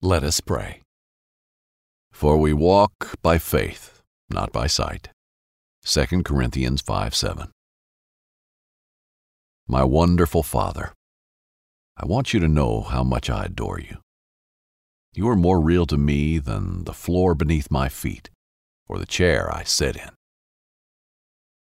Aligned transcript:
Let 0.00 0.22
us 0.22 0.40
pray. 0.40 0.82
For 2.12 2.36
we 2.36 2.52
walk 2.52 3.20
by 3.20 3.38
faith, 3.38 4.00
not 4.30 4.52
by 4.52 4.68
sight. 4.68 5.08
2 5.84 6.22
Corinthians 6.22 6.80
5 6.82 7.16
7. 7.16 7.48
My 9.66 9.82
wonderful 9.82 10.44
Father, 10.44 10.92
I 11.96 12.06
want 12.06 12.32
you 12.32 12.38
to 12.38 12.46
know 12.46 12.82
how 12.82 13.02
much 13.02 13.28
I 13.28 13.46
adore 13.46 13.80
you. 13.80 13.96
You 15.14 15.28
are 15.30 15.34
more 15.34 15.60
real 15.60 15.84
to 15.86 15.98
me 15.98 16.38
than 16.38 16.84
the 16.84 16.94
floor 16.94 17.34
beneath 17.34 17.68
my 17.68 17.88
feet 17.88 18.30
or 18.88 19.00
the 19.00 19.06
chair 19.06 19.52
I 19.52 19.64
sit 19.64 19.96
in. 19.96 20.10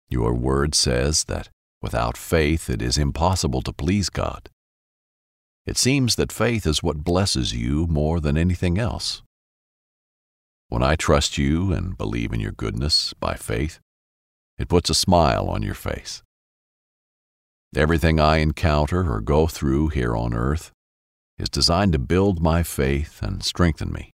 Your 0.09 0.35
word 0.35 0.75
says 0.75 1.25
that 1.25 1.51
without 1.80 2.16
faith 2.16 2.69
it 2.69 2.82
is 2.82 2.98
impossible 2.98 3.62
to 3.62 3.73
please 3.73 4.11
God. 4.11 4.51
It 5.67 5.79
seems 5.79 6.17
that 6.17 6.33
faith 6.33 6.67
is 6.67 6.83
what 6.83 7.05
blesses 7.05 7.55
you 7.55 7.87
more 7.87 8.21
than 8.21 8.37
anything 8.37 8.79
else. 8.79 9.23
When 10.68 10.82
I 10.82 10.96
trust 10.96 11.39
you 11.39 11.73
and 11.73 11.96
believe 11.96 12.32
in 12.32 12.40
your 12.40 12.53
goodness 12.53 13.14
by 13.14 13.35
faith, 13.35 13.79
it 14.59 14.68
puts 14.68 14.90
a 14.90 14.95
smile 14.95 15.49
on 15.49 15.63
your 15.63 15.75
face. 15.75 16.23
Everything 17.75 18.21
I 18.21 18.39
encounter 18.39 19.11
or 19.13 19.21
go 19.21 19.46
through 19.46 19.89
here 19.89 20.17
on 20.17 20.35
earth 20.35 20.71
is 21.39 21.49
designed 21.49 21.93
to 21.95 21.99
build 21.99 22.43
my 22.43 22.62
faith 22.62 23.21
and 23.23 23.43
strengthen 23.43 23.93
me. 23.93 24.11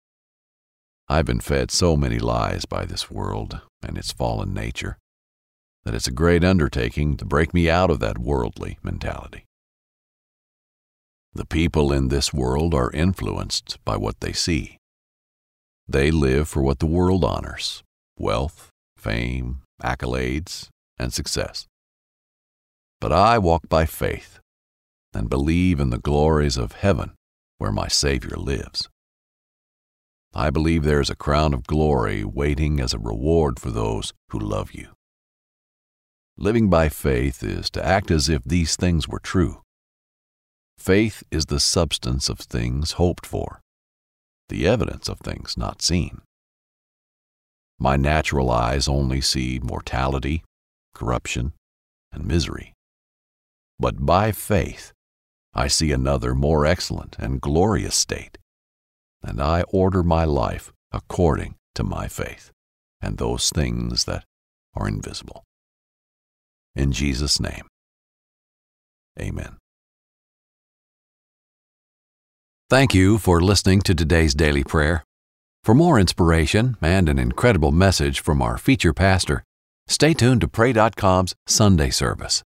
I've 1.09 1.25
been 1.25 1.39
fed 1.39 1.71
so 1.71 1.95
many 1.95 2.19
lies 2.19 2.65
by 2.65 2.85
this 2.85 3.09
world 3.09 3.61
and 3.81 3.97
its 3.97 4.11
fallen 4.11 4.53
nature 4.53 4.97
that 5.85 5.95
it's 5.95 6.07
a 6.07 6.11
great 6.11 6.43
undertaking 6.43 7.15
to 7.15 7.25
break 7.25 7.53
me 7.53 7.69
out 7.69 7.89
of 7.89 8.01
that 8.01 8.17
worldly 8.17 8.77
mentality. 8.83 9.46
The 11.37 11.45
people 11.45 11.93
in 11.93 12.07
this 12.07 12.33
world 12.33 12.73
are 12.73 12.89
influenced 12.89 13.77
by 13.85 13.95
what 13.95 14.21
they 14.21 14.33
see. 14.33 14.79
They 15.87 16.09
live 16.09 16.49
for 16.49 16.63
what 16.63 16.79
the 16.79 16.87
world 16.87 17.23
honors 17.23 17.83
wealth, 18.17 18.71
fame, 18.97 19.61
accolades, 19.83 20.69
and 20.97 21.13
success. 21.13 21.67
But 22.99 23.13
I 23.13 23.37
walk 23.37 23.69
by 23.69 23.85
faith 23.85 24.39
and 25.13 25.29
believe 25.29 25.79
in 25.79 25.91
the 25.91 25.99
glories 25.99 26.57
of 26.57 26.71
heaven 26.71 27.11
where 27.59 27.71
my 27.71 27.87
Savior 27.87 28.35
lives. 28.35 28.89
I 30.33 30.49
believe 30.49 30.83
there 30.83 31.01
is 31.01 31.11
a 31.11 31.15
crown 31.15 31.53
of 31.53 31.67
glory 31.67 32.23
waiting 32.23 32.79
as 32.79 32.95
a 32.95 32.99
reward 32.99 33.59
for 33.59 33.69
those 33.69 34.11
who 34.31 34.39
love 34.39 34.71
you. 34.71 34.87
Living 36.35 36.67
by 36.67 36.89
faith 36.89 37.43
is 37.43 37.69
to 37.69 37.85
act 37.85 38.09
as 38.09 38.27
if 38.27 38.43
these 38.43 38.75
things 38.75 39.07
were 39.07 39.19
true. 39.19 39.61
Faith 40.77 41.23
is 41.31 41.47
the 41.47 41.59
substance 41.59 42.29
of 42.29 42.39
things 42.39 42.93
hoped 42.93 43.25
for, 43.25 43.61
the 44.49 44.67
evidence 44.67 45.09
of 45.09 45.19
things 45.19 45.57
not 45.57 45.81
seen. 45.81 46.21
My 47.79 47.95
natural 47.95 48.49
eyes 48.49 48.87
only 48.87 49.21
see 49.21 49.59
mortality, 49.61 50.43
corruption, 50.93 51.53
and 52.11 52.25
misery. 52.25 52.73
But 53.79 54.05
by 54.05 54.31
faith, 54.31 54.93
I 55.53 55.67
see 55.67 55.91
another 55.91 56.33
more 56.33 56.65
excellent 56.65 57.15
and 57.19 57.41
glorious 57.41 57.95
state, 57.95 58.37
and 59.23 59.41
I 59.41 59.63
order 59.69 60.03
my 60.03 60.23
life 60.23 60.71
according 60.91 61.55
to 61.75 61.83
my 61.83 62.07
faith 62.07 62.51
and 63.01 63.17
those 63.17 63.49
things 63.49 64.05
that 64.05 64.23
are 64.75 64.87
invisible. 64.87 65.43
In 66.75 66.91
Jesus' 66.91 67.39
name, 67.39 67.67
amen. 69.19 69.57
Thank 72.69 72.93
you 72.93 73.17
for 73.17 73.39
listening 73.39 73.79
to 73.83 73.95
today's 73.95 74.35
daily 74.35 74.65
prayer. 74.65 75.05
For 75.63 75.73
more 75.73 75.97
inspiration 75.97 76.75
and 76.81 77.07
an 77.07 77.17
incredible 77.17 77.71
message 77.71 78.19
from 78.19 78.41
our 78.41 78.57
feature 78.57 78.91
pastor, 78.91 79.45
stay 79.87 80.13
tuned 80.13 80.41
to 80.41 80.49
Pray.com's 80.49 81.33
Sunday 81.45 81.91
service. 81.91 82.43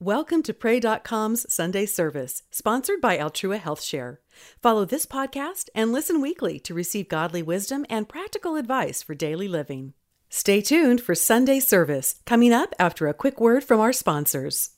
Welcome 0.00 0.42
to 0.44 0.54
Pray.com's 0.54 1.52
Sunday 1.52 1.84
service, 1.84 2.42
sponsored 2.50 3.02
by 3.02 3.18
Altrua 3.18 3.58
Health 3.58 3.82
Share. 3.82 4.20
Follow 4.62 4.86
this 4.86 5.04
podcast 5.04 5.68
and 5.74 5.92
listen 5.92 6.22
weekly 6.22 6.58
to 6.60 6.72
receive 6.72 7.10
godly 7.10 7.42
wisdom 7.42 7.84
and 7.90 8.08
practical 8.08 8.56
advice 8.56 9.02
for 9.02 9.14
daily 9.14 9.46
living. 9.46 9.92
Stay 10.30 10.62
tuned 10.62 11.02
for 11.02 11.14
Sunday 11.14 11.60
service 11.60 12.14
coming 12.24 12.54
up 12.54 12.74
after 12.78 13.06
a 13.08 13.14
quick 13.14 13.38
word 13.38 13.62
from 13.62 13.78
our 13.78 13.92
sponsors. 13.92 14.70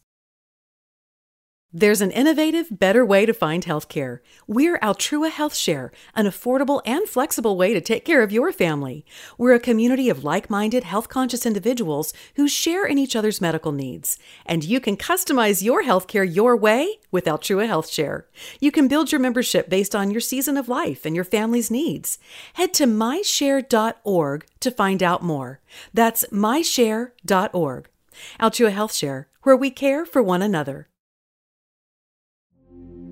There's 1.77 2.01
an 2.01 2.13
innovative, 2.13 2.69
better 2.71 3.05
way 3.05 3.27
to 3.27 3.35
find 3.35 3.65
healthcare. 3.65 4.21
We're 4.47 4.79
Altrua 4.79 5.29
Health 5.29 5.57
Share, 5.57 5.91
an 6.15 6.25
affordable 6.25 6.81
and 6.87 7.09
flexible 7.09 7.57
way 7.57 7.75
to 7.75 7.81
take 7.81 8.05
care 8.05 8.23
of 8.23 8.31
your 8.31 8.53
family. 8.53 9.05
We're 9.37 9.55
a 9.55 9.59
community 9.59 10.09
of 10.09 10.23
like 10.23 10.49
minded, 10.49 10.85
health 10.85 11.09
conscious 11.09 11.45
individuals 11.45 12.15
who 12.37 12.47
share 12.47 12.87
in 12.87 12.97
each 12.97 13.17
other's 13.17 13.41
medical 13.41 13.73
needs. 13.73 14.17
And 14.47 14.63
you 14.63 14.79
can 14.79 14.97
customize 14.97 15.65
your 15.65 15.83
healthcare 15.83 16.33
your 16.33 16.57
way 16.57 17.01
with 17.11 17.25
Altrua 17.25 17.67
Health 17.67 17.91
Share. 17.91 18.29
You 18.61 18.71
can 18.71 18.87
build 18.87 19.11
your 19.11 19.21
membership 19.21 19.69
based 19.69 19.97
on 19.97 20.13
your 20.13 20.21
season 20.21 20.57
of 20.57 20.69
life 20.69 21.05
and 21.05 21.17
your 21.17 21.25
family's 21.25 21.73
needs. 21.73 22.21
Head 22.53 22.73
to 22.75 22.85
myshare.org 22.85 24.47
to 24.61 24.71
find 24.71 25.03
out 25.03 25.25
more. 25.25 25.61
That's 25.93 26.25
myshare.org. 26.31 27.89
Altrua 28.39 28.71
Health 28.71 28.95
Share, 28.95 29.27
where 29.43 29.57
we 29.57 29.71
care 29.71 30.07
for 30.07 30.23
one 30.23 30.41
another. 30.41 30.87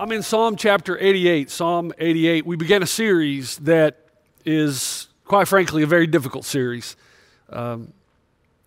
I'm 0.00 0.12
in 0.12 0.22
Psalm 0.22 0.56
chapter 0.56 0.98
88. 0.98 1.50
Psalm 1.50 1.92
88. 1.98 2.46
We 2.46 2.56
began 2.56 2.82
a 2.82 2.86
series 2.86 3.58
that 3.58 3.98
is, 4.46 5.08
quite 5.26 5.46
frankly, 5.46 5.82
a 5.82 5.86
very 5.86 6.06
difficult 6.06 6.46
series. 6.46 6.96
Um, 7.50 7.92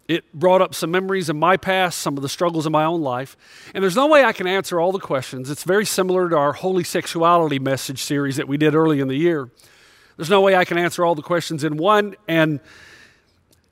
it 0.07 0.31
brought 0.31 0.61
up 0.61 0.75
some 0.75 0.91
memories 0.91 1.29
of 1.29 1.35
my 1.35 1.57
past, 1.57 1.97
some 1.97 2.17
of 2.17 2.21
the 2.21 2.29
struggles 2.29 2.67
in 2.67 2.71
my 2.71 2.83
own 2.83 3.01
life. 3.01 3.35
And 3.73 3.83
there's 3.83 3.95
no 3.95 4.05
way 4.05 4.23
I 4.23 4.31
can 4.31 4.45
answer 4.45 4.79
all 4.79 4.91
the 4.91 4.99
questions. 4.99 5.49
It's 5.49 5.63
very 5.63 5.87
similar 5.87 6.29
to 6.29 6.37
our 6.37 6.53
Holy 6.53 6.83
Sexuality 6.83 7.57
message 7.57 8.03
series 8.03 8.35
that 8.35 8.47
we 8.47 8.57
did 8.57 8.75
early 8.75 8.99
in 8.99 9.07
the 9.07 9.17
year. 9.17 9.49
There's 10.17 10.29
no 10.29 10.41
way 10.41 10.55
I 10.55 10.65
can 10.65 10.77
answer 10.77 11.03
all 11.03 11.15
the 11.15 11.23
questions 11.23 11.63
in 11.63 11.77
one. 11.77 12.15
And 12.27 12.59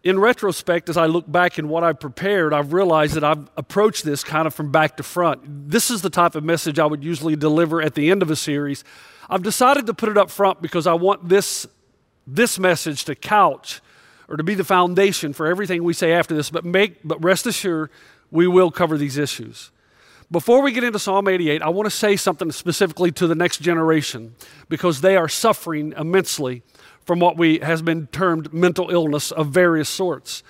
in 0.04 0.20
retrospect, 0.20 0.90
as 0.90 0.98
I 0.98 1.06
look 1.06 1.32
back 1.32 1.60
in 1.60 1.70
what 1.70 1.84
I've 1.84 2.00
prepared, 2.00 2.54
I've 2.54 2.74
realized 2.74 3.14
that 3.14 3.24
I've 3.24 3.48
approached 3.56 4.04
this 4.04 4.24
kind 4.24 4.48
of 4.48 4.54
from 4.54 4.72
back 4.72 4.98
to 4.98 5.04
front. 5.04 5.42
This 5.70 5.92
is 5.92 6.02
the 6.02 6.10
type 6.10 6.34
of 6.34 6.44
message 6.44 6.80
I 6.80 6.86
would 6.86 7.04
usually 7.04 7.36
deliver 7.36 7.82
at 7.82 7.94
the 7.94 8.10
end 8.10 8.24
of 8.24 8.32
a 8.32 8.36
series. 8.36 8.84
I've 9.30 9.44
decided 9.44 9.86
to 9.86 9.94
put 9.94 10.10
it 10.10 10.18
up 10.18 10.32
front 10.32 10.62
because 10.62 10.88
I 10.88 10.94
want 10.94 11.30
this, 11.30 11.68
this 12.26 12.58
message 12.58 13.06
to 13.06 13.16
couch 13.16 13.80
or 14.28 14.38
to 14.38 14.44
be 14.44 14.56
the 14.56 14.64
foundation 14.64 15.34
for 15.34 15.46
everything 15.46 15.84
we 15.84 15.94
say 15.94 16.14
after 16.14 16.34
this, 16.34 16.50
but, 16.50 16.66
make, 16.66 16.98
but 17.04 17.24
rest 17.24 17.46
assured, 17.46 17.92
we 18.32 18.48
will 18.48 18.72
cover 18.72 18.98
these 18.98 19.18
issues. 19.18 19.72
Before 20.32 20.62
we 20.62 20.72
get 20.72 20.86
into 20.86 20.98
Psalm 20.98 21.28
88, 21.28 21.62
I 21.62 21.70
want 21.70 21.86
to 21.88 21.96
say 21.96 22.16
something 22.16 22.52
specifically 22.52 23.12
to 23.12 23.28
the 23.28 23.36
next 23.36 23.62
generation 23.62 24.34
because 24.70 25.02
they 25.02 25.18
are 25.18 25.28
suffering 25.28 25.94
immensely 25.98 26.64
from 27.06 27.20
what 27.20 27.38
we 27.38 27.60
has 27.60 27.82
been 27.82 28.08
termed 28.08 28.54
mental 28.54 28.90
illness 28.90 29.32
of 29.32 29.48
various 29.48 29.90
sorts. 29.90 30.44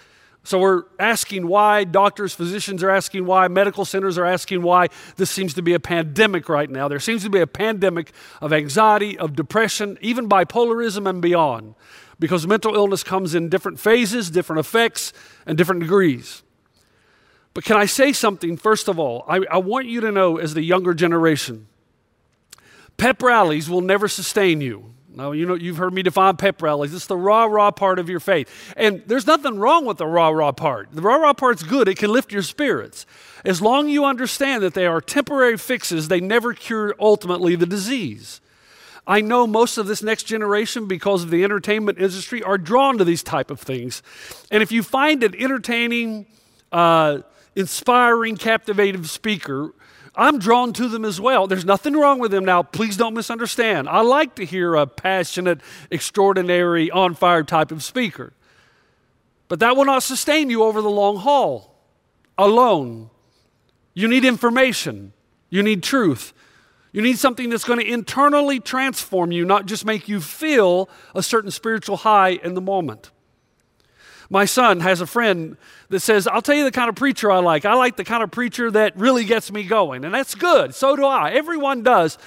So 0.44 0.60
we're 0.60 0.86
asking 1.00 1.48
why, 1.48 1.84
doctors, 1.84 2.34
physicians 2.34 2.82
are 2.82 2.90
asking 2.90 3.26
why, 3.26 3.48
medical 3.48 3.86
centers 3.86 4.18
are 4.18 4.26
asking 4.26 4.64
why 4.64 4.88
this 5.16 5.30
seems 5.30 5.54
to 5.54 5.62
be 5.62 5.74
a 5.74 5.80
pandemic 5.80 6.50
right 6.50 6.70
now. 6.70 6.88
There 6.88 7.00
seems 7.00 7.24
to 7.24 7.30
be 7.30 7.40
a 7.40 7.48
pandemic 7.48 8.12
of 8.42 8.52
anxiety, 8.52 9.18
of 9.18 9.36
depression, 9.36 10.00
even 10.02 10.28
bipolarism 10.28 11.08
and 11.08 11.22
beyond, 11.22 11.76
because 12.20 12.48
mental 12.48 12.76
illness 12.76 13.04
comes 13.04 13.36
in 13.36 13.50
different 13.50 13.80
phases, 13.80 14.32
different 14.32 14.60
effects, 14.60 15.14
and 15.46 15.60
different 15.60 15.82
degrees. 15.82 16.42
But 17.54 17.64
can 17.64 17.78
I 17.78 17.86
say 17.86 18.12
something, 18.12 18.58
first 18.58 18.88
of 18.88 18.98
all? 18.98 19.26
I, 19.28 19.42
I 19.52 19.58
want 19.58 19.86
you 19.86 20.02
to 20.02 20.12
know, 20.12 20.38
as 20.38 20.56
the 20.56 20.64
younger 20.64 20.96
generation, 20.96 21.68
pep 22.98 23.22
rallies 23.22 23.70
will 23.70 23.82
never 23.82 24.08
sustain 24.08 24.60
you. 24.60 24.94
Now, 25.14 25.34
you 25.34 25.46
know, 25.46 25.56
you've 25.56 25.78
heard 25.78 25.94
me 25.94 26.04
define 26.04 26.38
pep 26.38 26.62
rallies. 26.62 26.94
It's 26.94 27.08
the 27.08 27.18
rah 27.18 27.46
rah 27.46 27.72
part 27.72 28.00
of 28.00 28.10
your 28.10 28.20
faith. 28.20 28.74
And 28.78 29.04
there's 29.08 29.28
nothing 29.28 29.60
wrong 29.60 29.86
with 29.86 29.98
the 29.98 30.08
rah 30.08 30.30
rah 30.30 30.54
part. 30.54 30.90
The 30.94 31.02
rah 31.02 31.16
rah 31.16 31.34
part's 31.34 31.64
good, 31.64 31.88
it 31.88 31.98
can 31.98 32.12
lift 32.12 32.32
your 32.32 32.44
spirits. 32.44 33.06
As 33.44 33.62
long 33.62 33.88
as 33.88 33.94
you 33.94 34.06
understand 34.06 34.64
that 34.64 34.74
they 34.74 34.86
are 34.86 35.02
temporary 35.02 35.58
fixes, 35.58 36.08
they 36.08 36.22
never 36.22 36.54
cure 36.54 36.96
ultimately 37.00 37.56
the 37.56 37.66
disease. 37.66 38.40
I 39.08 39.20
know 39.22 39.48
most 39.48 39.78
of 39.78 39.88
this 39.88 40.04
next 40.04 40.24
generation, 40.24 40.88
because 40.88 41.24
of 41.24 41.32
the 41.32 41.44
entertainment 41.44 41.98
industry, 41.98 42.44
are 42.44 42.58
drawn 42.58 42.98
to 43.00 43.04
these 43.04 43.24
type 43.24 43.50
of 43.50 43.60
things. 43.60 44.04
And 44.52 44.62
if 44.62 44.72
you 44.72 44.84
find 44.84 45.24
an 45.24 45.36
entertaining, 45.36 46.28
uh, 46.72 47.20
inspiring, 47.56 48.38
captivating 48.38 49.04
speaker, 49.04 49.74
I'm 50.16 50.40
drawn 50.40 50.74
to 50.74 50.90
them 50.90 51.06
as 51.06 51.22
well. 51.22 51.48
There's 51.48 51.64
nothing 51.64 51.94
wrong 51.94 52.20
with 52.20 52.32
them 52.32 52.44
now. 52.44 52.64
Please 52.64 52.98
don't 52.98 53.14
misunderstand. 53.14 53.88
I 53.88 54.02
like 54.02 54.36
to 54.36 54.46
hear 54.46 54.76
a 54.76 54.86
passionate, 54.86 55.62
extraordinary, 55.90 56.92
on 56.92 57.16
fire 57.16 57.44
type 57.44 57.72
of 57.72 57.82
speaker. 57.82 58.34
But 59.48 59.60
that 59.62 59.76
will 59.76 59.86
not 59.86 60.04
sustain 60.04 60.50
you 60.50 60.64
over 60.64 60.82
the 60.82 60.90
long 60.90 61.18
haul 61.18 61.76
alone. 62.38 63.10
You 63.94 64.08
need 64.08 64.26
information, 64.26 65.14
you 65.50 65.64
need 65.64 65.84
truth. 65.84 66.34
You 66.94 67.02
need 67.02 67.18
something 67.18 67.50
that's 67.50 67.64
going 67.64 67.80
to 67.80 67.90
internally 67.90 68.60
transform 68.60 69.32
you, 69.32 69.46
not 69.46 69.66
just 69.66 69.86
make 69.86 70.10
you 70.10 70.20
feel 70.20 70.90
a 71.16 71.24
certain 71.24 71.50
spiritual 71.50 71.96
high 71.96 72.32
in 72.32 72.54
the 72.54 72.60
moment. 72.60 73.12
My 74.32 74.46
son 74.46 74.80
has 74.80 75.02
a 75.02 75.06
friend 75.06 75.58
that 75.90 76.00
says, 76.00 76.26
I'll 76.26 76.42
tell 76.42 76.56
you 76.56 76.64
the 76.64 76.72
kind 76.72 76.88
of 76.88 76.96
preacher 76.96 77.30
I 77.30 77.40
like. 77.40 77.66
I 77.66 77.74
like 77.74 77.98
the 77.98 78.06
kind 78.06 78.24
of 78.24 78.32
preacher 78.32 78.72
that 78.72 78.96
really 78.96 79.26
gets 79.26 79.52
me 79.52 79.66
going. 79.66 80.06
And 80.06 80.14
that's 80.14 80.36
good. 80.36 80.74
So 80.74 80.96
do 80.96 81.06
I. 81.06 81.32
Everyone 81.32 81.84
does. 81.84 82.18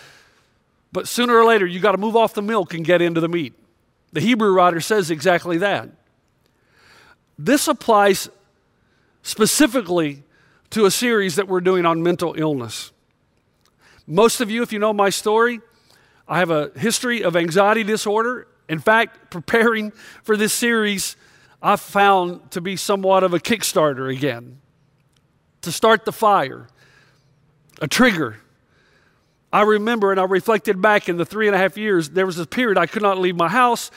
But 0.93 1.09
sooner 1.09 1.35
or 1.35 1.47
later, 1.47 1.65
you 1.65 1.81
got 1.81 1.93
to 1.93 1.99
move 1.99 2.15
off 2.15 2.35
the 2.35 2.43
milk 2.43 2.75
and 2.75 2.85
get 2.85 3.01
into 3.01 3.23
the 3.23 3.29
meat. 3.29 3.55
The 4.12 4.21
Hebrew 4.21 4.53
writer 4.53 4.83
says 4.83 5.11
exactly 5.11 5.56
that. 5.59 5.89
This 7.39 7.69
applies 7.69 8.29
specifically 9.23 10.25
to 10.71 10.85
a 10.85 10.91
series 10.91 11.37
that 11.37 11.49
we're 11.49 11.62
doing 11.62 11.87
on 11.87 12.03
mental 12.03 12.35
illness. 12.37 12.93
Most 14.06 14.43
of 14.43 14.51
you, 14.51 14.62
if 14.62 14.75
you 14.75 14.79
know 14.79 14.93
my 14.93 15.09
story, 15.09 15.62
I 16.29 16.41
have 16.41 16.51
a 16.51 16.71
history 16.77 17.25
of 17.25 17.35
anxiety 17.35 17.83
disorder. 17.83 18.47
In 18.69 18.79
fact, 18.79 19.31
preparing 19.31 19.91
for 20.23 20.37
this 20.37 20.53
series, 20.53 21.17
I've 21.64 21.81
found 21.81 22.50
to 22.50 22.61
be 22.61 22.76
somewhat 22.76 23.25
of 23.25 23.32
a 23.32 23.40
Kickstarter 23.40 24.14
again, 24.14 24.61
to 25.62 25.72
start 25.72 26.05
the 26.05 26.12
fire, 26.12 26.69
a 27.81 27.88
trigger. 27.88 28.37
I 29.50 29.62
remember 29.62 30.11
and 30.11 30.20
I 30.20 30.25
reflected 30.25 30.82
back 30.82 31.08
in 31.08 31.16
the 31.16 31.25
three 31.25 31.46
and 31.46 31.56
a 31.56 31.58
half 31.58 31.78
years, 31.78 32.11
there 32.11 32.26
was 32.26 32.38
a 32.38 32.46
period 32.46 32.76
I 32.76 32.84
could 32.84 33.00
not 33.00 33.16
leave 33.16 33.34
my 33.34 33.49
house. 33.49 33.90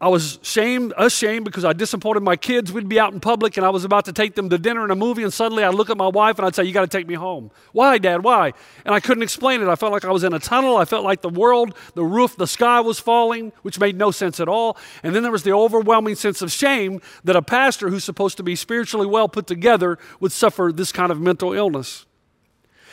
I 0.00 0.06
was 0.06 0.38
shamed, 0.42 0.92
ashamed 0.96 1.44
because 1.44 1.64
I 1.64 1.72
disappointed 1.72 2.22
my 2.22 2.36
kids. 2.36 2.72
We'd 2.72 2.88
be 2.88 3.00
out 3.00 3.12
in 3.12 3.18
public 3.18 3.56
and 3.56 3.66
I 3.66 3.70
was 3.70 3.84
about 3.84 4.04
to 4.04 4.12
take 4.12 4.36
them 4.36 4.48
to 4.48 4.56
dinner 4.56 4.84
and 4.84 4.92
a 4.92 4.94
movie, 4.94 5.24
and 5.24 5.32
suddenly 5.32 5.64
I'd 5.64 5.74
look 5.74 5.90
at 5.90 5.96
my 5.96 6.06
wife 6.06 6.38
and 6.38 6.46
I'd 6.46 6.54
say, 6.54 6.62
You 6.62 6.72
got 6.72 6.82
to 6.82 6.86
take 6.98 7.08
me 7.08 7.14
home. 7.14 7.50
Why, 7.72 7.98
Dad? 7.98 8.22
Why? 8.22 8.52
And 8.84 8.94
I 8.94 9.00
couldn't 9.00 9.24
explain 9.24 9.60
it. 9.60 9.66
I 9.66 9.74
felt 9.74 9.90
like 9.90 10.04
I 10.04 10.12
was 10.12 10.22
in 10.22 10.32
a 10.32 10.38
tunnel. 10.38 10.76
I 10.76 10.84
felt 10.84 11.04
like 11.04 11.22
the 11.22 11.28
world, 11.28 11.74
the 11.94 12.04
roof, 12.04 12.36
the 12.36 12.46
sky 12.46 12.80
was 12.80 13.00
falling, 13.00 13.50
which 13.62 13.80
made 13.80 13.96
no 13.96 14.12
sense 14.12 14.38
at 14.38 14.48
all. 14.48 14.76
And 15.02 15.16
then 15.16 15.24
there 15.24 15.32
was 15.32 15.42
the 15.42 15.52
overwhelming 15.52 16.14
sense 16.14 16.42
of 16.42 16.52
shame 16.52 17.00
that 17.24 17.34
a 17.34 17.42
pastor 17.42 17.88
who's 17.88 18.04
supposed 18.04 18.36
to 18.36 18.44
be 18.44 18.54
spiritually 18.54 19.06
well 19.06 19.28
put 19.28 19.48
together 19.48 19.98
would 20.20 20.30
suffer 20.30 20.70
this 20.72 20.92
kind 20.92 21.10
of 21.10 21.20
mental 21.20 21.52
illness. 21.52 22.06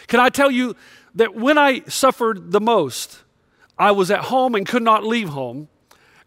Can 0.07 0.19
I 0.19 0.29
tell 0.29 0.49
you 0.49 0.75
that 1.13 1.35
when 1.35 1.59
I 1.59 1.81
suffered 1.87 2.51
the 2.51 2.61
most, 2.61 3.21
I 3.77 3.91
was 3.91 4.09
at 4.09 4.21
home 4.21 4.55
and 4.55 4.65
could 4.67 4.83
not 4.83 5.03
leave 5.03 5.29
home 5.29 5.67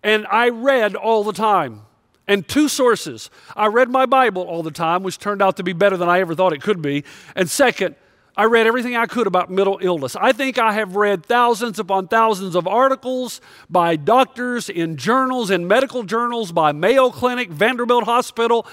and 0.02 0.26
I 0.26 0.48
read 0.48 0.94
all 0.94 1.24
the 1.24 1.32
time. 1.32 1.82
And 2.26 2.46
two 2.46 2.68
sources. 2.68 3.30
I 3.56 3.68
read 3.68 3.88
my 3.88 4.04
Bible 4.04 4.42
all 4.42 4.62
the 4.62 4.70
time, 4.70 5.02
which 5.02 5.18
turned 5.18 5.40
out 5.40 5.56
to 5.56 5.62
be 5.62 5.72
better 5.72 5.96
than 5.96 6.10
I 6.10 6.20
ever 6.20 6.34
thought 6.34 6.52
it 6.52 6.60
could 6.60 6.82
be. 6.82 7.04
And 7.34 7.48
second, 7.48 7.94
I 8.36 8.44
read 8.44 8.68
everything 8.68 8.94
I 8.96 9.06
could 9.06 9.26
about 9.26 9.50
mental 9.50 9.80
illness. 9.82 10.14
I 10.14 10.30
think 10.30 10.58
I 10.58 10.72
have 10.74 10.94
read 10.94 11.26
thousands 11.26 11.80
upon 11.80 12.06
thousands 12.06 12.54
of 12.54 12.68
articles 12.68 13.40
by 13.68 13.96
doctors 13.96 14.68
in 14.68 14.96
journals, 14.96 15.50
in 15.50 15.66
medical 15.66 16.04
journals, 16.04 16.52
by 16.52 16.70
Mayo 16.70 17.10
Clinic, 17.10 17.50
Vanderbilt 17.50 18.04
Hospital, 18.04 18.64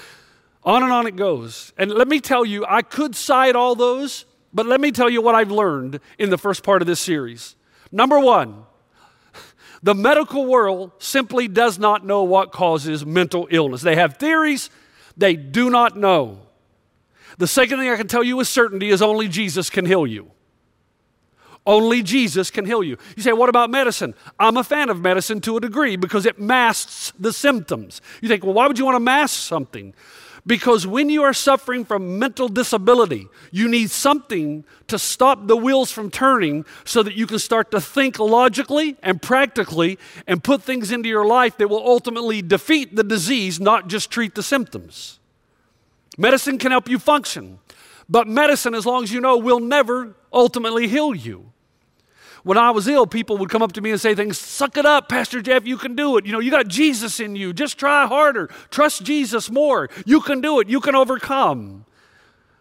on 0.62 0.84
and 0.84 0.92
on 0.92 1.08
it 1.08 1.16
goes. 1.16 1.72
And 1.76 1.90
let 1.90 2.06
me 2.06 2.20
tell 2.20 2.44
you, 2.44 2.64
I 2.68 2.82
could 2.82 3.16
cite 3.16 3.56
all 3.56 3.74
those, 3.74 4.26
but 4.52 4.66
let 4.66 4.80
me 4.80 4.92
tell 4.92 5.10
you 5.10 5.20
what 5.20 5.34
I've 5.34 5.50
learned 5.50 5.98
in 6.16 6.30
the 6.30 6.38
first 6.38 6.62
part 6.62 6.80
of 6.80 6.86
this 6.86 7.00
series. 7.00 7.56
Number 7.90 8.20
one, 8.20 8.66
the 9.86 9.94
medical 9.94 10.44
world 10.46 10.90
simply 10.98 11.46
does 11.46 11.78
not 11.78 12.04
know 12.04 12.24
what 12.24 12.50
causes 12.50 13.06
mental 13.06 13.46
illness. 13.52 13.82
They 13.82 13.94
have 13.94 14.16
theories, 14.16 14.68
they 15.16 15.36
do 15.36 15.70
not 15.70 15.96
know. 15.96 16.40
The 17.38 17.46
second 17.46 17.78
thing 17.78 17.88
I 17.88 17.96
can 17.96 18.08
tell 18.08 18.24
you 18.24 18.38
with 18.38 18.48
certainty 18.48 18.88
is 18.88 19.00
only 19.00 19.28
Jesus 19.28 19.70
can 19.70 19.86
heal 19.86 20.04
you. 20.04 20.32
Only 21.64 22.02
Jesus 22.02 22.50
can 22.50 22.64
heal 22.64 22.82
you. 22.82 22.98
You 23.16 23.22
say, 23.22 23.32
what 23.32 23.48
about 23.48 23.70
medicine? 23.70 24.14
I'm 24.40 24.56
a 24.56 24.64
fan 24.64 24.90
of 24.90 25.00
medicine 25.00 25.40
to 25.42 25.56
a 25.56 25.60
degree 25.60 25.94
because 25.94 26.26
it 26.26 26.40
masks 26.40 27.12
the 27.16 27.32
symptoms. 27.32 28.00
You 28.20 28.28
think, 28.28 28.42
well, 28.42 28.54
why 28.54 28.66
would 28.66 28.80
you 28.80 28.84
want 28.84 28.96
to 28.96 29.00
mask 29.00 29.38
something? 29.38 29.94
Because 30.46 30.86
when 30.86 31.10
you 31.10 31.24
are 31.24 31.32
suffering 31.32 31.84
from 31.84 32.20
mental 32.20 32.48
disability, 32.48 33.28
you 33.50 33.68
need 33.68 33.90
something 33.90 34.64
to 34.86 34.96
stop 34.96 35.48
the 35.48 35.56
wheels 35.56 35.90
from 35.90 36.08
turning 36.08 36.64
so 36.84 37.02
that 37.02 37.14
you 37.14 37.26
can 37.26 37.40
start 37.40 37.72
to 37.72 37.80
think 37.80 38.20
logically 38.20 38.96
and 39.02 39.20
practically 39.20 39.98
and 40.26 40.44
put 40.44 40.62
things 40.62 40.92
into 40.92 41.08
your 41.08 41.26
life 41.26 41.56
that 41.56 41.68
will 41.68 41.84
ultimately 41.84 42.42
defeat 42.42 42.94
the 42.94 43.02
disease, 43.02 43.58
not 43.58 43.88
just 43.88 44.08
treat 44.08 44.36
the 44.36 44.42
symptoms. 44.42 45.18
Medicine 46.16 46.58
can 46.58 46.70
help 46.70 46.88
you 46.88 47.00
function, 47.00 47.58
But 48.08 48.28
medicine, 48.28 48.74
as 48.74 48.86
long 48.86 49.02
as 49.02 49.12
you 49.12 49.20
know, 49.20 49.36
will 49.36 49.58
never 49.58 50.14
ultimately 50.32 50.86
heal 50.86 51.12
you. 51.12 51.52
When 52.46 52.58
I 52.58 52.70
was 52.70 52.86
ill, 52.86 53.08
people 53.08 53.38
would 53.38 53.50
come 53.50 53.60
up 53.60 53.72
to 53.72 53.80
me 53.80 53.90
and 53.90 54.00
say 54.00 54.14
things, 54.14 54.38
suck 54.38 54.76
it 54.76 54.86
up, 54.86 55.08
Pastor 55.08 55.42
Jeff, 55.42 55.66
you 55.66 55.76
can 55.76 55.96
do 55.96 56.16
it. 56.16 56.24
You 56.24 56.30
know, 56.30 56.38
you 56.38 56.52
got 56.52 56.68
Jesus 56.68 57.18
in 57.18 57.34
you. 57.34 57.52
Just 57.52 57.76
try 57.76 58.06
harder. 58.06 58.46
Trust 58.70 59.02
Jesus 59.02 59.50
more. 59.50 59.90
You 60.04 60.20
can 60.20 60.40
do 60.40 60.60
it. 60.60 60.68
You 60.68 60.78
can 60.78 60.94
overcome. 60.94 61.86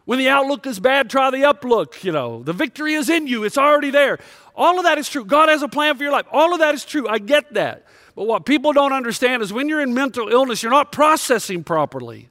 When 0.06 0.18
the 0.18 0.28
outlook 0.28 0.66
is 0.66 0.80
bad, 0.80 1.08
try 1.08 1.30
the 1.30 1.44
uplook. 1.44 2.04
You 2.04 2.12
know, 2.14 2.42
the 2.42 2.52
victory 2.52 2.96
is 2.96 3.12
in 3.12 3.28
you, 3.28 3.44
it's 3.44 3.60
already 3.60 3.92
there. 3.92 4.18
All 4.56 4.80
of 4.80 4.86
that 4.86 4.98
is 4.98 5.08
true. 5.08 5.24
God 5.24 5.50
has 5.50 5.62
a 5.62 5.68
plan 5.68 5.96
for 5.98 6.02
your 6.02 6.12
life. 6.12 6.26
All 6.32 6.54
of 6.54 6.60
that 6.62 6.74
is 6.74 6.84
true. 6.84 7.08
I 7.08 7.20
get 7.20 7.54
that. 7.54 7.86
But 8.16 8.26
what 8.26 8.44
people 8.44 8.74
don't 8.74 8.92
understand 8.92 9.44
is 9.44 9.54
when 9.54 9.70
you're 9.70 9.82
in 9.82 9.94
mental 9.94 10.30
illness, 10.30 10.64
you're 10.64 10.72
not 10.72 10.92
processing 10.92 11.64
properly, 11.64 12.30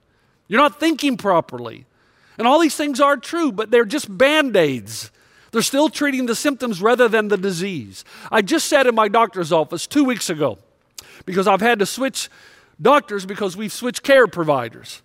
you're 0.48 0.60
not 0.60 0.80
thinking 0.80 1.16
properly. 1.16 1.86
And 2.36 2.48
all 2.48 2.58
these 2.58 2.74
things 2.74 3.00
are 3.00 3.16
true, 3.16 3.52
but 3.52 3.70
they're 3.70 3.84
just 3.84 4.18
band 4.18 4.56
aids. 4.56 5.12
They're 5.54 5.62
still 5.62 5.88
treating 5.88 6.26
the 6.26 6.34
symptoms 6.34 6.82
rather 6.82 7.08
than 7.08 7.28
the 7.28 7.36
disease. 7.36 8.04
I 8.32 8.42
just 8.42 8.66
sat 8.66 8.88
in 8.88 8.94
my 8.96 9.06
doctor's 9.06 9.52
office 9.52 9.86
two 9.86 10.02
weeks 10.02 10.28
ago 10.28 10.58
because 11.26 11.46
I've 11.46 11.60
had 11.60 11.78
to 11.78 11.86
switch 11.86 12.28
doctors 12.82 13.24
because 13.24 13.56
we've 13.56 13.72
switched 13.72 14.02
care 14.02 14.26
providers. 14.26 15.00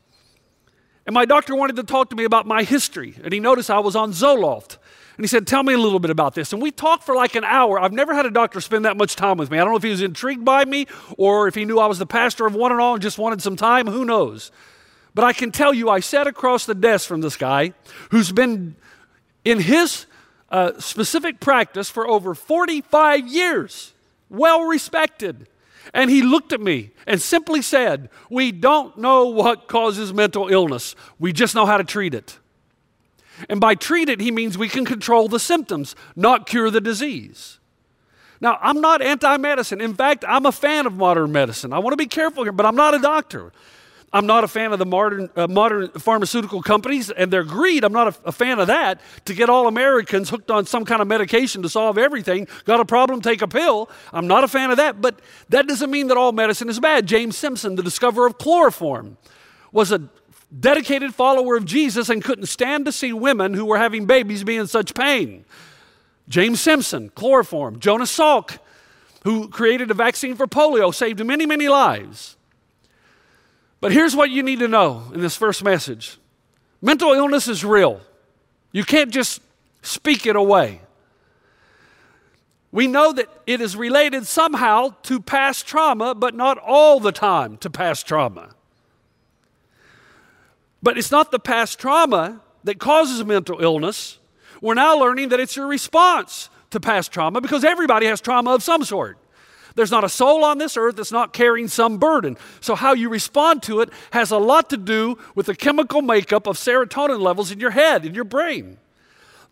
And 1.06 1.13
my 1.13 1.25
doctor 1.25 1.56
wanted 1.56 1.75
to 1.75 1.84
talk 1.84 2.10
to 2.10 2.15
me 2.15 2.24
about 2.24 2.48
my 2.48 2.63
history, 2.63 3.13
and 3.24 3.32
he 3.32 3.39
noticed 3.39 3.70
I 3.70 3.77
was 3.77 3.96
on 3.96 4.12
Zoloft. 4.12 4.79
And 5.18 5.24
he 5.24 5.27
said, 5.27 5.46
Tell 5.46 5.62
me 5.62 5.75
a 5.75 5.77
little 5.77 6.00
bit 6.00 6.10
about 6.10 6.34
this. 6.34 6.51
And 6.51 6.60
we 6.60 6.72
talked 6.72 7.03
for 7.03 7.13
like 7.13 7.36
an 7.36 7.44
hour. 7.44 7.79
I've 7.79 7.94
never 7.94 8.15
had 8.15 8.25
a 8.25 8.32
doctor 8.32 8.60
spend 8.60 8.86
that 8.86 8.98
much 8.98 9.15
time 9.15 9.38
with 9.38 9.51
me. 9.51 9.60
I 9.60 9.62
don't 9.63 9.74
know 9.74 9.77
if 9.77 9.84
he 9.84 9.91
was 9.91 10.01
intrigued 10.01 10.46
by 10.46 10.65
me 10.65 10.88
or 11.15 11.48
if 11.48 11.53
he 11.53 11.63
knew 11.63 11.77
I 11.77 11.86
was 11.86 12.00
the 12.00 12.08
pastor 12.08 12.48
of 12.48 12.56
one 12.56 12.72
and 12.72 12.82
all 12.82 12.96
and 12.96 13.03
just 13.03 13.20
wanted 13.20 13.44
some 13.44 13.56
time. 13.56 13.86
Who 13.86 14.03
knows? 14.03 14.51
But 15.13 15.25
I 15.25 15.34
can 15.34 15.51
tell 15.51 15.75
you, 15.75 15.91
I 15.91 16.00
sat 16.00 16.25
across 16.25 16.65
the 16.65 16.74
desk 16.74 17.08
from 17.08 17.22
this 17.22 17.38
guy 17.38 17.74
who's 18.10 18.32
been 18.32 18.75
in 19.46 19.60
his 19.60 20.08
uh, 20.51 20.79
specific 20.79 21.39
practice 21.39 21.89
for 21.89 22.08
over 22.08 22.34
45 22.34 23.27
years, 23.27 23.94
well 24.29 24.63
respected. 24.63 25.48
And 25.94 26.10
he 26.10 26.22
looked 26.22 26.53
at 26.53 26.62
me 26.62 26.91
and 27.08 27.22
simply 27.22 27.62
said, 27.62 28.10
We 28.29 28.51
don't 28.51 28.98
know 28.98 29.25
what 29.25 29.68
causes 29.68 30.13
mental 30.13 30.48
illness, 30.50 30.96
we 31.20 31.34
just 31.34 31.56
know 31.56 31.65
how 31.65 31.77
to 31.77 31.84
treat 31.84 32.13
it. 32.13 32.38
And 33.48 33.62
by 33.62 33.75
treat 33.75 34.10
it, 34.10 34.20
he 34.20 34.32
means 34.32 34.58
we 34.58 34.68
can 34.68 34.84
control 34.84 35.29
the 35.29 35.39
symptoms, 35.39 35.96
not 36.15 36.46
cure 36.46 36.70
the 36.70 36.82
disease. 36.82 37.60
Now, 38.41 38.58
I'm 38.62 38.82
not 38.82 39.01
anti 39.01 39.38
medicine. 39.38 39.82
In 39.82 39.94
fact, 39.94 40.25
I'm 40.27 40.46
a 40.46 40.51
fan 40.51 40.86
of 40.86 40.94
modern 40.94 41.32
medicine. 41.32 41.74
I 41.74 41.79
want 41.79 41.94
to 41.94 41.98
be 41.98 42.08
careful 42.08 42.44
here, 42.44 42.51
but 42.51 42.65
I'm 42.65 42.75
not 42.75 42.94
a 42.94 43.00
doctor. 43.00 43.51
I'm 44.12 44.25
not 44.25 44.44
a 44.44 44.48
fan 44.48 44.74
of 44.74 44.80
the 44.80 44.86
modern, 44.86 45.30
uh, 45.36 45.48
modern 45.48 45.89
pharmaceutical 45.92 46.62
companies 46.63 47.12
and 47.12 47.32
their 47.32 47.44
greed. 47.44 47.84
I'm 47.84 47.94
not 47.94 48.08
a, 48.08 48.30
a, 48.30 48.32
fan 48.32 48.60
of 48.60 48.68
that. 48.68 49.01
To 49.25 49.36
get 49.36 49.50
all 49.50 49.68
Americans 49.68 50.30
hooked 50.30 50.50
on 50.50 50.66
some 50.66 50.84
kind 50.84 51.01
of 51.01 51.08
medication 51.08 51.62
to 51.62 51.70
solve 51.70 51.98
everything, 51.98 52.48
got 52.66 52.80
a 52.80 52.86
problem, 52.86 53.22
take 53.22 53.42
a 53.42 53.48
pill. 53.48 53.89
I'm 54.12 54.28
not 54.28 54.44
a 54.44 54.48
fan 54.48 54.72
of 54.72 54.78
that, 54.78 55.00
but 55.00 55.20
that 55.50 55.68
doesn't 55.68 55.92
mean 55.92 56.08
that 56.08 56.18
all 56.18 56.32
medicine 56.32 56.70
is 56.70 56.80
bad. 56.80 57.06
James 57.06 57.38
Simpson, 57.38 57.75
the 57.75 57.84
discoverer 57.84 58.25
of 58.25 58.39
chloroform, 58.39 59.18
was 59.72 59.92
a 59.92 60.10
dedicated 60.58 61.13
follower 61.13 61.56
of 61.56 61.66
Jesus 61.66 62.10
and 62.10 62.24
couldn't 62.24 62.48
stand 62.48 62.86
to 62.86 62.92
see 62.92 63.13
women 63.13 63.54
who 63.54 63.66
were 63.66 63.78
having 63.78 64.08
babies 64.08 64.44
be 64.44 64.58
in 64.58 64.66
such 64.66 64.96
pain. 64.96 65.46
James 66.28 66.60
Simpson, 66.60 67.10
chloroform. 67.10 67.80
Jonas 67.80 68.16
Salk, 68.16 68.58
who 69.24 69.50
created 69.50 69.92
a 69.92 69.94
vaccine 69.94 70.36
for 70.36 70.48
polio, 70.48 70.94
saved 70.94 71.24
many, 71.24 71.46
many 71.46 71.68
lives. 71.68 72.38
But 73.81 73.91
here's 73.91 74.15
what 74.15 74.29
you 74.29 74.43
need 74.43 74.59
to 74.59 74.67
know 74.67 75.05
in 75.13 75.21
this 75.21 75.36
first 75.36 75.63
message 75.63 76.17
mental 76.81 77.13
illness 77.13 77.48
is 77.48 77.63
real. 77.63 78.01
You 78.71 78.83
can't 78.83 79.12
just 79.12 79.41
speak 79.81 80.25
it 80.25 80.36
away. 80.36 80.81
We 82.71 82.86
know 82.86 83.12
that 83.13 83.27
it 83.48 83.62
is 83.62 83.75
related 83.75 84.27
somehow 84.27 84.95
to 85.03 85.19
past 85.19 85.65
trauma, 85.65 86.13
but 86.13 86.36
not 86.36 86.59
all 86.59 87.00
the 87.00 87.12
time 87.12 87.57
to 87.57 87.69
past 87.69 88.07
trauma. 88.07 88.51
But 90.83 90.98
it's 90.98 91.12
not 91.12 91.31
the 91.31 91.39
past 91.39 91.79
trauma 91.79 92.41
that 92.63 92.79
causes 92.79 93.25
mental 93.25 93.59
illness. 93.59 94.19
We're 94.62 94.75
now 94.75 95.00
learning 95.00 95.29
that 95.29 95.39
it's 95.39 95.55
your 95.55 95.67
response 95.67 96.50
to 96.69 96.79
past 96.79 97.12
trauma 97.12 97.41
because 97.41 97.63
everybody 97.63 98.05
has 98.05 98.21
trauma 98.21 98.53
of 98.53 98.62
some 98.62 98.83
sort. 98.83 99.17
There's 99.79 99.91
not 99.91 100.03
a 100.03 100.09
soul 100.09 100.43
on 100.43 100.57
this 100.57 100.75
earth 100.75 100.98
that's 100.98 101.13
not 101.13 101.31
carrying 101.31 101.69
some 101.69 102.00
burden. 102.00 102.36
So, 102.59 102.75
how 102.75 102.91
you 102.91 103.07
respond 103.07 103.63
to 103.63 103.79
it 103.79 103.89
has 104.12 104.29
a 104.29 104.38
lot 104.38 104.69
to 104.71 104.77
do 104.77 105.17
with 105.36 105.45
the 105.45 105.55
chemical 105.55 106.01
makeup 106.01 106.48
of 106.48 106.57
serotonin 106.57 107.21
levels 107.21 107.50
in 107.50 107.62
your 107.62 107.69
head, 107.69 108.05
in 108.05 108.13
your 108.13 108.25
brain. 108.25 108.77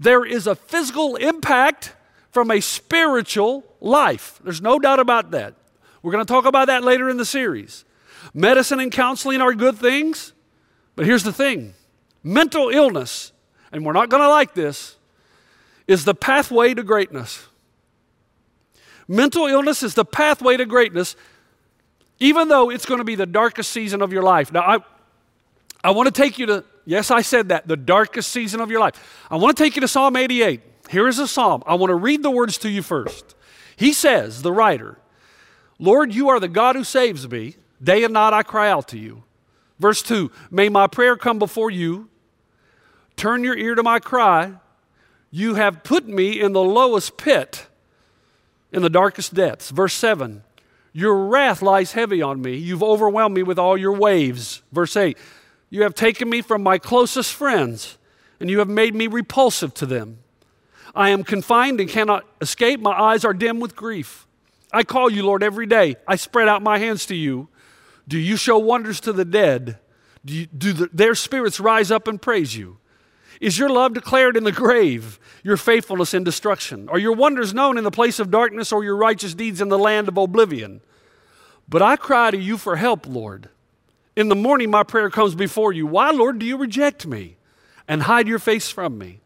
There 0.01 0.25
is 0.25 0.45
a 0.45 0.53
physical 0.53 1.15
impact 1.15 1.93
from 2.31 2.51
a 2.51 2.59
spiritual 2.59 3.63
life. 3.79 4.37
There's 4.43 4.61
no 4.61 4.79
doubt 4.79 4.99
about 4.99 5.31
that. 5.31 5.53
We're 6.01 6.11
going 6.11 6.25
to 6.25 6.29
talk 6.29 6.43
about 6.43 6.67
that 6.67 6.83
later 6.83 7.09
in 7.09 7.15
the 7.15 7.23
series. 7.23 7.85
Medicine 8.33 8.81
and 8.81 8.91
counseling 8.91 9.39
are 9.39 9.53
good 9.53 9.77
things, 9.77 10.33
but 10.97 11.05
here's 11.05 11.23
the 11.23 11.31
thing 11.31 11.73
mental 12.21 12.67
illness, 12.67 13.31
and 13.71 13.85
we're 13.85 13.93
not 13.93 14.09
going 14.09 14.23
to 14.23 14.27
like 14.27 14.55
this, 14.55 14.97
is 15.87 16.03
the 16.03 16.13
pathway 16.13 16.73
to 16.73 16.83
greatness. 16.83 17.46
Mental 19.07 19.47
illness 19.47 19.83
is 19.83 19.93
the 19.93 20.05
pathway 20.05 20.57
to 20.57 20.65
greatness, 20.65 21.15
even 22.19 22.47
though 22.47 22.69
it's 22.69 22.85
going 22.85 22.99
to 22.99 23.05
be 23.05 23.15
the 23.15 23.25
darkest 23.25 23.71
season 23.71 24.01
of 24.01 24.11
your 24.11 24.23
life. 24.23 24.51
Now, 24.51 24.61
I, 24.61 24.77
I 25.83 25.91
want 25.91 26.07
to 26.07 26.21
take 26.21 26.37
you 26.37 26.45
to, 26.47 26.65
yes, 26.85 27.11
I 27.11 27.21
said 27.21 27.49
that, 27.49 27.67
the 27.67 27.77
darkest 27.77 28.31
season 28.31 28.59
of 28.59 28.69
your 28.69 28.79
life. 28.79 29.25
I 29.29 29.37
want 29.37 29.55
to 29.55 29.63
take 29.63 29.75
you 29.75 29.81
to 29.81 29.87
Psalm 29.87 30.15
88. 30.15 30.61
Here 30.89 31.07
is 31.07 31.19
a 31.19 31.27
psalm. 31.27 31.63
I 31.65 31.75
want 31.75 31.89
to 31.89 31.95
read 31.95 32.23
the 32.23 32.31
words 32.31 32.57
to 32.59 32.69
you 32.69 32.81
first. 32.81 33.35
He 33.75 33.93
says, 33.93 34.41
the 34.41 34.51
writer, 34.51 34.97
Lord, 35.79 36.13
you 36.13 36.29
are 36.29 36.39
the 36.39 36.47
God 36.47 36.75
who 36.75 36.83
saves 36.83 37.29
me. 37.29 37.55
Day 37.81 38.03
and 38.03 38.13
night 38.13 38.33
I 38.33 38.43
cry 38.43 38.69
out 38.69 38.87
to 38.89 38.97
you. 38.97 39.23
Verse 39.79 40.01
2 40.01 40.31
May 40.49 40.69
my 40.69 40.87
prayer 40.87 41.15
come 41.15 41.39
before 41.39 41.69
you. 41.69 42.09
Turn 43.15 43.43
your 43.43 43.55
ear 43.55 43.75
to 43.75 43.83
my 43.83 43.99
cry. 43.99 44.53
You 45.29 45.55
have 45.55 45.83
put 45.83 46.07
me 46.07 46.39
in 46.39 46.53
the 46.53 46.63
lowest 46.63 47.17
pit 47.17 47.67
in 48.77 48.83
the 48.83 48.89
darkest 48.91 49.33
depths. 49.33 49.71
Verse 49.71 49.95
7 49.95 50.43
Your 50.93 51.25
wrath 51.25 51.61
lies 51.61 51.93
heavy 51.93 52.21
on 52.21 52.41
me. 52.41 52.55
You've 52.55 52.83
overwhelmed 52.83 53.35
me 53.35 53.43
with 53.43 53.59
all 53.59 53.75
your 53.75 53.91
waves. 53.91 54.61
Verse 54.71 54.95
8 54.95 55.17
You 55.69 55.81
have 55.81 55.95
taken 55.95 56.29
me 56.29 56.41
from 56.41 56.61
my 56.61 56.77
closest 56.77 57.33
friends, 57.33 57.97
and 58.39 58.49
you 58.49 58.59
have 58.59 58.69
made 58.69 58.95
me 58.95 59.07
repulsive 59.07 59.73
to 59.73 59.85
them. 59.85 60.19
I 60.95 61.09
am 61.09 61.23
confined 61.23 61.81
and 61.81 61.89
cannot 61.89 62.25
escape. 62.39 62.79
My 62.79 62.91
eyes 62.91 63.25
are 63.25 63.33
dim 63.33 63.59
with 63.59 63.75
grief. 63.75 64.27
I 64.71 64.83
call 64.83 65.09
you, 65.09 65.25
Lord, 65.25 65.43
every 65.43 65.65
day. 65.65 65.95
I 66.07 66.15
spread 66.15 66.47
out 66.47 66.61
my 66.61 66.77
hands 66.77 67.05
to 67.07 67.15
you. 67.15 67.49
Do 68.07 68.17
you 68.17 68.37
show 68.37 68.57
wonders 68.59 68.99
to 69.01 69.13
the 69.13 69.25
dead? 69.25 69.79
Do, 70.23 70.33
you, 70.33 70.45
do 70.45 70.73
the, 70.73 70.89
their 70.93 71.15
spirits 71.15 71.59
rise 71.59 71.89
up 71.89 72.07
and 72.07 72.21
praise 72.21 72.55
you? 72.55 72.77
Is 73.41 73.57
your 73.57 73.69
love 73.69 73.93
declared 73.93 74.37
in 74.37 74.43
the 74.43 74.51
grave, 74.51 75.19
your 75.43 75.57
faithfulness 75.57 76.13
in 76.13 76.23
destruction? 76.23 76.89
Are 76.89 76.99
your 76.99 77.13
wonders 77.13 77.53
known 77.53 77.77
in 77.77 77.83
the 77.83 77.91
place 77.91 78.19
of 78.19 78.31
darkness, 78.31 78.71
or 78.71 78.83
your 78.83 78.97
righteous 78.97 79.33
deeds 79.33 79.61
in 79.61 79.69
the 79.69 79.77
land 79.77 80.07
of 80.07 80.17
oblivion? 80.17 80.81
But 81.69 81.81
I 81.81 81.95
cry 81.95 82.31
to 82.31 82.37
you 82.37 82.57
for 82.57 82.75
help, 82.75 83.05
Lord. 83.07 83.49
In 84.15 84.29
the 84.29 84.35
morning, 84.35 84.71
my 84.71 84.83
prayer 84.83 85.09
comes 85.09 85.35
before 85.35 85.73
you. 85.73 85.85
Why, 85.85 86.11
Lord, 86.11 86.39
do 86.39 86.45
you 86.45 86.57
reject 86.57 87.05
me 87.05 87.37
and 87.87 88.03
hide 88.03 88.27
your 88.27 88.39
face 88.39 88.69
from 88.69 88.97
me? 88.97 89.19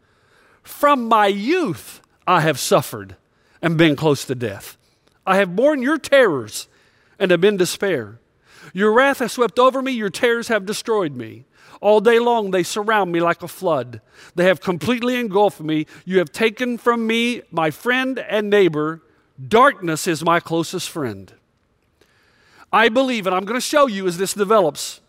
From 0.62 1.08
my 1.08 1.26
youth, 1.26 2.00
I 2.26 2.42
have 2.42 2.58
suffered 2.58 3.16
and 3.60 3.78
been 3.78 3.96
close 3.96 4.24
to 4.26 4.34
death. 4.34 4.76
I 5.26 5.36
have 5.36 5.56
borne 5.56 5.82
your 5.82 5.98
terrors 5.98 6.68
and 7.18 7.30
have 7.30 7.40
been 7.40 7.56
despair. 7.56 8.18
Your 8.72 8.92
wrath 8.92 9.18
has 9.20 9.32
swept 9.32 9.58
over 9.58 9.82
me, 9.82 9.92
your 9.92 10.10
terrors 10.10 10.48
have 10.48 10.66
destroyed 10.66 11.14
me. 11.14 11.44
All 11.82 12.00
day 12.00 12.20
long, 12.20 12.52
they 12.52 12.62
surround 12.62 13.10
me 13.10 13.18
like 13.18 13.42
a 13.42 13.48
flood. 13.48 14.00
They 14.36 14.44
have 14.44 14.60
completely 14.60 15.18
engulfed 15.18 15.60
me. 15.60 15.86
You 16.04 16.18
have 16.18 16.30
taken 16.30 16.78
from 16.78 17.08
me 17.08 17.42
my 17.50 17.72
friend 17.72 18.20
and 18.20 18.48
neighbor. 18.48 19.02
Darkness 19.48 20.06
is 20.06 20.24
my 20.24 20.38
closest 20.38 20.88
friend. 20.88 21.34
I 22.72 22.88
believe, 22.88 23.26
and 23.26 23.34
I'm 23.34 23.44
going 23.44 23.60
to 23.60 23.66
show 23.66 23.88
you 23.88 24.06
as 24.06 24.16
this 24.16 24.32
develops, 24.32 25.00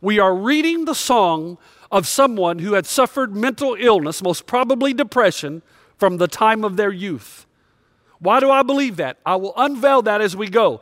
we 0.00 0.18
are 0.18 0.34
reading 0.34 0.84
the 0.84 0.96
song 0.96 1.58
of 1.92 2.08
someone 2.08 2.58
who 2.58 2.72
had 2.72 2.86
suffered 2.86 3.36
mental 3.36 3.76
illness, 3.78 4.20
most 4.20 4.46
probably 4.46 4.92
depression, 4.92 5.62
from 5.96 6.16
the 6.16 6.26
time 6.26 6.64
of 6.64 6.76
their 6.76 6.92
youth. 6.92 7.46
Why 8.18 8.40
do 8.40 8.50
I 8.50 8.64
believe 8.64 8.96
that? 8.96 9.18
I 9.24 9.36
will 9.36 9.54
unveil 9.56 10.02
that 10.02 10.20
as 10.20 10.34
we 10.34 10.48
go. 10.48 10.80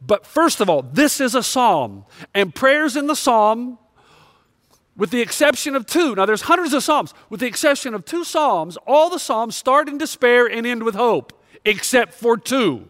But 0.00 0.24
first 0.24 0.60
of 0.60 0.70
all, 0.70 0.82
this 0.82 1.20
is 1.20 1.34
a 1.34 1.42
psalm, 1.42 2.04
and 2.32 2.54
prayers 2.54 2.94
in 2.94 3.08
the 3.08 3.16
psalm 3.16 3.78
with 4.96 5.10
the 5.10 5.20
exception 5.20 5.74
of 5.74 5.86
two. 5.86 6.14
Now, 6.14 6.26
there's 6.26 6.42
hundreds 6.42 6.72
of 6.72 6.82
Psalms. 6.82 7.14
With 7.28 7.40
the 7.40 7.46
exception 7.46 7.94
of 7.94 8.04
two 8.04 8.24
Psalms, 8.24 8.76
all 8.86 9.10
the 9.10 9.18
Psalms 9.18 9.56
start 9.56 9.88
in 9.88 9.98
despair 9.98 10.46
and 10.46 10.66
end 10.66 10.82
with 10.82 10.94
hope, 10.94 11.32
except 11.64 12.14
for 12.14 12.36
two 12.36 12.88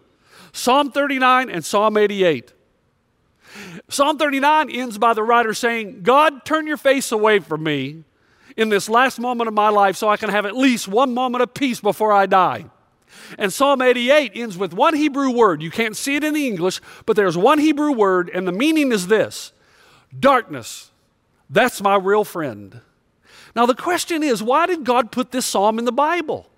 Psalm 0.53 0.91
39 0.91 1.51
and 1.51 1.65
Psalm 1.65 1.97
88. 1.97 2.53
Psalm 3.89 4.19
39 4.19 4.71
ends 4.71 4.99
by 4.99 5.15
the 5.15 5.23
writer 5.23 5.55
saying, 5.55 6.03
God, 6.03 6.45
turn 6.45 6.67
your 6.67 6.77
face 6.77 7.13
away 7.13 7.39
from 7.39 7.63
me. 7.63 8.05
in 8.57 8.69
this 8.69 8.89
last 8.89 9.19
moment 9.19 9.49
of 9.49 9.55
my 9.55 9.69
life 9.69 9.97
so 9.97 10.09
I 10.09 10.17
can 10.17 10.31
have 10.31 10.47
at 10.47 10.57
least 10.57 10.87
one 10.87 11.13
moment 11.13 11.43
of 11.43 11.55
peace 11.55 11.81
before 11.81 12.13
I 12.13 12.27
die. 12.27 12.67
And 13.39 13.53
Psalm 13.53 13.83
88 13.83 14.33
ends 14.35 14.57
with 14.57 14.73
one 14.73 14.95
Hebrew 14.95 15.31
word. 15.31 15.63
You 15.63 15.71
can't 15.71 15.97
see 15.97 16.17
it 16.17 16.25
in 16.25 16.35
the 16.35 16.47
English, 16.47 16.81
but 17.07 17.17
there's 17.17 17.37
one 17.37 17.59
Hebrew 17.59 17.93
word, 17.93 18.31
and 18.33 18.47
the 18.47 18.53
meaning 18.53 18.93
is 18.93 19.09
this 19.09 19.53
darkness. 20.19 20.91
That's 21.51 21.83
my 21.83 21.97
real 21.97 22.25
friend. 22.25 22.81
Now, 23.55 23.67
the 23.67 23.75
question 23.75 24.23
is 24.23 24.43
why 24.43 24.67
did 24.67 24.85
God 24.85 25.13
put 25.13 25.31
this 25.31 25.47
psalm 25.47 25.79
in 25.79 25.85
the 25.85 25.93
Bible? 25.93 26.49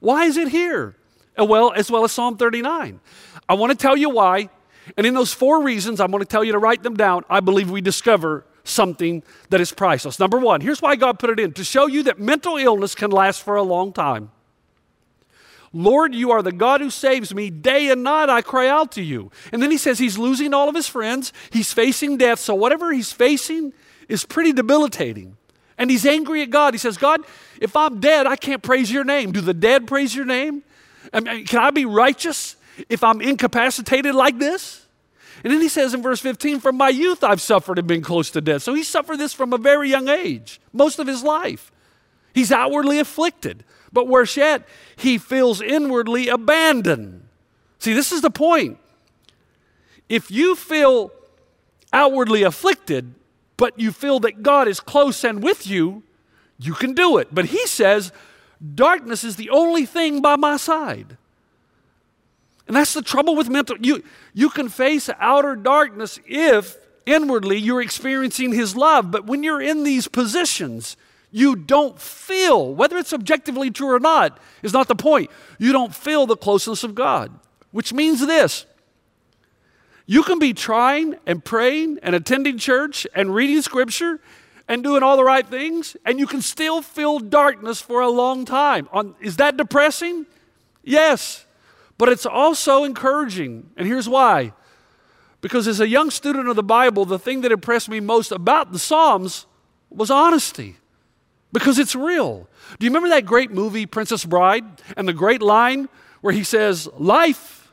Why 0.00 0.24
is 0.24 0.36
it 0.36 0.48
here? 0.48 0.96
Uh, 1.38 1.44
well, 1.44 1.72
as 1.72 1.90
well 1.90 2.04
as 2.04 2.12
Psalm 2.12 2.36
39. 2.36 3.00
I 3.48 3.54
want 3.54 3.70
to 3.70 3.76
tell 3.76 3.96
you 3.96 4.10
why. 4.10 4.50
And 4.96 5.06
in 5.06 5.14
those 5.14 5.32
four 5.32 5.62
reasons, 5.62 6.00
I'm 6.00 6.10
going 6.10 6.22
to 6.22 6.28
tell 6.28 6.44
you 6.44 6.52
to 6.52 6.58
write 6.58 6.82
them 6.82 6.94
down. 6.94 7.24
I 7.30 7.40
believe 7.40 7.70
we 7.70 7.80
discover 7.80 8.44
something 8.64 9.22
that 9.50 9.60
is 9.60 9.72
priceless. 9.72 10.18
Number 10.18 10.38
one, 10.38 10.60
here's 10.60 10.82
why 10.82 10.96
God 10.96 11.18
put 11.18 11.30
it 11.30 11.40
in 11.40 11.52
to 11.54 11.64
show 11.64 11.86
you 11.86 12.02
that 12.04 12.18
mental 12.18 12.56
illness 12.56 12.94
can 12.94 13.10
last 13.10 13.42
for 13.42 13.56
a 13.56 13.62
long 13.62 13.92
time. 13.92 14.30
Lord, 15.72 16.14
you 16.14 16.32
are 16.32 16.42
the 16.42 16.52
God 16.52 16.80
who 16.80 16.90
saves 16.90 17.34
me. 17.34 17.48
Day 17.48 17.88
and 17.90 18.02
night 18.02 18.28
I 18.28 18.42
cry 18.42 18.68
out 18.68 18.92
to 18.92 19.02
you. 19.02 19.30
And 19.52 19.62
then 19.62 19.70
he 19.70 19.78
says 19.78 19.98
he's 19.98 20.18
losing 20.18 20.52
all 20.52 20.68
of 20.68 20.74
his 20.74 20.86
friends. 20.86 21.32
He's 21.50 21.72
facing 21.72 22.18
death. 22.18 22.40
So 22.40 22.54
whatever 22.54 22.92
he's 22.92 23.10
facing 23.12 23.72
is 24.12 24.26
pretty 24.26 24.52
debilitating. 24.52 25.38
And 25.78 25.90
he's 25.90 26.04
angry 26.04 26.42
at 26.42 26.50
God. 26.50 26.74
He 26.74 26.78
says, 26.78 26.98
God, 26.98 27.22
if 27.60 27.74
I'm 27.74 27.98
dead, 27.98 28.26
I 28.26 28.36
can't 28.36 28.62
praise 28.62 28.92
your 28.92 29.04
name. 29.04 29.32
Do 29.32 29.40
the 29.40 29.54
dead 29.54 29.86
praise 29.86 30.14
your 30.14 30.26
name? 30.26 30.62
I 31.12 31.20
mean, 31.20 31.46
can 31.46 31.60
I 31.60 31.70
be 31.70 31.86
righteous 31.86 32.56
if 32.90 33.02
I'm 33.02 33.22
incapacitated 33.22 34.14
like 34.14 34.38
this? 34.38 34.86
And 35.42 35.52
then 35.52 35.62
he 35.62 35.68
says 35.68 35.94
in 35.94 36.02
verse 36.02 36.20
15, 36.20 36.60
From 36.60 36.76
my 36.76 36.90
youth 36.90 37.24
I've 37.24 37.40
suffered 37.40 37.78
and 37.78 37.88
been 37.88 38.02
close 38.02 38.30
to 38.32 38.42
death. 38.42 38.62
So 38.62 38.74
he 38.74 38.82
suffered 38.82 39.16
this 39.16 39.32
from 39.32 39.54
a 39.54 39.58
very 39.58 39.88
young 39.88 40.08
age, 40.08 40.60
most 40.74 40.98
of 40.98 41.06
his 41.06 41.22
life. 41.22 41.72
He's 42.34 42.52
outwardly 42.52 42.98
afflicted, 42.98 43.64
but 43.92 44.08
worse 44.08 44.36
yet, 44.36 44.68
he 44.94 45.16
feels 45.16 45.62
inwardly 45.62 46.28
abandoned. 46.28 47.26
See, 47.78 47.94
this 47.94 48.12
is 48.12 48.20
the 48.20 48.30
point. 48.30 48.78
If 50.08 50.30
you 50.30 50.54
feel 50.54 51.12
outwardly 51.92 52.42
afflicted, 52.42 53.14
but 53.62 53.78
you 53.78 53.92
feel 53.92 54.18
that 54.18 54.42
God 54.42 54.66
is 54.66 54.80
close 54.80 55.22
and 55.22 55.40
with 55.40 55.68
you, 55.68 56.02
you 56.58 56.74
can 56.74 56.94
do 56.94 57.18
it. 57.18 57.28
But 57.32 57.44
he 57.44 57.64
says, 57.68 58.10
darkness 58.74 59.22
is 59.22 59.36
the 59.36 59.50
only 59.50 59.86
thing 59.86 60.20
by 60.20 60.34
my 60.34 60.56
side. 60.56 61.16
And 62.66 62.74
that's 62.74 62.92
the 62.92 63.02
trouble 63.02 63.36
with 63.36 63.48
mental. 63.48 63.76
You, 63.78 64.02
you 64.34 64.50
can 64.50 64.68
face 64.68 65.08
outer 65.20 65.54
darkness 65.54 66.18
if 66.26 66.76
inwardly 67.06 67.56
you're 67.56 67.80
experiencing 67.80 68.52
His 68.52 68.74
love. 68.74 69.12
But 69.12 69.26
when 69.26 69.44
you're 69.44 69.62
in 69.62 69.84
these 69.84 70.08
positions, 70.08 70.96
you 71.30 71.54
don't 71.54 72.00
feel, 72.00 72.74
whether 72.74 72.96
it's 72.96 73.12
objectively 73.12 73.70
true 73.70 73.94
or 73.94 74.00
not, 74.00 74.40
is 74.64 74.72
not 74.72 74.88
the 74.88 74.96
point. 74.96 75.30
You 75.60 75.70
don't 75.70 75.94
feel 75.94 76.26
the 76.26 76.36
closeness 76.36 76.82
of 76.82 76.96
God, 76.96 77.30
which 77.70 77.92
means 77.92 78.26
this 78.26 78.66
you 80.06 80.22
can 80.22 80.38
be 80.38 80.52
trying 80.52 81.16
and 81.26 81.44
praying 81.44 81.98
and 82.02 82.14
attending 82.14 82.58
church 82.58 83.06
and 83.14 83.34
reading 83.34 83.62
scripture 83.62 84.20
and 84.68 84.82
doing 84.82 85.02
all 85.02 85.16
the 85.16 85.24
right 85.24 85.46
things, 85.46 85.96
and 86.04 86.18
you 86.18 86.26
can 86.26 86.40
still 86.40 86.82
feel 86.82 87.18
darkness 87.18 87.80
for 87.80 88.00
a 88.00 88.08
long 88.08 88.44
time. 88.44 88.88
is 89.20 89.36
that 89.36 89.56
depressing? 89.56 90.26
Yes. 90.82 91.46
But 91.98 92.08
it's 92.08 92.26
also 92.26 92.84
encouraging. 92.84 93.70
And 93.76 93.86
here's 93.86 94.08
why. 94.08 94.52
Because 95.40 95.66
as 95.66 95.80
a 95.80 95.88
young 95.88 96.10
student 96.10 96.48
of 96.48 96.56
the 96.56 96.62
Bible, 96.62 97.04
the 97.04 97.18
thing 97.18 97.42
that 97.42 97.52
impressed 97.52 97.88
me 97.88 98.00
most 98.00 98.32
about 98.32 98.72
the 98.72 98.78
Psalms 98.78 99.46
was 99.90 100.10
honesty. 100.10 100.76
Because 101.52 101.78
it's 101.78 101.94
real. 101.94 102.48
Do 102.78 102.86
you 102.86 102.90
remember 102.90 103.10
that 103.10 103.26
great 103.26 103.50
movie, 103.50 103.84
Princess 103.84 104.24
Bride? 104.24 104.64
And 104.96 105.06
the 105.06 105.12
great 105.12 105.42
line 105.42 105.88
where 106.22 106.32
he 106.32 106.44
says, 106.44 106.88
Life 106.98 107.70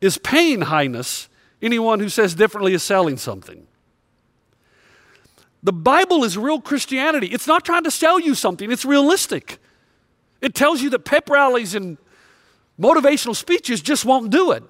is 0.00 0.16
pain, 0.18 0.62
Highness. 0.62 1.28
Anyone 1.64 1.98
who 1.98 2.10
says 2.10 2.34
differently 2.34 2.74
is 2.74 2.82
selling 2.82 3.16
something. 3.16 3.66
The 5.62 5.72
Bible 5.72 6.22
is 6.22 6.36
real 6.36 6.60
Christianity. 6.60 7.28
It's 7.28 7.46
not 7.46 7.64
trying 7.64 7.84
to 7.84 7.90
sell 7.90 8.20
you 8.20 8.34
something, 8.34 8.70
it's 8.70 8.84
realistic. 8.84 9.58
It 10.42 10.54
tells 10.54 10.82
you 10.82 10.90
that 10.90 11.06
pep 11.06 11.30
rallies 11.30 11.74
and 11.74 11.96
motivational 12.78 13.34
speeches 13.34 13.80
just 13.80 14.04
won't 14.04 14.30
do 14.30 14.52
it. 14.52 14.62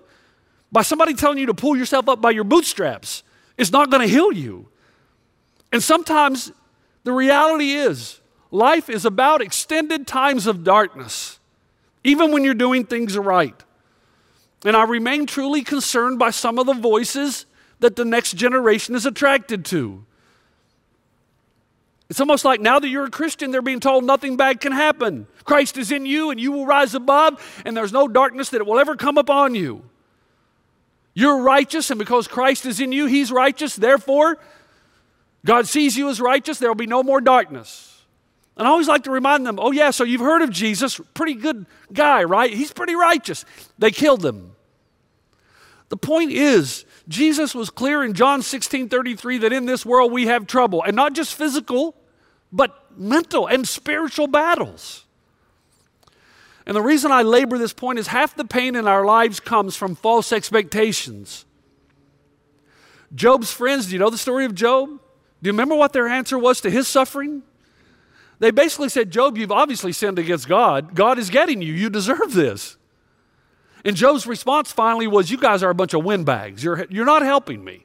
By 0.70 0.82
somebody 0.82 1.14
telling 1.14 1.38
you 1.38 1.46
to 1.46 1.54
pull 1.54 1.76
yourself 1.76 2.08
up 2.08 2.20
by 2.20 2.30
your 2.30 2.44
bootstraps, 2.44 3.24
it's 3.58 3.72
not 3.72 3.90
going 3.90 4.02
to 4.02 4.08
heal 4.08 4.32
you. 4.32 4.68
And 5.72 5.82
sometimes 5.82 6.52
the 7.02 7.10
reality 7.10 7.72
is 7.72 8.20
life 8.52 8.88
is 8.88 9.04
about 9.04 9.42
extended 9.42 10.06
times 10.06 10.46
of 10.46 10.62
darkness, 10.62 11.40
even 12.04 12.30
when 12.30 12.44
you're 12.44 12.54
doing 12.54 12.84
things 12.84 13.18
right. 13.18 13.60
And 14.64 14.76
I 14.76 14.84
remain 14.84 15.26
truly 15.26 15.62
concerned 15.62 16.18
by 16.18 16.30
some 16.30 16.58
of 16.58 16.66
the 16.66 16.74
voices 16.74 17.46
that 17.80 17.96
the 17.96 18.04
next 18.04 18.34
generation 18.34 18.94
is 18.94 19.04
attracted 19.04 19.64
to. 19.66 20.04
It's 22.08 22.20
almost 22.20 22.44
like 22.44 22.60
now 22.60 22.78
that 22.78 22.88
you're 22.88 23.06
a 23.06 23.10
Christian, 23.10 23.50
they're 23.50 23.62
being 23.62 23.80
told 23.80 24.04
nothing 24.04 24.36
bad 24.36 24.60
can 24.60 24.72
happen. 24.72 25.26
Christ 25.44 25.76
is 25.76 25.90
in 25.90 26.06
you 26.06 26.30
and 26.30 26.40
you 26.40 26.52
will 26.52 26.66
rise 26.66 26.94
above, 26.94 27.62
and 27.64 27.76
there's 27.76 27.92
no 27.92 28.08
darkness 28.08 28.50
that 28.50 28.64
will 28.66 28.78
ever 28.78 28.96
come 28.96 29.18
upon 29.18 29.54
you. 29.54 29.82
You're 31.14 31.42
righteous, 31.42 31.90
and 31.90 31.98
because 31.98 32.26
Christ 32.26 32.66
is 32.66 32.80
in 32.80 32.90
you, 32.92 33.06
He's 33.06 33.30
righteous. 33.30 33.76
Therefore, 33.76 34.38
God 35.44 35.68
sees 35.68 35.96
you 35.96 36.08
as 36.08 36.20
righteous, 36.20 36.58
there 36.58 36.70
will 36.70 36.74
be 36.74 36.86
no 36.86 37.02
more 37.02 37.20
darkness. 37.20 38.02
And 38.56 38.66
I 38.66 38.70
always 38.70 38.88
like 38.88 39.04
to 39.04 39.10
remind 39.10 39.46
them 39.46 39.58
oh, 39.60 39.72
yeah, 39.72 39.90
so 39.90 40.04
you've 40.04 40.20
heard 40.20 40.42
of 40.42 40.50
Jesus, 40.50 41.00
pretty 41.14 41.34
good 41.34 41.66
guy, 41.92 42.24
right? 42.24 42.52
He's 42.52 42.72
pretty 42.72 42.94
righteous. 42.94 43.44
They 43.78 43.90
killed 43.90 44.24
him. 44.24 44.53
The 45.94 45.98
point 45.98 46.32
is, 46.32 46.84
Jesus 47.06 47.54
was 47.54 47.70
clear 47.70 48.02
in 48.02 48.14
John 48.14 48.42
16 48.42 48.88
33 48.88 49.38
that 49.38 49.52
in 49.52 49.66
this 49.66 49.86
world 49.86 50.10
we 50.10 50.26
have 50.26 50.44
trouble, 50.44 50.82
and 50.82 50.96
not 50.96 51.12
just 51.12 51.36
physical, 51.36 51.94
but 52.50 52.98
mental 52.98 53.46
and 53.46 53.66
spiritual 53.68 54.26
battles. 54.26 55.04
And 56.66 56.74
the 56.74 56.82
reason 56.82 57.12
I 57.12 57.22
labor 57.22 57.58
this 57.58 57.72
point 57.72 58.00
is 58.00 58.08
half 58.08 58.34
the 58.34 58.44
pain 58.44 58.74
in 58.74 58.88
our 58.88 59.04
lives 59.04 59.38
comes 59.38 59.76
from 59.76 59.94
false 59.94 60.32
expectations. 60.32 61.44
Job's 63.14 63.52
friends, 63.52 63.86
do 63.86 63.92
you 63.92 64.00
know 64.00 64.10
the 64.10 64.18
story 64.18 64.44
of 64.46 64.56
Job? 64.56 64.88
Do 64.88 65.46
you 65.46 65.52
remember 65.52 65.76
what 65.76 65.92
their 65.92 66.08
answer 66.08 66.36
was 66.36 66.60
to 66.62 66.70
his 66.70 66.88
suffering? 66.88 67.44
They 68.40 68.50
basically 68.50 68.88
said, 68.88 69.12
Job, 69.12 69.38
you've 69.38 69.52
obviously 69.52 69.92
sinned 69.92 70.18
against 70.18 70.48
God. 70.48 70.96
God 70.96 71.20
is 71.20 71.30
getting 71.30 71.62
you. 71.62 71.72
You 71.72 71.88
deserve 71.88 72.32
this. 72.32 72.78
And 73.84 73.96
Job's 73.96 74.26
response 74.26 74.72
finally 74.72 75.06
was, 75.06 75.30
You 75.30 75.36
guys 75.36 75.62
are 75.62 75.70
a 75.70 75.74
bunch 75.74 75.94
of 75.94 76.04
windbags. 76.04 76.64
You're, 76.64 76.86
you're 76.90 77.04
not 77.04 77.22
helping 77.22 77.62
me. 77.62 77.84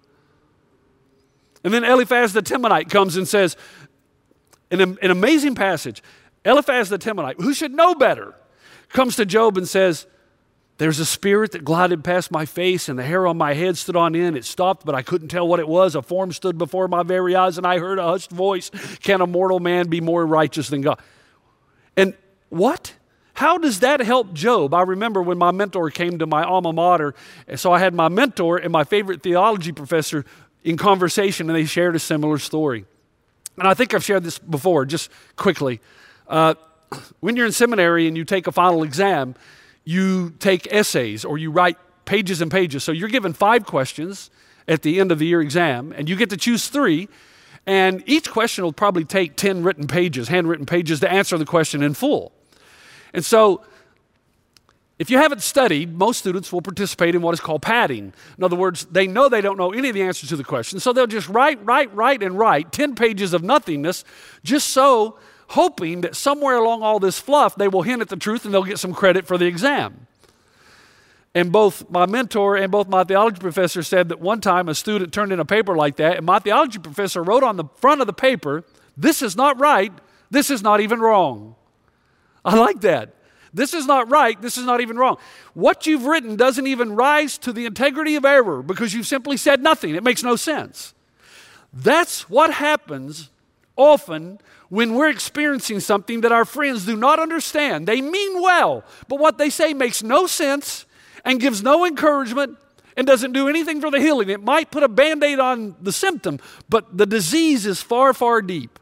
And 1.63 1.73
then 1.73 1.83
Eliphaz 1.83 2.33
the 2.33 2.41
Temanite 2.41 2.89
comes 2.89 3.17
and 3.17 3.27
says, 3.27 3.57
in 4.71 4.81
an 4.81 5.11
amazing 5.11 5.55
passage, 5.55 6.03
Eliphaz 6.45 6.89
the 6.89 6.99
Temanite, 6.99 7.41
who 7.41 7.53
should 7.53 7.73
know 7.73 7.95
better, 7.95 8.35
comes 8.89 9.15
to 9.15 9.25
Job 9.25 9.57
and 9.57 9.67
says, 9.67 10.05
There's 10.77 10.99
a 10.99 11.05
spirit 11.05 11.51
that 11.51 11.65
glided 11.65 12.03
past 12.03 12.31
my 12.31 12.45
face, 12.45 12.87
and 12.87 12.97
the 12.97 13.03
hair 13.03 13.25
on 13.27 13.37
my 13.37 13.53
head 13.53 13.77
stood 13.77 13.95
on 13.95 14.15
end. 14.15 14.37
It 14.37 14.45
stopped, 14.45 14.85
but 14.85 14.95
I 14.95 15.01
couldn't 15.01 15.29
tell 15.29 15.47
what 15.47 15.59
it 15.59 15.67
was. 15.67 15.95
A 15.95 16.01
form 16.01 16.31
stood 16.31 16.57
before 16.57 16.87
my 16.87 17.03
very 17.03 17.35
eyes, 17.35 17.57
and 17.57 17.65
I 17.65 17.79
heard 17.79 17.99
a 17.99 18.03
hushed 18.03 18.31
voice 18.31 18.69
Can 19.01 19.21
a 19.21 19.27
mortal 19.27 19.59
man 19.59 19.89
be 19.89 20.01
more 20.01 20.25
righteous 20.25 20.69
than 20.69 20.81
God? 20.81 20.99
And 21.97 22.13
what? 22.49 22.93
How 23.39 23.57
does 23.57 23.79
that 23.79 24.01
help 24.01 24.33
Job? 24.33 24.73
I 24.73 24.81
remember 24.81 25.23
when 25.23 25.37
my 25.37 25.51
mentor 25.51 25.89
came 25.91 26.19
to 26.19 26.27
my 26.27 26.43
alma 26.43 26.73
mater, 26.73 27.15
so 27.55 27.71
I 27.71 27.79
had 27.79 27.93
my 27.93 28.09
mentor 28.09 28.57
and 28.57 28.69
my 28.69 28.83
favorite 28.83 29.23
theology 29.23 29.71
professor 29.71 30.25
in 30.65 30.75
conversation, 30.75 31.49
and 31.49 31.55
they 31.55 31.63
shared 31.63 31.95
a 31.95 31.99
similar 31.99 32.37
story. 32.37 32.83
And 33.57 33.65
I 33.65 33.73
think 33.75 33.93
I've 33.93 34.03
shared 34.03 34.25
this 34.25 34.39
before, 34.39 34.85
just 34.85 35.09
quickly. 35.37 35.79
Uh, 36.27 36.55
when 37.21 37.37
you're 37.37 37.45
in 37.45 37.53
seminary 37.53 38.09
and 38.09 38.17
you 38.17 38.25
take 38.25 38.45
a 38.45 38.51
final 38.51 38.83
exam, 38.83 39.35
you 39.85 40.31
take 40.39 40.67
essays 40.69 41.23
or 41.23 41.37
you 41.37 41.49
write 41.49 41.77
pages 42.03 42.41
and 42.41 42.51
pages. 42.51 42.83
So 42.83 42.91
you're 42.91 43.07
given 43.07 43.31
five 43.31 43.65
questions 43.65 44.29
at 44.67 44.81
the 44.81 44.99
end 44.99 45.13
of 45.13 45.19
the 45.19 45.25
year 45.25 45.39
exam, 45.39 45.93
and 45.95 46.09
you 46.09 46.17
get 46.17 46.29
to 46.31 46.37
choose 46.37 46.67
three. 46.67 47.07
And 47.65 48.03
each 48.05 48.29
question 48.29 48.65
will 48.65 48.73
probably 48.73 49.05
take 49.05 49.37
10 49.37 49.63
written 49.63 49.87
pages, 49.87 50.27
handwritten 50.27 50.65
pages, 50.65 50.99
to 50.99 51.09
answer 51.09 51.37
the 51.37 51.45
question 51.45 51.81
in 51.81 51.93
full. 51.93 52.33
And 53.13 53.25
so, 53.25 53.63
if 54.99 55.09
you 55.09 55.17
haven't 55.17 55.41
studied, 55.41 55.97
most 55.97 56.19
students 56.19 56.51
will 56.51 56.61
participate 56.61 57.15
in 57.15 57.21
what 57.21 57.33
is 57.33 57.39
called 57.39 57.61
padding. 57.61 58.13
In 58.37 58.43
other 58.43 58.57
words, 58.57 58.85
they 58.85 59.07
know 59.07 59.29
they 59.29 59.39
don't 59.39 59.57
know 59.57 59.71
any 59.71 59.87
of 59.87 59.95
the 59.95 60.01
answers 60.01 60.27
to 60.29 60.35
the 60.35 60.43
question, 60.43 60.81
so 60.81 60.91
they'll 60.91 61.07
just 61.07 61.29
write, 61.29 61.63
write, 61.65 61.93
write, 61.95 62.21
and 62.21 62.37
write 62.37 62.73
10 62.73 62.95
pages 62.95 63.33
of 63.33 63.41
nothingness 63.41 64.03
just 64.43 64.69
so, 64.69 65.17
hoping 65.49 66.01
that 66.01 66.15
somewhere 66.15 66.57
along 66.57 66.83
all 66.83 66.99
this 66.99 67.17
fluff 67.17 67.55
they 67.55 67.67
will 67.67 67.81
hint 67.81 68.01
at 68.01 68.09
the 68.09 68.17
truth 68.17 68.45
and 68.45 68.53
they'll 68.53 68.63
get 68.63 68.77
some 68.77 68.93
credit 68.93 69.25
for 69.25 69.37
the 69.37 69.45
exam. 69.45 70.05
And 71.33 71.51
both 71.51 71.89
my 71.89 72.05
mentor 72.05 72.57
and 72.57 72.71
both 72.71 72.89
my 72.89 73.03
theology 73.03 73.39
professor 73.39 73.83
said 73.83 74.09
that 74.09 74.19
one 74.19 74.41
time 74.41 74.67
a 74.67 74.75
student 74.75 75.13
turned 75.13 75.31
in 75.31 75.39
a 75.39 75.45
paper 75.45 75.75
like 75.77 75.95
that, 75.95 76.17
and 76.17 76.25
my 76.25 76.39
theology 76.39 76.79
professor 76.79 77.23
wrote 77.23 77.43
on 77.43 77.55
the 77.55 77.65
front 77.77 78.01
of 78.01 78.07
the 78.07 78.13
paper, 78.13 78.65
This 78.97 79.21
is 79.21 79.35
not 79.37 79.57
right, 79.59 79.93
This 80.29 80.49
is 80.49 80.61
not 80.61 80.81
even 80.81 80.99
wrong. 80.99 81.55
I 82.49 82.55
like 82.55 82.81
that. 82.81 83.13
This 83.53 83.75
is 83.75 83.85
not 83.85 84.09
right. 84.09 84.41
This 84.41 84.57
is 84.57 84.65
not 84.65 84.81
even 84.81 84.97
wrong. 84.97 85.17
What 85.53 85.85
you've 85.85 86.05
written 86.05 86.35
doesn't 86.35 86.65
even 86.65 86.95
rise 86.95 87.37
to 87.39 87.53
the 87.53 87.67
integrity 87.67 88.15
of 88.15 88.25
error 88.25 88.63
because 88.63 88.93
you've 88.93 89.05
simply 89.05 89.37
said 89.37 89.61
nothing. 89.61 89.93
It 89.93 90.03
makes 90.03 90.23
no 90.23 90.35
sense. 90.35 90.95
That's 91.71 92.27
what 92.27 92.51
happens 92.51 93.29
often 93.75 94.39
when 94.69 94.95
we're 94.95 95.09
experiencing 95.09 95.79
something 95.79 96.21
that 96.21 96.31
our 96.31 96.43
friends 96.45 96.87
do 96.87 96.95
not 96.95 97.19
understand. 97.19 97.87
They 97.87 98.01
mean 98.01 98.41
well, 98.41 98.83
but 99.07 99.19
what 99.19 99.37
they 99.37 99.51
say 99.51 99.75
makes 99.75 100.01
no 100.01 100.25
sense 100.25 100.87
and 101.23 101.39
gives 101.39 101.61
no 101.61 101.85
encouragement 101.85 102.57
and 102.97 103.05
doesn't 103.05 103.33
do 103.33 103.47
anything 103.47 103.79
for 103.79 103.91
the 103.91 103.99
healing. 103.99 104.29
It 104.29 104.43
might 104.43 104.71
put 104.71 104.81
a 104.81 104.87
band 104.87 105.23
aid 105.23 105.39
on 105.39 105.75
the 105.81 105.91
symptom, 105.91 106.39
but 106.67 106.97
the 106.97 107.05
disease 107.05 107.67
is 107.67 107.79
far, 107.79 108.11
far 108.15 108.41
deep. 108.41 108.78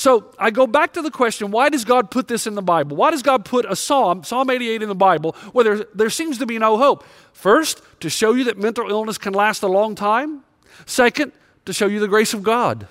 So 0.00 0.32
I 0.38 0.50
go 0.50 0.66
back 0.66 0.94
to 0.94 1.02
the 1.02 1.10
question 1.10 1.50
why 1.50 1.68
does 1.68 1.84
God 1.84 2.10
put 2.10 2.26
this 2.26 2.46
in 2.46 2.54
the 2.54 2.62
Bible? 2.62 2.96
Why 2.96 3.10
does 3.10 3.22
God 3.22 3.44
put 3.44 3.66
a 3.66 3.76
psalm, 3.76 4.24
Psalm 4.24 4.48
88, 4.48 4.80
in 4.80 4.88
the 4.88 4.94
Bible 4.94 5.32
where 5.52 5.62
there, 5.62 5.86
there 5.94 6.08
seems 6.08 6.38
to 6.38 6.46
be 6.46 6.58
no 6.58 6.78
hope? 6.78 7.04
First, 7.34 7.82
to 8.00 8.08
show 8.08 8.32
you 8.32 8.44
that 8.44 8.56
mental 8.56 8.88
illness 8.88 9.18
can 9.18 9.34
last 9.34 9.62
a 9.62 9.66
long 9.66 9.94
time. 9.94 10.42
Second, 10.86 11.32
to 11.66 11.74
show 11.74 11.86
you 11.86 12.00
the 12.00 12.08
grace 12.08 12.32
of 12.32 12.42
God. 12.42 12.88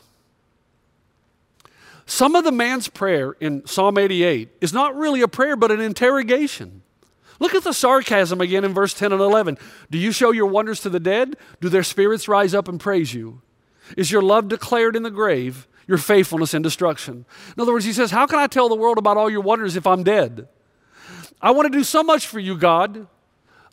Some 2.06 2.36
of 2.36 2.44
the 2.44 2.52
man's 2.52 2.88
prayer 2.88 3.36
in 3.40 3.66
Psalm 3.66 3.98
88 3.98 4.50
is 4.62 4.72
not 4.72 4.96
really 4.96 5.22
a 5.22 5.28
prayer, 5.28 5.56
but 5.56 5.72
an 5.72 5.82
interrogation. 5.82 6.84
Look 7.40 7.56
at 7.56 7.64
the 7.64 7.74
sarcasm 7.74 8.40
again 8.40 8.64
in 8.64 8.76
verse 8.76 8.94
10 8.94 9.14
and 9.14 9.22
11. 9.22 9.58
Do 9.90 9.98
you 9.98 10.12
show 10.12 10.30
your 10.30 10.46
wonders 10.46 10.82
to 10.82 10.92
the 10.92 11.00
dead? 11.00 11.38
Do 11.60 11.70
their 11.70 11.82
spirits 11.82 12.28
rise 12.28 12.54
up 12.54 12.68
and 12.68 12.80
praise 12.80 13.16
you? 13.16 13.42
Is 13.98 14.12
your 14.12 14.22
love 14.22 14.48
declared 14.48 14.96
in 14.96 15.04
the 15.04 15.12
grave, 15.12 15.68
your 15.88 15.98
faithfulness 15.98 16.54
in 16.54 16.62
destruction? 16.62 17.26
In 17.56 17.62
other 17.62 17.74
words, 17.74 17.86
he 17.86 17.94
says, 17.94 18.12
How 18.12 18.26
can 18.28 18.40
I 18.40 18.48
tell 18.48 18.70
the 18.70 18.76
world 18.76 18.98
about 18.98 19.18
all 19.18 19.30
your 19.30 19.42
wonders 19.42 19.76
if 19.76 19.88
I'm 19.88 20.04
dead? 20.04 20.48
I 21.42 21.52
want 21.52 21.72
to 21.72 21.78
do 21.78 21.84
so 21.84 22.04
much 22.04 22.28
for 22.28 22.40
you, 22.40 22.58
God. 22.58 23.08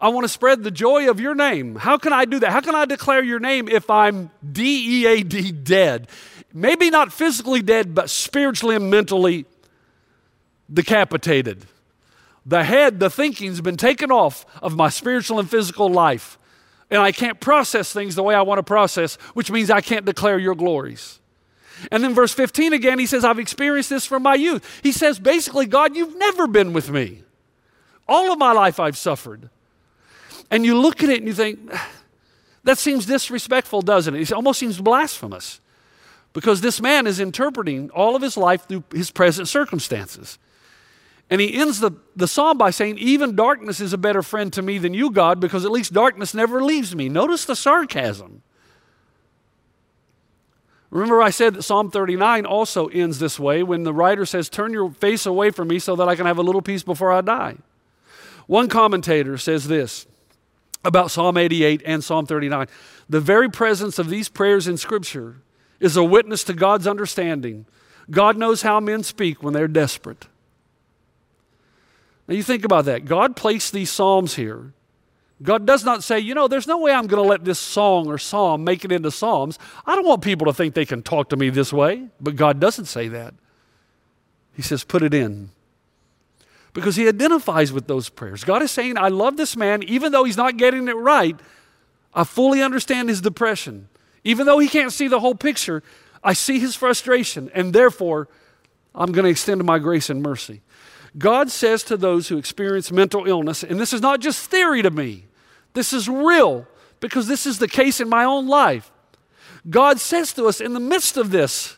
I 0.01 0.09
want 0.09 0.25
to 0.25 0.29
spread 0.29 0.63
the 0.63 0.71
joy 0.71 1.11
of 1.11 1.21
your 1.21 1.35
name. 1.35 1.77
How 1.77 1.97
can 1.97 2.13
I 2.13 2.27
do 2.27 2.39
that? 2.41 2.51
How 2.53 2.61
can 2.61 2.75
I 2.75 2.85
declare 2.85 3.25
your 3.25 3.41
name 3.41 3.69
if 3.69 3.89
I'm 3.89 4.31
D 4.53 5.03
E 5.03 5.07
A 5.07 5.23
D 5.23 5.53
dead? 5.53 6.09
Maybe 6.53 6.91
not 6.91 7.13
physically 7.13 7.63
dead, 7.63 7.95
but 7.95 8.11
spiritually 8.11 8.77
and 8.77 8.91
mentally 8.91 9.47
decapitated. 10.73 11.67
The 12.45 12.63
head, 12.63 13.01
the 13.01 13.11
thinking's 13.11 13.61
been 13.61 13.77
taken 13.77 14.13
off 14.13 14.47
of 14.63 14.77
my 14.77 14.89
spiritual 14.89 15.39
and 15.39 15.51
physical 15.51 15.89
life. 15.89 16.39
And 16.91 17.01
I 17.01 17.13
can't 17.13 17.41
process 17.41 17.93
things 17.93 18.15
the 18.15 18.23
way 18.23 18.35
I 18.35 18.43
want 18.43 18.59
to 18.59 18.63
process, 18.63 19.17
which 19.35 19.51
means 19.51 19.71
I 19.71 19.81
can't 19.81 20.05
declare 20.05 20.39
your 20.39 20.55
glories. 20.55 21.21
And 21.91 22.03
then 22.03 22.15
verse 22.15 22.33
15 22.33 22.73
again, 22.73 22.99
he 22.99 23.07
says, 23.07 23.25
I've 23.25 23.39
experienced 23.39 23.91
this 23.91 24.07
from 24.07 24.23
my 24.23 24.35
youth. 24.35 24.81
He 24.83 24.93
says, 24.93 25.19
basically, 25.19 25.67
God, 25.67 25.97
you've 25.97 26.17
never 26.17 26.47
been 26.47 26.73
with 26.73 26.91
me. 26.91 27.23
All 28.09 28.33
of 28.33 28.39
my 28.39 28.53
life 28.53 28.79
I've 28.79 28.97
suffered. 28.97 29.51
And 30.51 30.65
you 30.65 30.79
look 30.79 31.03
at 31.03 31.11
it 31.11 31.19
and 31.19 31.27
you 31.27 31.35
think, 31.35 31.59
that 32.65 32.79
seems 32.79 33.07
disrespectful, 33.07 33.83
doesn't 33.83 34.15
it? 34.15 34.23
It 34.23 34.33
almost 34.33 34.61
seems 34.61 34.81
blasphemous 34.81 35.61
because 36.33 36.61
this 36.61 36.81
man 36.81 37.07
is 37.07 37.19
interpreting 37.19 37.91
all 37.91 38.15
of 38.15 38.23
his 38.23 38.37
life 38.37 38.67
through 38.69 38.85
his 38.93 39.11
present 39.11 39.49
circumstances. 39.49 40.39
And 41.29 41.41
he 41.41 41.55
ends 41.55 41.81
the, 41.81 41.93
the 42.15 42.29
psalm 42.29 42.57
by 42.57 42.71
saying, 42.71 42.99
Even 42.99 43.35
darkness 43.35 43.81
is 43.81 43.93
a 43.93 43.99
better 43.99 44.23
friend 44.23 44.53
to 44.53 44.63
me 44.63 44.79
than 44.79 44.95
you, 44.95 45.11
God, 45.11 45.41
because 45.41 45.65
at 45.65 45.73
least 45.73 45.93
darkness 45.93 46.35
never 46.35 46.63
leaves 46.63 46.95
me. 46.95 47.09
Notice 47.09 47.45
the 47.45 47.57
sarcasm. 47.57 48.43
Remember, 50.91 51.21
I 51.21 51.31
said 51.31 51.55
that 51.55 51.63
Psalm 51.63 51.91
39 51.91 52.47
also 52.47 52.87
ends 52.87 53.19
this 53.19 53.41
way 53.41 53.63
when 53.63 53.83
the 53.83 53.93
writer 53.93 54.25
says, 54.25 54.49
Turn 54.49 54.73
your 54.73 54.91
face 54.93 55.27
away 55.27 55.51
from 55.51 55.69
me 55.69 55.81
so 55.81 55.97
that 55.97 56.09
I 56.09 56.15
can 56.15 56.27
have 56.27 56.39
a 56.39 56.43
little 56.43 56.63
peace 56.63 56.85
before 56.85 57.13
I 57.13 57.21
die. 57.23 57.57
One 58.47 58.69
commentator 58.69 59.37
says 59.37 59.67
this 59.67 60.07
about 60.85 61.11
Psalm 61.11 61.37
88 61.37 61.83
and 61.85 62.05
Psalm 62.05 62.25
39 62.25 62.69
The 63.09 63.21
very 63.21 63.51
presence 63.51 63.99
of 63.99 64.09
these 64.09 64.29
prayers 64.29 64.69
in 64.69 64.77
Scripture 64.77 65.43
is 65.81 65.97
a 65.97 66.05
witness 66.05 66.45
to 66.45 66.55
God's 66.55 66.87
understanding. 66.87 67.67
God 68.09 68.37
knows 68.37 68.63
how 68.63 68.79
men 68.79 69.03
speak 69.03 69.43
when 69.43 69.53
they're 69.53 69.67
desperate. 69.67 70.27
Now 72.29 72.35
you 72.35 72.43
think 72.43 72.65
about 72.65 72.87
that. 72.87 73.05
God 73.05 73.37
placed 73.37 73.73
these 73.73 73.91
Psalms 73.91 74.35
here. 74.35 74.73
God 75.43 75.67
does 75.67 75.85
not 75.85 76.03
say, 76.03 76.19
you 76.19 76.35
know, 76.35 76.49
there's 76.49 76.67
no 76.67 76.79
way 76.79 76.93
I'm 76.93 77.07
going 77.07 77.23
to 77.23 77.29
let 77.29 77.45
this 77.45 77.59
song 77.59 78.07
or 78.07 78.17
psalm 78.17 78.65
make 78.65 78.85
it 78.87 78.93
into 78.93 79.11
Psalms. 79.11 79.59
I 79.85 79.95
don't 79.95 80.07
want 80.07 80.23
people 80.23 80.47
to 80.47 80.55
think 80.55 80.75
they 80.75 80.87
can 80.87 81.03
talk 81.03 81.29
to 81.29 81.37
me 81.37 81.51
this 81.51 81.73
way. 81.73 82.09
But 82.21 82.37
God 82.37 82.59
doesn't 82.59 82.87
say 82.87 83.09
that. 83.09 83.35
He 84.55 84.63
says, 84.63 84.83
put 84.83 85.03
it 85.03 85.13
in. 85.13 85.51
Because 86.73 86.97
He 86.97 87.07
identifies 87.07 87.71
with 87.71 87.87
those 87.87 88.09
prayers. 88.09 88.45
God 88.45 88.63
is 88.63 88.71
saying, 88.71 88.97
I 88.97 89.09
love 89.09 89.37
this 89.37 89.57
man, 89.57 89.83
even 89.83 90.11
though 90.11 90.25
he's 90.25 90.39
not 90.39 90.57
getting 90.57 90.89
it 90.89 90.97
right. 90.97 91.39
I 92.15 92.25
fully 92.25 92.63
understand 92.63 93.11
his 93.11 93.21
depression. 93.21 93.89
Even 94.25 94.47
though 94.47 94.59
he 94.59 94.69
can't 94.69 94.93
see 94.93 95.07
the 95.07 95.21
whole 95.21 95.35
picture, 95.35 95.83
I 96.25 96.33
see 96.33 96.59
his 96.59 96.75
frustration, 96.75 97.51
and 97.55 97.73
therefore, 97.75 98.29
I'm 98.95 99.13
going 99.13 99.25
to 99.25 99.31
extend 99.31 99.63
my 99.65 99.79
grace 99.79 100.09
and 100.09 100.23
mercy. 100.23 100.63
God 101.19 101.51
says 101.51 101.83
to 101.85 101.97
those 101.97 102.29
who 102.29 102.37
experience 102.37 102.93
mental 102.93 103.27
illness, 103.27 103.63
and 103.63 103.81
this 103.81 103.93
is 103.93 104.01
not 104.01 104.21
just 104.21 104.51
theory 104.51 104.83
to 104.83 104.91
me, 104.91 105.25
this 105.73 105.93
is 105.93 106.09
real 106.09 106.67
because 107.01 107.27
this 107.27 107.47
is 107.47 107.59
the 107.59 107.69
case 107.69 108.01
in 108.01 108.09
my 108.09 108.25
own 108.25 108.47
life. 108.47 108.91
God 109.69 110.01
says 110.01 110.33
to 110.35 110.47
us 110.47 110.61
in 110.61 110.75
the 110.75 110.81
midst 110.81 111.17
of 111.17 111.31
this 111.31 111.77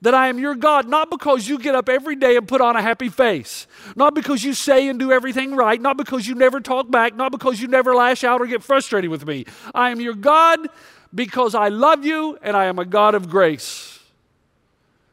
that 0.00 0.14
I 0.14 0.28
am 0.28 0.38
your 0.38 0.54
God, 0.54 0.88
not 0.88 1.10
because 1.10 1.48
you 1.48 1.58
get 1.58 1.74
up 1.74 1.88
every 1.88 2.14
day 2.14 2.36
and 2.36 2.46
put 2.46 2.60
on 2.60 2.76
a 2.76 2.82
happy 2.82 3.08
face, 3.08 3.66
not 3.96 4.14
because 4.14 4.44
you 4.44 4.54
say 4.54 4.88
and 4.88 4.98
do 4.98 5.10
everything 5.10 5.56
right, 5.56 5.80
not 5.80 5.96
because 5.96 6.26
you 6.28 6.36
never 6.36 6.60
talk 6.60 6.88
back, 6.88 7.16
not 7.16 7.32
because 7.32 7.60
you 7.60 7.66
never 7.66 7.94
lash 7.96 8.22
out 8.22 8.40
or 8.40 8.46
get 8.46 8.62
frustrated 8.62 9.10
with 9.10 9.26
me. 9.26 9.44
I 9.74 9.90
am 9.90 10.00
your 10.00 10.14
God 10.14 10.68
because 11.12 11.54
I 11.54 11.68
love 11.68 12.04
you 12.04 12.38
and 12.42 12.56
I 12.56 12.66
am 12.66 12.78
a 12.78 12.84
God 12.84 13.16
of 13.16 13.28
grace. 13.28 13.98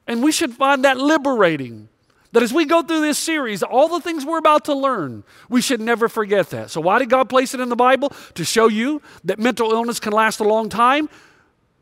And 0.06 0.21
we 0.21 0.32
should 0.32 0.54
find 0.54 0.84
that 0.86 0.97
liberating. 0.97 1.89
That 2.35 2.43
as 2.43 2.51
we 2.51 2.65
go 2.65 2.81
through 2.81 2.99
this 2.99 3.17
series, 3.17 3.63
all 3.63 3.87
the 3.87 4.01
things 4.01 4.25
we're 4.25 4.39
about 4.39 4.65
to 4.65 4.73
learn, 4.73 5.23
we 5.47 5.61
should 5.61 5.79
never 5.79 6.09
forget 6.09 6.49
that. 6.49 6.69
So, 6.69 6.81
why 6.81 6.99
did 6.99 7.09
God 7.09 7.29
place 7.29 7.53
it 7.53 7.61
in 7.61 7.69
the 7.69 7.77
Bible? 7.77 8.11
To 8.33 8.43
show 8.43 8.67
you 8.67 9.01
that 9.23 9.39
mental 9.39 9.71
illness 9.71 10.01
can 10.01 10.11
last 10.11 10.41
a 10.41 10.43
long 10.43 10.67
time. 10.67 11.07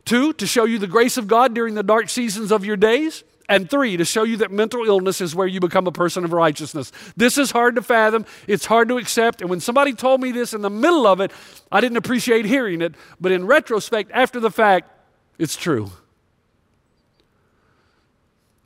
Two, 0.05 0.31
to 0.33 0.45
show 0.45 0.65
you 0.65 0.77
the 0.77 0.85
grace 0.85 1.17
of 1.17 1.25
God 1.25 1.55
during 1.55 1.73
the 1.73 1.81
dark 1.81 2.07
seasons 2.07 2.51
of 2.51 2.63
your 2.65 2.77
days. 2.77 3.23
And 3.49 3.67
three, 3.67 3.97
to 3.97 4.05
show 4.05 4.21
you 4.21 4.37
that 4.37 4.51
mental 4.51 4.85
illness 4.85 5.21
is 5.21 5.33
where 5.33 5.47
you 5.47 5.59
become 5.59 5.87
a 5.87 5.91
person 5.91 6.23
of 6.23 6.33
righteousness. 6.33 6.91
This 7.17 7.39
is 7.39 7.49
hard 7.49 7.73
to 7.73 7.81
fathom, 7.81 8.23
it's 8.47 8.67
hard 8.67 8.89
to 8.89 8.99
accept. 8.99 9.41
And 9.41 9.49
when 9.49 9.59
somebody 9.59 9.93
told 9.93 10.21
me 10.21 10.31
this 10.31 10.53
in 10.53 10.61
the 10.61 10.69
middle 10.69 11.07
of 11.07 11.19
it, 11.19 11.31
I 11.71 11.81
didn't 11.81 11.97
appreciate 11.97 12.45
hearing 12.45 12.83
it. 12.83 12.93
But 13.19 13.31
in 13.31 13.47
retrospect, 13.47 14.11
after 14.13 14.39
the 14.39 14.51
fact, 14.51 14.91
it's 15.39 15.55
true. 15.55 15.89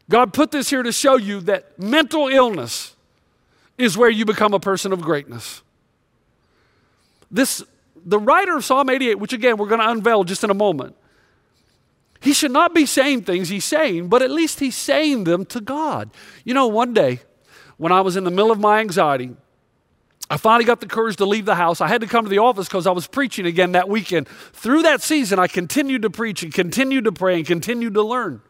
God 0.09 0.33
put 0.33 0.51
this 0.51 0.69
here 0.69 0.83
to 0.83 0.91
show 0.91 1.17
you 1.17 1.41
that 1.41 1.77
mental 1.77 2.27
illness 2.27 2.95
is 3.77 3.97
where 3.97 4.09
you 4.09 4.25
become 4.25 4.53
a 4.53 4.59
person 4.59 4.93
of 4.93 5.01
greatness. 5.01 5.61
This, 7.29 7.63
the 8.05 8.19
writer 8.19 8.55
of 8.55 8.63
Psalm 8.63 8.89
88, 8.89 9.15
which 9.15 9.33
again 9.33 9.57
we're 9.57 9.67
going 9.67 9.81
to 9.81 9.89
unveil 9.89 10.23
just 10.23 10.43
in 10.43 10.49
a 10.49 10.55
moment, 10.55 10.95
he 12.19 12.33
should 12.33 12.51
not 12.51 12.73
be 12.73 12.85
saying 12.85 13.23
things 13.23 13.49
he's 13.49 13.65
saying, 13.65 14.07
but 14.07 14.21
at 14.21 14.31
least 14.31 14.59
he's 14.59 14.75
saying 14.75 15.25
them 15.25 15.45
to 15.45 15.61
God. 15.61 16.09
You 16.43 16.53
know, 16.53 16.67
one 16.67 16.93
day 16.93 17.19
when 17.77 17.91
I 17.91 18.01
was 18.01 18.15
in 18.15 18.23
the 18.23 18.31
middle 18.31 18.51
of 18.51 18.59
my 18.59 18.79
anxiety, 18.79 19.35
I 20.29 20.37
finally 20.37 20.65
got 20.65 20.81
the 20.81 20.87
courage 20.87 21.17
to 21.17 21.25
leave 21.25 21.45
the 21.45 21.55
house. 21.55 21.79
I 21.79 21.87
had 21.87 22.01
to 22.01 22.07
come 22.07 22.25
to 22.25 22.29
the 22.29 22.39
office 22.39 22.67
because 22.67 22.87
I 22.87 22.91
was 22.91 23.07
preaching 23.07 23.45
again 23.45 23.73
that 23.73 23.87
weekend. 23.87 24.27
Through 24.27 24.81
that 24.83 25.01
season, 25.01 25.39
I 25.39 25.47
continued 25.47 26.01
to 26.01 26.09
preach 26.09 26.43
and 26.43 26.53
continued 26.53 27.05
to 27.05 27.11
pray 27.11 27.35
and 27.35 27.45
continued 27.45 27.93
to 27.93 28.03
learn. 28.03 28.41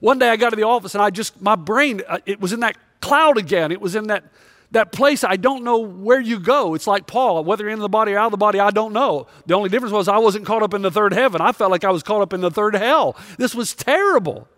One 0.00 0.18
day 0.18 0.28
I 0.28 0.36
got 0.36 0.50
to 0.50 0.56
the 0.56 0.64
office 0.64 0.94
and 0.94 1.02
I 1.02 1.10
just, 1.10 1.40
my 1.40 1.56
brain, 1.56 2.02
uh, 2.06 2.18
it 2.26 2.40
was 2.40 2.52
in 2.52 2.60
that 2.60 2.76
cloud 3.00 3.38
again. 3.38 3.72
It 3.72 3.80
was 3.80 3.94
in 3.94 4.08
that, 4.08 4.24
that 4.72 4.92
place 4.92 5.24
I 5.24 5.36
don't 5.36 5.64
know 5.64 5.78
where 5.78 6.20
you 6.20 6.38
go. 6.38 6.74
It's 6.74 6.86
like 6.86 7.06
Paul, 7.06 7.44
whether 7.44 7.64
you're 7.64 7.72
in 7.72 7.78
the 7.78 7.88
body 7.88 8.12
or 8.12 8.18
out 8.18 8.26
of 8.26 8.30
the 8.32 8.36
body, 8.36 8.58
I 8.60 8.70
don't 8.70 8.92
know. 8.92 9.26
The 9.46 9.54
only 9.54 9.68
difference 9.68 9.92
was 9.92 10.08
I 10.08 10.18
wasn't 10.18 10.46
caught 10.46 10.62
up 10.62 10.74
in 10.74 10.82
the 10.82 10.90
third 10.90 11.12
heaven. 11.12 11.40
I 11.40 11.52
felt 11.52 11.70
like 11.70 11.84
I 11.84 11.90
was 11.90 12.02
caught 12.02 12.22
up 12.22 12.32
in 12.32 12.40
the 12.40 12.50
third 12.50 12.74
hell. 12.74 13.16
This 13.38 13.54
was 13.54 13.74
terrible. 13.74 14.48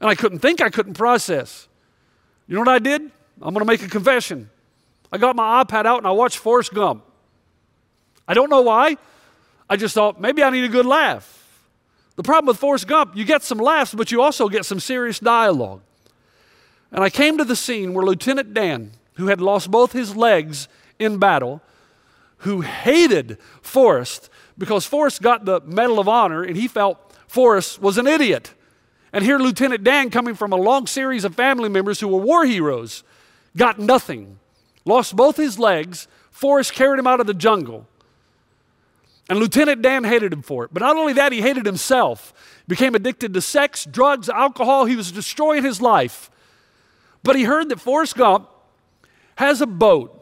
And 0.00 0.10
I 0.10 0.14
couldn't 0.14 0.40
think, 0.40 0.60
I 0.60 0.70
couldn't 0.70 0.94
process. 0.94 1.68
You 2.46 2.54
know 2.54 2.60
what 2.60 2.68
I 2.68 2.78
did? 2.78 3.02
I'm 3.42 3.54
going 3.54 3.64
to 3.64 3.64
make 3.64 3.82
a 3.82 3.88
confession. 3.88 4.50
I 5.10 5.18
got 5.18 5.36
my 5.36 5.64
iPad 5.64 5.86
out 5.86 5.98
and 5.98 6.06
I 6.06 6.10
watched 6.10 6.38
Forrest 6.38 6.74
Gump. 6.74 7.04
I 8.26 8.34
don't 8.34 8.50
know 8.50 8.62
why. 8.62 8.96
I 9.68 9.76
just 9.76 9.94
thought 9.94 10.20
maybe 10.20 10.42
I 10.42 10.50
need 10.50 10.64
a 10.64 10.68
good 10.68 10.86
laugh. 10.86 11.43
The 12.16 12.22
problem 12.22 12.46
with 12.46 12.58
Forrest 12.58 12.86
Gump, 12.86 13.16
you 13.16 13.24
get 13.24 13.42
some 13.42 13.58
laughs, 13.58 13.94
but 13.94 14.12
you 14.12 14.22
also 14.22 14.48
get 14.48 14.64
some 14.64 14.80
serious 14.80 15.18
dialogue. 15.18 15.80
And 16.92 17.02
I 17.02 17.10
came 17.10 17.38
to 17.38 17.44
the 17.44 17.56
scene 17.56 17.92
where 17.92 18.06
Lieutenant 18.06 18.54
Dan, 18.54 18.92
who 19.14 19.26
had 19.26 19.40
lost 19.40 19.70
both 19.70 19.92
his 19.92 20.14
legs 20.14 20.68
in 20.98 21.18
battle, 21.18 21.60
who 22.38 22.60
hated 22.60 23.38
Forrest 23.62 24.30
because 24.56 24.86
Forrest 24.86 25.22
got 25.22 25.44
the 25.44 25.60
Medal 25.62 25.98
of 25.98 26.08
Honor 26.08 26.44
and 26.44 26.56
he 26.56 26.68
felt 26.68 26.98
Forrest 27.26 27.80
was 27.80 27.98
an 27.98 28.06
idiot. 28.06 28.54
And 29.12 29.24
here, 29.24 29.38
Lieutenant 29.38 29.82
Dan, 29.82 30.10
coming 30.10 30.34
from 30.34 30.52
a 30.52 30.56
long 30.56 30.86
series 30.86 31.24
of 31.24 31.34
family 31.34 31.68
members 31.68 32.00
who 32.00 32.08
were 32.08 32.20
war 32.20 32.44
heroes, 32.44 33.02
got 33.56 33.78
nothing, 33.78 34.38
lost 34.84 35.16
both 35.16 35.36
his 35.36 35.58
legs. 35.58 36.08
Forrest 36.30 36.72
carried 36.72 36.98
him 36.98 37.06
out 37.06 37.20
of 37.20 37.26
the 37.26 37.34
jungle. 37.34 37.86
And 39.28 39.38
Lieutenant 39.38 39.80
Dan 39.80 40.04
hated 40.04 40.32
him 40.32 40.42
for 40.42 40.64
it. 40.64 40.70
But 40.72 40.82
not 40.82 40.96
only 40.96 41.14
that, 41.14 41.32
he 41.32 41.40
hated 41.40 41.64
himself. 41.64 42.34
Became 42.68 42.94
addicted 42.94 43.32
to 43.34 43.40
sex, 43.40 43.84
drugs, 43.84 44.28
alcohol. 44.28 44.84
He 44.84 44.96
was 44.96 45.10
destroying 45.10 45.64
his 45.64 45.80
life. 45.80 46.30
But 47.22 47.36
he 47.36 47.44
heard 47.44 47.70
that 47.70 47.80
Forrest 47.80 48.16
Gump 48.16 48.48
has 49.36 49.60
a 49.60 49.66
boat 49.66 50.20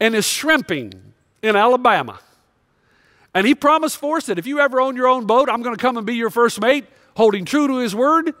and 0.00 0.14
is 0.14 0.26
shrimping 0.26 0.92
in 1.42 1.54
Alabama. 1.54 2.18
And 3.34 3.46
he 3.46 3.54
promised 3.54 3.96
Forrest 3.96 4.26
that 4.26 4.38
if 4.38 4.46
you 4.46 4.58
ever 4.58 4.80
own 4.80 4.96
your 4.96 5.06
own 5.06 5.26
boat, 5.26 5.48
I'm 5.48 5.62
going 5.62 5.76
to 5.76 5.80
come 5.80 5.96
and 5.96 6.06
be 6.06 6.14
your 6.14 6.28
first 6.28 6.60
mate, 6.60 6.84
holding 7.16 7.44
true 7.44 7.66
to 7.68 7.76
his 7.78 7.94
word. 7.94 8.34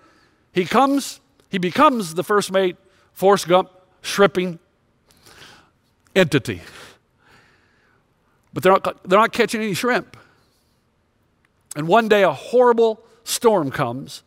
He 0.52 0.64
comes, 0.64 1.20
he 1.48 1.58
becomes 1.58 2.14
the 2.14 2.24
first 2.24 2.52
mate, 2.52 2.76
Forrest 3.12 3.48
Gump, 3.48 3.70
shrimping 4.02 4.58
entity. 6.14 6.60
But 8.52 8.62
they're 8.62 8.72
not, 8.72 9.08
they're 9.08 9.18
not 9.18 9.32
catching 9.32 9.62
any 9.62 9.74
shrimp. 9.74 10.16
And 11.74 11.88
one 11.88 12.08
day 12.08 12.22
a 12.22 12.32
horrible 12.32 13.02
storm 13.24 13.70
comes, 13.70 14.22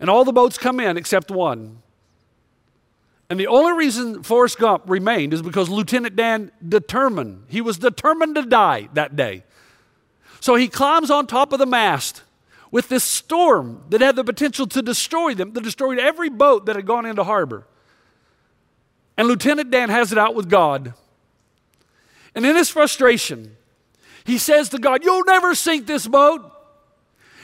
and 0.00 0.08
all 0.08 0.24
the 0.24 0.32
boats 0.32 0.58
come 0.58 0.80
in 0.80 0.96
except 0.96 1.30
one. 1.30 1.82
And 3.28 3.40
the 3.40 3.48
only 3.48 3.72
reason 3.72 4.22
Forrest 4.22 4.58
Gump 4.58 4.84
remained 4.86 5.34
is 5.34 5.42
because 5.42 5.68
Lieutenant 5.68 6.16
Dan 6.16 6.52
determined, 6.66 7.44
he 7.48 7.60
was 7.60 7.78
determined 7.78 8.36
to 8.36 8.42
die 8.42 8.88
that 8.94 9.16
day. 9.16 9.42
So 10.40 10.54
he 10.54 10.68
climbs 10.68 11.10
on 11.10 11.26
top 11.26 11.52
of 11.52 11.58
the 11.58 11.66
mast 11.66 12.22
with 12.70 12.88
this 12.88 13.02
storm 13.02 13.82
that 13.88 14.00
had 14.00 14.16
the 14.16 14.24
potential 14.24 14.66
to 14.68 14.82
destroy 14.82 15.34
them, 15.34 15.52
that 15.54 15.62
destroyed 15.62 15.98
every 15.98 16.28
boat 16.28 16.66
that 16.66 16.76
had 16.76 16.86
gone 16.86 17.06
into 17.06 17.24
harbor. 17.24 17.66
And 19.16 19.28
Lieutenant 19.28 19.70
Dan 19.70 19.88
has 19.88 20.12
it 20.12 20.18
out 20.18 20.34
with 20.34 20.48
God. 20.48 20.94
And 22.36 22.44
in 22.44 22.54
his 22.54 22.68
frustration, 22.68 23.56
he 24.24 24.36
says 24.36 24.68
to 24.68 24.78
God, 24.78 25.02
You'll 25.02 25.24
never 25.24 25.54
sink 25.54 25.86
this 25.86 26.06
boat. 26.06 26.52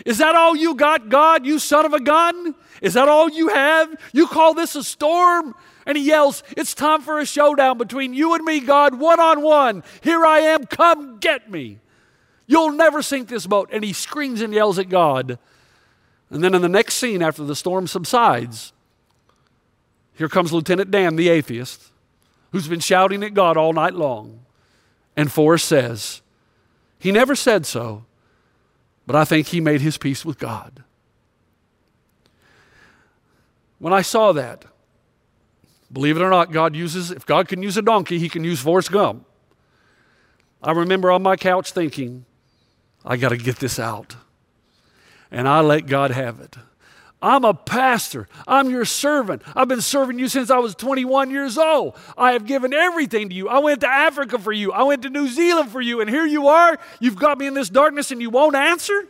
Is 0.04 0.18
that 0.18 0.34
all 0.34 0.54
you 0.54 0.74
got, 0.74 1.08
God, 1.08 1.46
you 1.46 1.58
son 1.58 1.86
of 1.86 1.94
a 1.94 2.00
gun? 2.00 2.54
Is 2.82 2.94
that 2.94 3.08
all 3.08 3.30
you 3.30 3.48
have? 3.48 3.94
You 4.12 4.26
call 4.26 4.52
this 4.52 4.76
a 4.76 4.84
storm? 4.84 5.54
And 5.86 5.96
he 5.96 6.04
yells, 6.04 6.42
It's 6.56 6.74
time 6.74 7.00
for 7.00 7.18
a 7.18 7.24
showdown 7.24 7.78
between 7.78 8.12
you 8.12 8.34
and 8.34 8.44
me, 8.44 8.60
God, 8.60 8.94
one 9.00 9.18
on 9.18 9.40
one. 9.40 9.82
Here 10.02 10.26
I 10.26 10.40
am, 10.40 10.66
come 10.66 11.18
get 11.18 11.50
me. 11.50 11.78
You'll 12.46 12.72
never 12.72 13.00
sink 13.00 13.28
this 13.28 13.46
boat. 13.46 13.70
And 13.72 13.82
he 13.82 13.94
screams 13.94 14.42
and 14.42 14.52
yells 14.52 14.78
at 14.78 14.90
God. 14.90 15.38
And 16.28 16.44
then 16.44 16.54
in 16.54 16.60
the 16.60 16.68
next 16.68 16.94
scene, 16.94 17.22
after 17.22 17.44
the 17.44 17.56
storm 17.56 17.86
subsides, 17.86 18.72
here 20.14 20.28
comes 20.28 20.52
Lieutenant 20.52 20.90
Dan, 20.90 21.16
the 21.16 21.30
atheist, 21.30 21.90
who's 22.50 22.68
been 22.68 22.80
shouting 22.80 23.22
at 23.22 23.32
God 23.32 23.56
all 23.56 23.72
night 23.72 23.94
long. 23.94 24.40
And 25.16 25.30
Forrest 25.30 25.66
says, 25.66 26.22
He 26.98 27.12
never 27.12 27.34
said 27.34 27.66
so, 27.66 28.04
but 29.06 29.16
I 29.16 29.24
think 29.24 29.48
he 29.48 29.60
made 29.60 29.80
his 29.80 29.98
peace 29.98 30.24
with 30.24 30.38
God. 30.38 30.84
When 33.78 33.92
I 33.92 34.02
saw 34.02 34.32
that, 34.32 34.64
believe 35.92 36.16
it 36.16 36.22
or 36.22 36.30
not, 36.30 36.52
God 36.52 36.76
uses, 36.76 37.10
if 37.10 37.26
God 37.26 37.48
can 37.48 37.62
use 37.62 37.76
a 37.76 37.82
donkey, 37.82 38.18
he 38.18 38.28
can 38.28 38.44
use 38.44 38.60
Forrest 38.60 38.92
Gump. 38.92 39.26
I 40.62 40.70
remember 40.70 41.10
on 41.10 41.22
my 41.22 41.36
couch 41.36 41.72
thinking, 41.72 42.24
I 43.04 43.16
got 43.16 43.30
to 43.30 43.36
get 43.36 43.56
this 43.56 43.78
out. 43.78 44.16
And 45.30 45.48
I 45.48 45.60
let 45.60 45.86
God 45.86 46.12
have 46.12 46.40
it. 46.40 46.56
I'm 47.22 47.44
a 47.44 47.54
pastor. 47.54 48.26
I'm 48.48 48.68
your 48.68 48.84
servant. 48.84 49.42
I've 49.54 49.68
been 49.68 49.80
serving 49.80 50.18
you 50.18 50.28
since 50.28 50.50
I 50.50 50.58
was 50.58 50.74
21 50.74 51.30
years 51.30 51.56
old. 51.56 51.96
I 52.18 52.32
have 52.32 52.44
given 52.44 52.74
everything 52.74 53.28
to 53.28 53.34
you. 53.34 53.48
I 53.48 53.60
went 53.60 53.82
to 53.82 53.88
Africa 53.88 54.40
for 54.40 54.52
you. 54.52 54.72
I 54.72 54.82
went 54.82 55.02
to 55.02 55.08
New 55.08 55.28
Zealand 55.28 55.70
for 55.70 55.80
you. 55.80 56.00
And 56.00 56.10
here 56.10 56.26
you 56.26 56.48
are. 56.48 56.78
You've 56.98 57.16
got 57.16 57.38
me 57.38 57.46
in 57.46 57.54
this 57.54 57.70
darkness 57.70 58.10
and 58.10 58.20
you 58.20 58.28
won't 58.28 58.56
answer? 58.56 59.06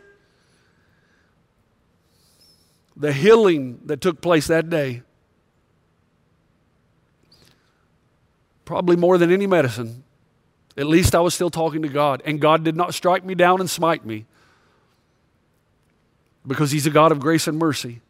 The 2.95 3.11
healing 3.11 3.79
that 3.85 3.99
took 3.99 4.21
place 4.21 4.45
that 4.47 4.69
day, 4.69 5.01
probably 8.63 8.95
more 8.95 9.17
than 9.17 9.31
any 9.31 9.47
medicine, 9.47 10.03
at 10.77 10.85
least 10.85 11.15
I 11.15 11.19
was 11.19 11.33
still 11.33 11.49
talking 11.49 11.81
to 11.81 11.89
God. 11.89 12.21
And 12.25 12.39
God 12.39 12.63
did 12.63 12.75
not 12.75 12.93
strike 12.93 13.25
me 13.25 13.33
down 13.33 13.59
and 13.59 13.69
smite 13.69 14.05
me 14.05 14.27
because 16.45 16.71
He's 16.71 16.85
a 16.85 16.89
God 16.89 17.11
of 17.11 17.19
grace 17.19 17.47
and 17.47 17.57
mercy. 17.57 18.01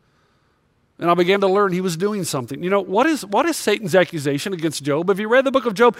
And 1.00 1.10
I 1.10 1.14
began 1.14 1.42
to 1.42 1.48
learn 1.48 1.74
He 1.74 1.82
was 1.82 1.98
doing 1.98 2.24
something. 2.24 2.64
You 2.64 2.70
know, 2.70 2.82
what 2.82 3.06
is, 3.06 3.26
what 3.26 3.46
is 3.46 3.58
Satan's 3.58 3.96
accusation 3.96 4.54
against 4.54 4.84
Job? 4.84 5.10
Have 5.10 5.20
you 5.20 5.28
read 5.28 5.46
the 5.46 5.52
book 5.52 5.66
of 5.66 5.74
Job? 5.74 5.98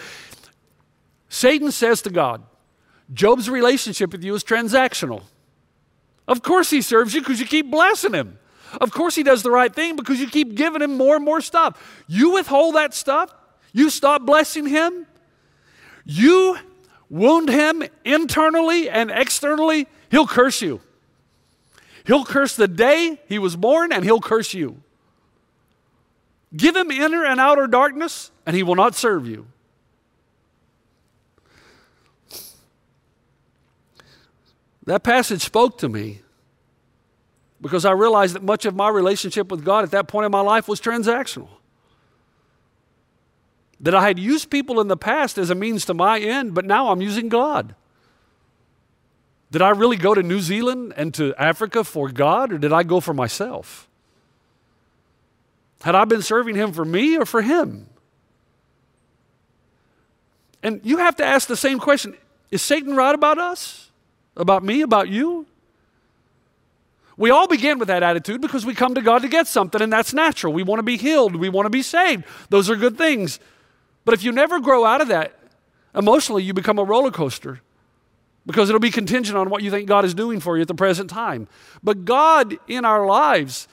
Satan 1.30 1.72
says 1.72 2.02
to 2.04 2.10
God, 2.10 2.44
Job's 3.12 3.50
relationship 3.50 4.12
with 4.12 4.24
you 4.24 4.36
is 4.36 4.44
transactional. 4.44 5.24
Of 6.28 6.42
course, 6.42 6.70
he 6.70 6.82
serves 6.82 7.14
you 7.14 7.22
because 7.22 7.40
you 7.40 7.46
keep 7.46 7.70
blessing 7.70 8.14
him. 8.14 8.40
Of 8.80 8.92
course, 8.92 9.16
he 9.16 9.24
does 9.24 9.44
the 9.44 9.52
right 9.52 9.74
thing 9.74 9.96
because 9.96 10.20
you 10.20 10.28
keep 10.28 10.56
giving 10.56 10.82
him 10.82 10.98
more 10.98 11.16
and 11.16 11.26
more 11.26 11.42
stuff. 11.42 12.04
You 12.08 12.32
withhold 12.32 12.76
that 12.76 12.94
stuff, 12.94 13.34
you 13.72 13.90
stop 13.90 14.26
blessing 14.26 14.66
him, 14.66 15.06
you 16.06 16.58
wound 17.10 17.50
him 17.50 17.84
internally 18.04 18.90
and 18.90 19.12
externally, 19.12 19.88
he'll 20.10 20.28
curse 20.28 20.62
you. 20.62 20.82
He'll 22.06 22.26
curse 22.26 22.56
the 22.56 22.68
day 22.68 23.20
he 23.28 23.40
was 23.40 23.56
born 23.56 23.94
and 23.94 24.04
he'll 24.04 24.20
curse 24.20 24.54
you. 24.54 24.82
Give 26.56 26.76
him 26.76 26.92
inner 26.92 27.26
and 27.26 27.40
outer 27.40 27.68
darkness 27.68 28.32
and 28.46 28.56
he 28.56 28.64
will 28.64 28.76
not 28.76 28.96
serve 28.96 29.28
you. 29.28 29.48
That 34.86 35.04
passage 35.04 35.42
spoke 35.42 35.78
to 35.80 35.88
me 35.88 36.22
because 37.62 37.86
I 37.86 37.92
realized 37.92 38.36
that 38.36 38.44
much 38.44 38.66
of 38.66 38.76
my 38.76 38.90
relationship 38.90 39.50
with 39.50 39.64
God 39.64 39.86
at 39.86 39.92
that 39.92 40.10
point 40.10 40.26
in 40.26 40.32
my 40.32 40.42
life 40.42 40.68
was 40.68 40.82
transactional. 40.82 41.48
That 43.80 43.96
I 43.96 44.06
had 44.06 44.20
used 44.20 44.50
people 44.50 44.82
in 44.82 44.90
the 44.90 44.98
past 44.98 45.38
as 45.38 45.50
a 45.50 45.56
means 45.56 45.86
to 45.86 45.94
my 45.94 46.20
end, 46.20 46.54
but 46.54 46.66
now 46.66 46.90
I'm 46.90 47.02
using 47.02 47.30
God. 47.30 47.76
Did 49.54 49.62
I 49.62 49.70
really 49.70 49.98
go 49.98 50.16
to 50.16 50.24
New 50.24 50.40
Zealand 50.40 50.94
and 50.98 51.14
to 51.14 51.36
Africa 51.38 51.84
for 51.84 52.10
God, 52.10 52.52
or 52.52 52.58
did 52.58 52.74
I 52.74 52.82
go 52.82 53.00
for 53.00 53.14
myself? 53.14 53.88
Had 55.84 55.94
I 55.94 56.06
been 56.06 56.24
serving 56.24 56.56
Him 56.56 56.74
for 56.74 56.84
me 56.84 57.20
or 57.20 57.26
for 57.26 57.44
Him? 57.44 57.88
And 60.64 60.82
you 60.84 60.98
have 60.98 61.18
to 61.18 61.24
ask 61.24 61.48
the 61.48 61.56
same 61.56 61.78
question 61.78 62.18
Is 62.50 62.64
Satan 62.64 62.96
right 62.96 63.14
about 63.14 63.38
us? 63.38 63.92
About 64.36 64.64
me? 64.64 64.82
About 64.82 65.08
you? 65.08 65.46
We 67.16 67.30
all 67.30 67.48
begin 67.48 67.78
with 67.78 67.90
that 67.90 68.02
attitude 68.02 68.42
because 68.42 68.66
we 68.66 68.74
come 68.74 68.96
to 68.96 69.04
God 69.04 69.22
to 69.22 69.28
get 69.28 69.46
something, 69.46 69.84
and 69.84 69.94
that's 69.94 70.16
natural. 70.16 70.52
We 70.52 70.64
want 70.64 70.80
to 70.80 70.84
be 70.84 70.98
healed, 70.98 71.36
we 71.36 71.50
want 71.50 71.68
to 71.68 71.70
be 71.70 71.84
saved. 71.84 72.24
Those 72.50 72.72
are 72.72 72.76
good 72.76 72.98
things. 72.98 73.40
But 74.04 74.16
if 74.16 74.24
you 74.24 74.32
never 74.32 74.60
grow 74.60 74.84
out 74.84 75.02
of 75.02 75.10
that, 75.10 75.38
emotionally, 75.94 76.42
you 76.42 76.56
become 76.56 76.80
a 76.80 76.84
roller 76.84 77.12
coaster 77.12 77.62
because 78.46 78.70
it'll 78.70 78.80
be 78.80 78.92
contingent 78.92 79.38
on 79.38 79.50
what 79.50 79.64
you 79.64 79.72
think 79.72 79.88
God 79.88 80.06
is 80.06 80.14
doing 80.14 80.40
for 80.40 80.58
you 80.58 80.62
at 80.62 80.68
the 80.68 80.76
present 80.76 81.10
time. 81.10 81.48
But 81.82 82.06
God 82.06 82.58
in 82.68 82.86
our 82.86 83.06
lives 83.06 83.68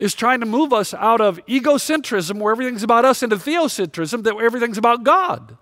is 0.00 0.14
trying 0.14 0.40
to 0.40 0.46
move 0.46 0.72
us 0.72 0.94
out 0.94 1.20
of 1.20 1.44
egocentrism, 1.46 2.38
where 2.40 2.52
everything's 2.52 2.82
about 2.82 3.04
us, 3.04 3.22
into 3.22 3.36
theocentrism, 3.36 4.22
that 4.24 4.36
everything's 4.36 4.78
about 4.78 5.02
God. 5.02 5.56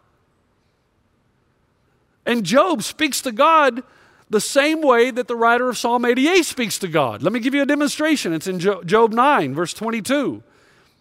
And 2.25 2.45
Job 2.45 2.83
speaks 2.83 3.21
to 3.23 3.33
God 3.33 3.83
the 4.29 4.41
same 4.41 4.83
way 4.83 5.11
that 5.11 5.29
the 5.29 5.37
writer 5.37 5.69
of 5.69 5.79
Psalm 5.79 6.05
88 6.05 6.45
speaks 6.45 6.79
to 6.81 6.89
God. 6.89 7.23
Let 7.23 7.33
me 7.33 7.41
give 7.41 7.55
you 7.55 7.63
a 7.63 7.67
demonstration. 7.67 8.33
It's 8.33 8.49
in 8.49 8.59
Job 8.59 9.13
9, 9.13 9.55
verse 9.55 9.73
22. 9.73 10.43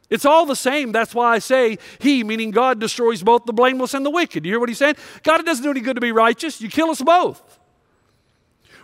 It's 0.09 0.25
all 0.25 0.45
the 0.45 0.55
same. 0.55 0.91
That's 0.91 1.15
why 1.15 1.33
I 1.33 1.39
say 1.39 1.77
he, 1.99 2.23
meaning 2.23 2.51
God, 2.51 2.79
destroys 2.79 3.23
both 3.23 3.45
the 3.45 3.53
blameless 3.53 3.93
and 3.93 4.05
the 4.05 4.11
wicked. 4.11 4.45
You 4.45 4.51
hear 4.51 4.59
what 4.59 4.69
he's 4.69 4.77
saying? 4.77 4.95
God, 5.23 5.39
it 5.39 5.45
doesn't 5.45 5.63
do 5.63 5.71
any 5.71 5.81
good 5.81 5.95
to 5.95 6.01
be 6.01 6.11
righteous. 6.11 6.61
You 6.61 6.69
kill 6.69 6.89
us 6.89 7.01
both. 7.01 7.59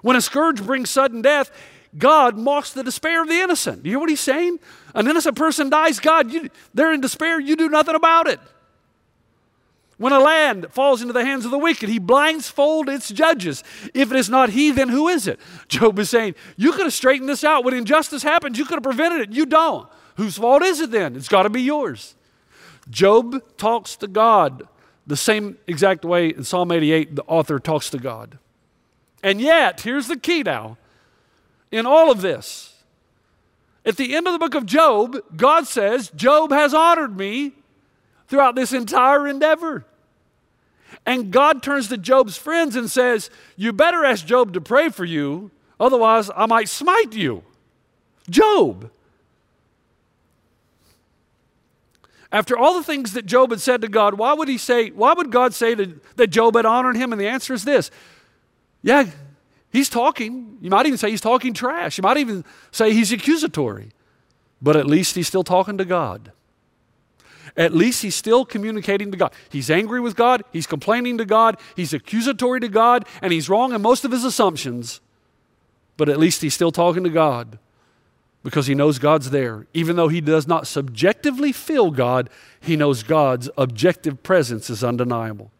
When 0.02 0.16
a 0.16 0.22
scourge 0.22 0.64
brings 0.64 0.90
sudden 0.90 1.22
death, 1.22 1.52
God 1.98 2.38
mocks 2.38 2.74
the 2.74 2.84
despair 2.84 3.22
of 3.22 3.28
the 3.28 3.40
innocent. 3.40 3.86
You 3.86 3.92
hear 3.92 4.00
what 4.00 4.10
he's 4.10 4.20
saying? 4.20 4.60
An 4.96 5.08
innocent 5.08 5.36
person 5.36 5.70
dies, 5.70 6.00
God, 6.00 6.32
you, 6.32 6.50
they're 6.74 6.94
in 6.94 7.02
despair. 7.02 7.40
You 7.40 7.56
do 7.56 7.70
nothing 7.70 7.96
about 7.96 8.28
it. 8.28 8.40
When 9.98 10.14
a 10.14 10.20
land 10.20 10.68
falls 10.72 11.04
into 11.04 11.14
the 11.14 11.24
hands 11.24 11.46
of 11.46 11.52
the 11.52 11.60
wicked, 11.60 11.88
he 11.88 12.00
blindfolds 12.00 12.90
its 12.90 13.10
judges. 13.10 13.64
If 13.94 14.12
it 14.12 14.18
is 14.18 14.32
not 14.32 14.50
he, 14.50 14.72
then 14.72 14.90
who 14.90 15.08
is 15.08 15.28
it? 15.28 15.40
Job 15.68 16.00
is 16.00 16.10
saying, 16.10 16.34
You 16.58 16.72
could 16.72 16.86
have 16.86 16.94
straightened 16.94 17.30
this 17.30 17.44
out. 17.44 17.64
When 17.64 17.76
injustice 17.76 18.24
happens, 18.24 18.58
you 18.58 18.66
could 18.66 18.78
have 18.78 18.84
prevented 18.84 19.22
it. 19.22 19.32
You 19.32 19.46
don't. 19.46 19.88
Whose 20.22 20.38
fault 20.38 20.62
is 20.62 20.80
it 20.80 20.92
then? 20.92 21.16
It's 21.16 21.28
got 21.28 21.44
to 21.44 21.50
be 21.50 21.64
yours. 21.64 22.14
Job 22.92 23.42
talks 23.58 23.96
to 23.96 24.08
God 24.08 24.68
the 25.08 25.18
same 25.18 25.58
exact 25.66 26.06
way 26.06 26.30
in 26.30 26.44
Psalm 26.44 26.72
88, 26.72 27.16
the 27.16 27.24
author 27.24 27.58
talks 27.58 27.90
to 27.90 27.98
God. 27.98 28.38
And 29.24 29.42
yet, 29.42 29.82
here's 29.82 30.08
the 30.08 30.18
key 30.18 30.44
now 30.44 30.78
in 31.72 31.88
all 31.88 32.12
of 32.12 32.22
this, 32.22 32.84
At 33.84 33.98
the 33.98 34.16
end 34.16 34.28
of 34.28 34.34
the 34.34 34.38
book 34.38 34.54
of 34.54 34.68
Job, 34.68 35.18
God 35.36 35.66
says, 35.66 36.12
Job 36.16 36.52
has 36.52 36.72
honored 36.72 37.18
me 37.18 37.54
throughout 38.28 38.54
this 38.54 38.74
entire 38.74 39.28
endeavor. 39.28 39.88
And 41.04 41.32
God 41.32 41.64
turns 41.64 41.88
to 41.88 41.98
Job's 41.98 42.38
friends 42.38 42.76
and 42.76 42.92
says, 42.92 43.32
You 43.58 43.74
better 43.74 44.06
ask 44.06 44.24
Job 44.24 44.54
to 44.54 44.62
pray 44.62 44.90
for 44.90 45.04
you, 45.04 45.50
otherwise, 45.80 46.30
I 46.36 46.46
might 46.46 46.70
smite 46.70 47.14
you. 47.14 47.42
Job. 48.30 48.92
After 52.32 52.58
all 52.58 52.76
the 52.76 52.84
things 52.84 53.14
that 53.14 53.26
Job 53.26 53.52
had 53.52 53.60
said 53.60 53.82
to 53.82 53.90
God, 53.90 54.14
why 54.14 54.34
would 54.34 54.48
he 54.48 54.58
say, 54.58 54.90
why 54.90 55.14
would 55.14 55.32
God 55.32 55.54
say 55.54 55.76
that 55.76 56.30
Job 56.30 56.56
had 56.56 56.66
honored 56.66 56.96
him? 56.96 57.12
And 57.12 57.20
the 57.20 57.28
answer 57.28 57.54
is 57.54 57.66
this. 57.66 57.92
Yeah, 58.82 59.06
he's 59.72 59.90
talking. 59.90 60.58
You 60.62 60.70
might 60.70 60.86
even 60.86 60.98
say 60.98 61.10
he's 61.10 61.22
talking 61.22 61.54
trash. 61.54 61.98
You 61.98 62.04
might 62.04 62.18
even 62.18 62.46
say 62.72 62.94
he's 62.94 63.12
accusatory. 63.12 63.92
But 64.62 64.76
at 64.76 64.88
least 64.88 65.16
he's 65.16 65.28
still 65.28 65.44
talking 65.44 65.78
to 65.78 65.86
God. 65.86 66.32
At 67.58 67.74
least 67.74 68.02
he's 68.02 68.16
still 68.16 68.46
communicating 68.46 69.12
to 69.12 69.18
God. 69.18 69.34
He's 69.50 69.70
angry 69.70 70.00
with 70.00 70.16
God, 70.16 70.44
he's 70.54 70.68
complaining 70.68 71.18
to 71.18 71.26
God, 71.26 71.58
he's 71.76 71.94
accusatory 71.94 72.62
to 72.62 72.70
God, 72.70 73.06
and 73.22 73.34
he's 73.34 73.50
wrong 73.50 73.74
in 73.74 73.82
most 73.82 74.06
of 74.06 74.12
his 74.12 74.24
assumptions. 74.24 75.02
But 75.98 76.08
at 76.08 76.18
least 76.18 76.42
he's 76.42 76.54
still 76.54 76.72
talking 76.72 77.04
to 77.04 77.10
God 77.10 77.60
because 78.44 78.68
he 78.68 78.76
knows 78.76 79.00
God's 79.00 79.30
there. 79.30 79.68
Even 79.74 79.96
though 79.96 80.08
he 80.08 80.22
does 80.22 80.48
not 80.48 80.68
subjectively 80.68 81.52
feel 81.52 81.92
God, 81.92 82.30
he 82.60 82.76
knows 82.76 83.04
God's 83.04 83.50
objective 83.58 84.24
presence 84.24 84.70
is 84.70 84.84
undeniable. 84.84 85.52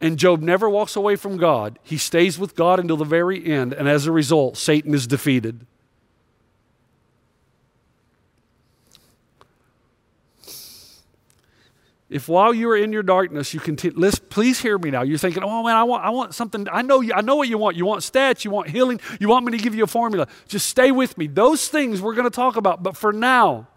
And 0.00 0.18
Job 0.18 0.40
never 0.40 0.68
walks 0.68 0.96
away 0.96 1.14
from 1.14 1.36
God. 1.36 1.78
He 1.84 1.96
stays 1.96 2.38
with 2.38 2.56
God 2.56 2.80
until 2.80 2.96
the 2.96 3.04
very 3.04 3.44
end, 3.44 3.72
and 3.72 3.88
as 3.88 4.06
a 4.06 4.12
result, 4.12 4.56
Satan 4.56 4.94
is 4.94 5.06
defeated. 5.06 5.64
If 12.12 12.28
while 12.28 12.52
you 12.52 12.68
are 12.70 12.76
in 12.76 12.92
your 12.92 13.02
darkness, 13.02 13.54
you 13.54 13.60
continue, 13.60 13.98
listen, 13.98 14.24
please 14.28 14.60
hear 14.60 14.78
me 14.78 14.90
now. 14.90 15.02
You're 15.02 15.18
thinking, 15.18 15.42
oh 15.42 15.62
man, 15.62 15.76
I 15.76 15.82
want, 15.82 16.04
I 16.04 16.10
want 16.10 16.34
something. 16.34 16.66
I 16.70 16.82
know, 16.82 17.00
you, 17.00 17.14
I 17.14 17.22
know 17.22 17.36
what 17.36 17.48
you 17.48 17.58
want. 17.58 17.76
You 17.76 17.86
want 17.86 18.02
stats, 18.02 18.44
you 18.44 18.50
want 18.50 18.68
healing, 18.68 19.00
you 19.18 19.28
want 19.28 19.46
me 19.46 19.56
to 19.56 19.62
give 19.62 19.74
you 19.74 19.84
a 19.84 19.86
formula. 19.86 20.28
Just 20.46 20.68
stay 20.68 20.92
with 20.92 21.16
me. 21.16 21.26
Those 21.26 21.68
things 21.68 22.02
we're 22.02 22.14
going 22.14 22.26
to 22.26 22.34
talk 22.34 22.56
about. 22.56 22.82
But 22.82 22.96
for 22.96 23.12
now, 23.12 23.68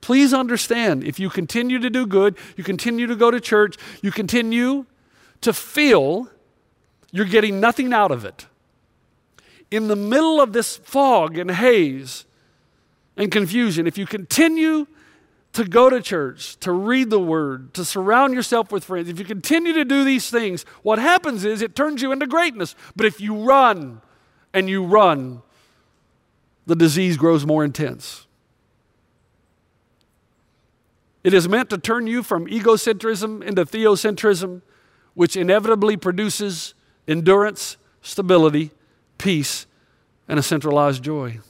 please 0.00 0.32
understand 0.32 1.04
if 1.04 1.20
you 1.20 1.28
continue 1.28 1.78
to 1.78 1.90
do 1.90 2.06
good, 2.06 2.36
you 2.56 2.64
continue 2.64 3.06
to 3.06 3.16
go 3.16 3.30
to 3.30 3.40
church, 3.40 3.76
you 4.02 4.10
continue 4.10 4.86
to 5.42 5.52
feel 5.52 6.28
you're 7.12 7.26
getting 7.26 7.60
nothing 7.60 7.92
out 7.92 8.10
of 8.10 8.24
it. 8.24 8.46
In 9.70 9.88
the 9.88 9.96
middle 9.96 10.40
of 10.40 10.52
this 10.52 10.78
fog 10.78 11.36
and 11.36 11.50
haze 11.50 12.24
and 13.16 13.30
confusion, 13.30 13.86
if 13.86 13.98
you 13.98 14.06
continue 14.06 14.86
to 15.52 15.64
go 15.64 15.90
to 15.90 16.00
church, 16.00 16.56
to 16.60 16.72
read 16.72 17.10
the 17.10 17.18
word, 17.18 17.74
to 17.74 17.84
surround 17.84 18.34
yourself 18.34 18.70
with 18.70 18.84
friends, 18.84 19.08
if 19.08 19.18
you 19.18 19.24
continue 19.24 19.72
to 19.72 19.84
do 19.84 20.04
these 20.04 20.30
things, 20.30 20.64
what 20.82 20.98
happens 20.98 21.44
is 21.44 21.62
it 21.62 21.74
turns 21.74 22.02
you 22.02 22.12
into 22.12 22.26
greatness. 22.26 22.74
But 22.94 23.06
if 23.06 23.20
you 23.20 23.34
run 23.34 24.00
and 24.52 24.68
you 24.68 24.84
run, 24.84 25.42
the 26.66 26.76
disease 26.76 27.16
grows 27.16 27.46
more 27.46 27.64
intense. 27.64 28.26
It 31.24 31.34
is 31.34 31.48
meant 31.48 31.70
to 31.70 31.78
turn 31.78 32.06
you 32.06 32.22
from 32.22 32.46
egocentrism 32.46 33.42
into 33.42 33.64
theocentrism, 33.64 34.62
which 35.14 35.36
inevitably 35.36 35.96
produces 35.96 36.74
endurance, 37.08 37.76
stability, 38.02 38.70
peace, 39.16 39.66
and 40.28 40.38
a 40.38 40.42
centralized 40.42 41.02
joy. 41.02 41.40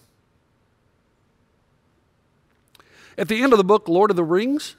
At 3.18 3.26
the 3.26 3.42
end 3.42 3.52
of 3.52 3.56
the 3.56 3.64
book, 3.64 3.88
Lord 3.88 4.10
of 4.10 4.16
the 4.16 4.22
Rings, 4.22 4.76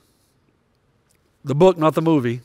the 1.43 1.53
book, 1.53 1.77
not 1.77 1.93
the 1.93 2.01
movie, 2.01 2.39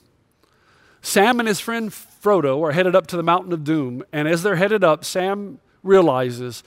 Sam 1.01 1.39
and 1.39 1.47
his 1.47 1.61
friend 1.61 1.91
Frodo 1.91 2.61
are 2.63 2.73
headed 2.73 2.97
up 2.97 3.07
to 3.09 3.17
the 3.17 3.23
Mountain 3.23 3.53
of 3.53 3.63
Doom. 3.63 4.03
And 4.13 4.27
as 4.27 4.43
they're 4.43 4.57
headed 4.57 4.83
up, 4.83 5.05
Sam 5.05 5.61
realizes 5.85 6.65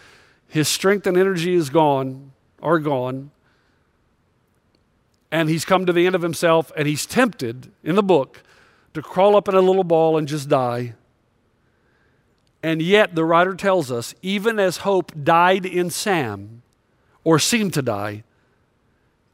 his 0.47 0.69
strength 0.69 1.05
and 1.05 1.17
energy 1.17 1.55
is 1.55 1.69
gone, 1.69 2.31
are 2.61 2.79
gone. 2.79 3.31
And 5.29 5.49
he's 5.49 5.65
come 5.65 5.85
to 5.85 5.91
the 5.91 6.05
end 6.05 6.15
of 6.15 6.21
himself, 6.21 6.71
and 6.77 6.87
he's 6.87 7.05
tempted 7.05 7.71
in 7.83 7.95
the 7.95 8.03
book 8.03 8.43
to 8.93 9.01
crawl 9.01 9.35
up 9.35 9.49
in 9.49 9.55
a 9.55 9.61
little 9.61 9.83
ball 9.83 10.17
and 10.17 10.25
just 10.25 10.47
die. 10.47 10.93
And 12.63 12.81
yet, 12.81 13.13
the 13.13 13.25
writer 13.25 13.55
tells 13.55 13.91
us, 13.91 14.15
even 14.21 14.57
as 14.57 14.77
hope 14.77 15.11
died 15.21 15.65
in 15.65 15.89
Sam, 15.89 16.61
or 17.25 17.39
seemed 17.39 17.73
to 17.73 17.81
die, 17.81 18.23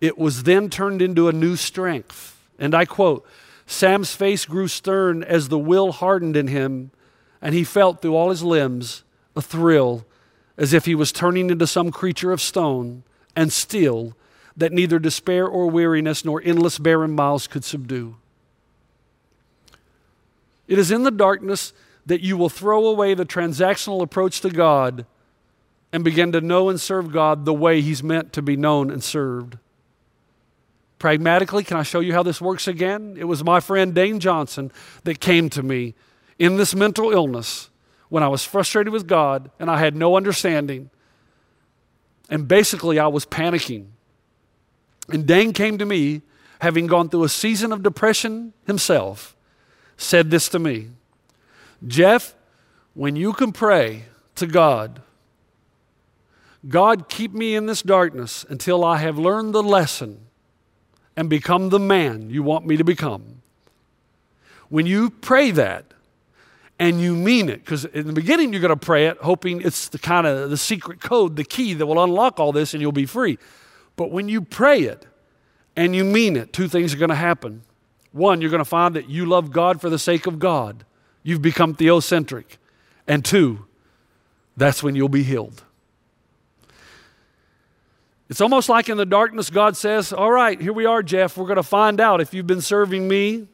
it 0.03 0.17
was 0.17 0.43
then 0.43 0.69
turned 0.69 1.01
into 1.01 1.29
a 1.29 1.31
new 1.31 1.55
strength. 1.55 2.37
And 2.59 2.75
I 2.75 2.83
quote 2.83 3.25
Sam's 3.65 4.13
face 4.13 4.43
grew 4.43 4.67
stern 4.67 5.23
as 5.23 5.47
the 5.47 5.57
will 5.57 5.93
hardened 5.93 6.35
in 6.35 6.47
him, 6.47 6.91
and 7.41 7.55
he 7.55 7.63
felt 7.63 8.01
through 8.01 8.13
all 8.13 8.29
his 8.29 8.43
limbs 8.43 9.05
a 9.33 9.41
thrill 9.41 10.05
as 10.57 10.73
if 10.73 10.85
he 10.85 10.93
was 10.93 11.13
turning 11.13 11.49
into 11.49 11.65
some 11.65 11.89
creature 11.89 12.33
of 12.33 12.41
stone 12.41 13.03
and 13.33 13.53
steel 13.53 14.13
that 14.57 14.73
neither 14.73 14.99
despair 14.99 15.47
or 15.47 15.69
weariness 15.69 16.25
nor 16.25 16.41
endless 16.43 16.77
barren 16.79 17.11
miles 17.11 17.47
could 17.47 17.63
subdue. 17.63 18.17
It 20.67 20.77
is 20.77 20.91
in 20.91 21.03
the 21.03 21.11
darkness 21.11 21.71
that 22.05 22.21
you 22.21 22.35
will 22.35 22.49
throw 22.49 22.85
away 22.87 23.13
the 23.13 23.25
transactional 23.25 24.01
approach 24.01 24.41
to 24.41 24.49
God 24.49 25.05
and 25.93 26.03
begin 26.03 26.33
to 26.33 26.41
know 26.41 26.67
and 26.67 26.79
serve 26.79 27.13
God 27.13 27.45
the 27.45 27.53
way 27.53 27.79
He's 27.79 28.03
meant 28.03 28.33
to 28.33 28.41
be 28.41 28.57
known 28.57 28.91
and 28.91 29.01
served. 29.01 29.57
Pragmatically, 31.03 31.65
can 31.65 31.75
I 31.75 31.83
show 31.83 31.99
you 31.99 32.13
how 32.13 32.23
this 32.23 32.39
works 32.39 32.65
again? 32.65 33.17
It 33.19 33.25
was 33.25 33.43
my 33.43 33.59
friend 33.59 33.93
Dane 33.93 34.21
Johnson 34.21 34.71
that 35.03 35.19
came 35.19 35.49
to 35.49 35.61
me 35.61 35.95
in 36.39 36.55
this 36.55 36.73
mental 36.73 37.11
illness 37.11 37.69
when 38.07 38.23
I 38.23 38.29
was 38.29 38.45
frustrated 38.45 38.93
with 38.93 39.05
God 39.05 39.51
and 39.59 39.69
I 39.69 39.79
had 39.79 39.97
no 39.97 40.15
understanding. 40.15 40.91
And 42.29 42.47
basically, 42.47 42.99
I 42.99 43.07
was 43.07 43.25
panicking. 43.25 43.87
And 45.09 45.27
Dane 45.27 45.51
came 45.51 45.77
to 45.77 45.85
me, 45.85 46.21
having 46.61 46.87
gone 46.87 47.09
through 47.09 47.25
a 47.25 47.29
season 47.29 47.73
of 47.73 47.83
depression 47.83 48.53
himself, 48.65 49.35
said 49.97 50.31
this 50.31 50.47
to 50.47 50.57
me 50.57 50.87
Jeff, 51.85 52.33
when 52.93 53.17
you 53.17 53.33
can 53.33 53.51
pray 53.51 54.05
to 54.35 54.47
God, 54.47 55.01
God, 56.65 57.09
keep 57.09 57.33
me 57.33 57.55
in 57.55 57.65
this 57.65 57.81
darkness 57.81 58.45
until 58.47 58.85
I 58.85 58.99
have 58.99 59.19
learned 59.19 59.53
the 59.53 59.61
lesson 59.61 60.27
and 61.15 61.29
become 61.29 61.69
the 61.69 61.79
man 61.79 62.29
you 62.29 62.43
want 62.43 62.65
me 62.65 62.77
to 62.77 62.83
become. 62.83 63.41
When 64.69 64.85
you 64.85 65.09
pray 65.09 65.51
that 65.51 65.93
and 66.79 66.99
you 66.99 67.15
mean 67.15 67.49
it, 67.49 67.63
because 67.63 67.85
in 67.85 68.07
the 68.07 68.13
beginning 68.13 68.51
you're 68.51 68.61
going 68.61 68.77
to 68.77 68.85
pray 68.85 69.07
it 69.07 69.17
hoping 69.19 69.61
it's 69.61 69.89
the 69.89 69.99
kind 69.99 70.25
of 70.25 70.49
the 70.49 70.57
secret 70.57 70.99
code, 71.01 71.35
the 71.35 71.43
key 71.43 71.73
that 71.75 71.85
will 71.85 72.03
unlock 72.03 72.39
all 72.39 72.51
this 72.51 72.73
and 72.73 72.81
you'll 72.81 72.91
be 72.91 73.05
free. 73.05 73.37
But 73.95 74.09
when 74.09 74.27
you 74.29 74.41
pray 74.41 74.81
it 74.81 75.05
and 75.75 75.95
you 75.95 76.03
mean 76.03 76.35
it, 76.35 76.53
two 76.53 76.67
things 76.67 76.93
are 76.93 76.97
going 76.97 77.09
to 77.09 77.15
happen. 77.15 77.63
One, 78.11 78.41
you're 78.41 78.49
going 78.51 78.59
to 78.59 78.65
find 78.65 78.95
that 78.95 79.09
you 79.09 79.25
love 79.25 79.51
God 79.51 79.81
for 79.81 79.89
the 79.89 79.99
sake 79.99 80.27
of 80.27 80.39
God. 80.39 80.85
You've 81.23 81.41
become 81.41 81.75
theocentric. 81.75 82.57
And 83.07 83.23
two, 83.23 83.65
that's 84.55 84.83
when 84.83 84.95
you'll 84.95 85.09
be 85.09 85.23
healed. 85.23 85.63
It's 88.33 88.41
almost 88.41 88.67
like 88.67 88.89
in 88.89 88.97
the 88.97 89.05
darkness, 89.05 89.51
God 89.51 89.77
says, 89.77 90.11
All 90.11 90.31
right, 90.31 90.59
here 90.59 90.73
we 90.73 90.87
are, 90.87 91.03
Jeff. 91.03 91.37
We're 91.37 91.45
going 91.45 91.57
to 91.57 91.61
find 91.61 92.01
out 92.01 92.19
if 92.19 92.33
you've 92.33 92.47
been 92.47 92.61
serving 92.61 93.07
me 93.07 93.47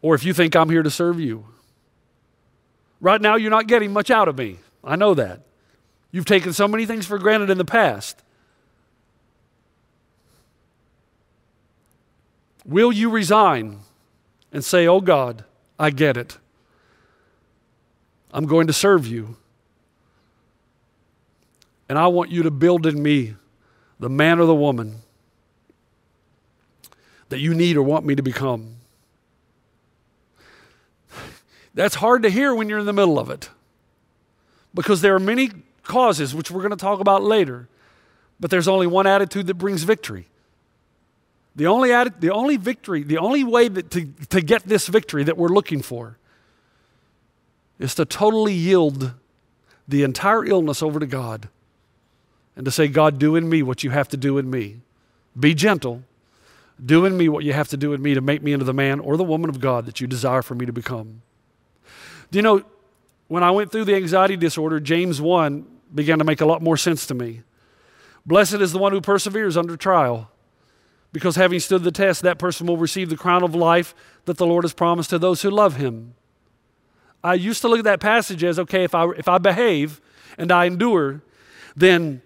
or 0.00 0.14
if 0.14 0.22
you 0.22 0.32
think 0.32 0.54
I'm 0.54 0.70
here 0.70 0.84
to 0.84 0.88
serve 0.88 1.18
you. 1.18 1.44
Right 3.00 3.20
now, 3.20 3.34
you're 3.34 3.50
not 3.50 3.66
getting 3.66 3.92
much 3.92 4.12
out 4.12 4.28
of 4.28 4.38
me. 4.38 4.60
I 4.84 4.94
know 4.94 5.14
that. 5.14 5.40
You've 6.12 6.26
taken 6.26 6.52
so 6.52 6.68
many 6.68 6.86
things 6.86 7.04
for 7.04 7.18
granted 7.18 7.50
in 7.50 7.58
the 7.58 7.64
past. 7.64 8.22
Will 12.64 12.92
you 12.92 13.10
resign 13.10 13.80
and 14.52 14.64
say, 14.64 14.86
Oh 14.86 15.00
God, 15.00 15.44
I 15.76 15.90
get 15.90 16.16
it. 16.16 16.38
I'm 18.32 18.46
going 18.46 18.68
to 18.68 18.72
serve 18.72 19.08
you. 19.08 19.38
And 21.92 21.98
I 21.98 22.06
want 22.06 22.30
you 22.30 22.44
to 22.44 22.50
build 22.50 22.86
in 22.86 23.02
me 23.02 23.34
the 24.00 24.08
man 24.08 24.40
or 24.40 24.46
the 24.46 24.54
woman 24.54 25.02
that 27.28 27.38
you 27.38 27.52
need 27.52 27.76
or 27.76 27.82
want 27.82 28.06
me 28.06 28.14
to 28.14 28.22
become. 28.22 28.76
That's 31.74 31.96
hard 31.96 32.22
to 32.22 32.30
hear 32.30 32.54
when 32.54 32.70
you're 32.70 32.78
in 32.78 32.86
the 32.86 32.94
middle 32.94 33.18
of 33.18 33.28
it 33.28 33.50
because 34.72 35.02
there 35.02 35.14
are 35.14 35.20
many 35.20 35.50
causes, 35.82 36.34
which 36.34 36.50
we're 36.50 36.62
going 36.62 36.70
to 36.70 36.78
talk 36.78 36.98
about 36.98 37.22
later, 37.22 37.68
but 38.40 38.50
there's 38.50 38.68
only 38.68 38.86
one 38.86 39.06
attitude 39.06 39.46
that 39.48 39.56
brings 39.56 39.82
victory. 39.82 40.28
The 41.56 41.66
only, 41.66 41.90
atti- 41.90 42.20
the 42.20 42.30
only 42.30 42.56
victory, 42.56 43.02
the 43.02 43.18
only 43.18 43.44
way 43.44 43.68
that 43.68 43.90
to, 43.90 44.06
to 44.30 44.40
get 44.40 44.62
this 44.62 44.86
victory 44.86 45.24
that 45.24 45.36
we're 45.36 45.48
looking 45.48 45.82
for 45.82 46.16
is 47.78 47.94
to 47.96 48.06
totally 48.06 48.54
yield 48.54 49.12
the 49.86 50.04
entire 50.04 50.46
illness 50.46 50.82
over 50.82 50.98
to 50.98 51.06
God 51.06 51.50
and 52.56 52.64
to 52.64 52.70
say, 52.70 52.88
God, 52.88 53.18
do 53.18 53.36
in 53.36 53.48
me 53.48 53.62
what 53.62 53.82
you 53.82 53.90
have 53.90 54.08
to 54.08 54.16
do 54.16 54.38
in 54.38 54.50
me. 54.50 54.80
Be 55.38 55.54
gentle. 55.54 56.02
Do 56.84 57.04
in 57.04 57.16
me 57.16 57.28
what 57.28 57.44
you 57.44 57.52
have 57.52 57.68
to 57.68 57.76
do 57.76 57.92
in 57.92 58.02
me 58.02 58.14
to 58.14 58.20
make 58.20 58.42
me 58.42 58.52
into 58.52 58.64
the 58.64 58.74
man 58.74 59.00
or 59.00 59.16
the 59.16 59.24
woman 59.24 59.48
of 59.48 59.60
God 59.60 59.86
that 59.86 60.00
you 60.00 60.06
desire 60.06 60.42
for 60.42 60.54
me 60.54 60.66
to 60.66 60.72
become. 60.72 61.22
Do 62.30 62.38
you 62.38 62.42
know, 62.42 62.62
when 63.28 63.42
I 63.42 63.50
went 63.50 63.70
through 63.70 63.84
the 63.84 63.94
anxiety 63.94 64.36
disorder, 64.36 64.80
James 64.80 65.20
1 65.20 65.66
began 65.94 66.18
to 66.18 66.24
make 66.24 66.40
a 66.40 66.46
lot 66.46 66.62
more 66.62 66.76
sense 66.76 67.06
to 67.06 67.14
me. 67.14 67.42
Blessed 68.24 68.54
is 68.54 68.72
the 68.72 68.78
one 68.78 68.92
who 68.92 69.00
perseveres 69.00 69.56
under 69.56 69.76
trial, 69.76 70.30
because 71.12 71.36
having 71.36 71.60
stood 71.60 71.82
the 71.82 71.92
test, 71.92 72.22
that 72.22 72.38
person 72.38 72.66
will 72.66 72.76
receive 72.76 73.10
the 73.10 73.16
crown 73.16 73.42
of 73.42 73.54
life 73.54 73.94
that 74.24 74.36
the 74.38 74.46
Lord 74.46 74.64
has 74.64 74.72
promised 74.72 75.10
to 75.10 75.18
those 75.18 75.42
who 75.42 75.50
love 75.50 75.76
him. 75.76 76.14
I 77.24 77.34
used 77.34 77.60
to 77.62 77.68
look 77.68 77.78
at 77.78 77.84
that 77.84 78.00
passage 78.00 78.42
as 78.42 78.58
okay, 78.58 78.84
if 78.84 78.94
I, 78.94 79.10
if 79.10 79.28
I 79.28 79.38
behave 79.38 80.00
and 80.38 80.50
I 80.50 80.64
endure, 80.64 81.22
then 81.76 82.22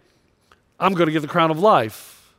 I'm 0.78 0.94
going 0.94 1.06
to 1.06 1.12
get 1.12 1.22
the 1.22 1.28
crown 1.28 1.50
of 1.50 1.58
life. 1.58 2.32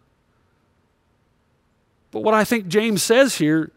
But 2.12 2.22
what 2.22 2.34
I 2.34 2.44
think 2.44 2.68
James 2.68 3.04
says 3.04 3.36
here 3.36 3.72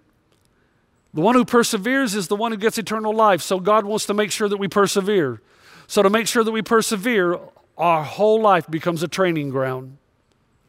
the 1.13 1.21
one 1.21 1.35
who 1.35 1.45
perseveres 1.45 2.15
is 2.15 2.29
the 2.29 2.37
one 2.37 2.53
who 2.53 2.59
gets 2.59 2.79
eternal 2.79 3.13
life. 3.13 3.43
So 3.43 3.59
God 3.59 3.85
wants 3.85 4.07
to 4.07 4.15
make 4.15 4.31
sure 4.31 4.49
that 4.49 4.59
we 4.59 4.69
persevere. 4.69 5.41
So, 5.89 6.05
to 6.05 6.11
make 6.11 6.29
sure 6.29 6.45
that 6.45 6.53
we 6.53 6.63
persevere, 6.63 7.37
our 7.77 8.05
whole 8.05 8.41
life 8.41 8.71
becomes 8.71 9.03
a 9.03 9.09
training 9.09 9.51
ground 9.51 9.99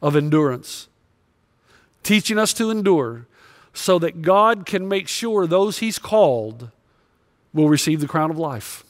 of 0.02 0.16
endurance, 0.16 0.88
teaching 2.02 2.38
us 2.38 2.52
to 2.54 2.72
endure 2.72 3.26
so 3.72 4.00
that 4.00 4.22
God 4.22 4.66
can 4.66 4.88
make 4.88 5.06
sure 5.06 5.46
those 5.46 5.78
He's 5.78 6.00
called 6.00 6.70
will 7.52 7.68
receive 7.68 8.00
the 8.00 8.08
crown 8.08 8.32
of 8.32 8.38
life. 8.38 8.82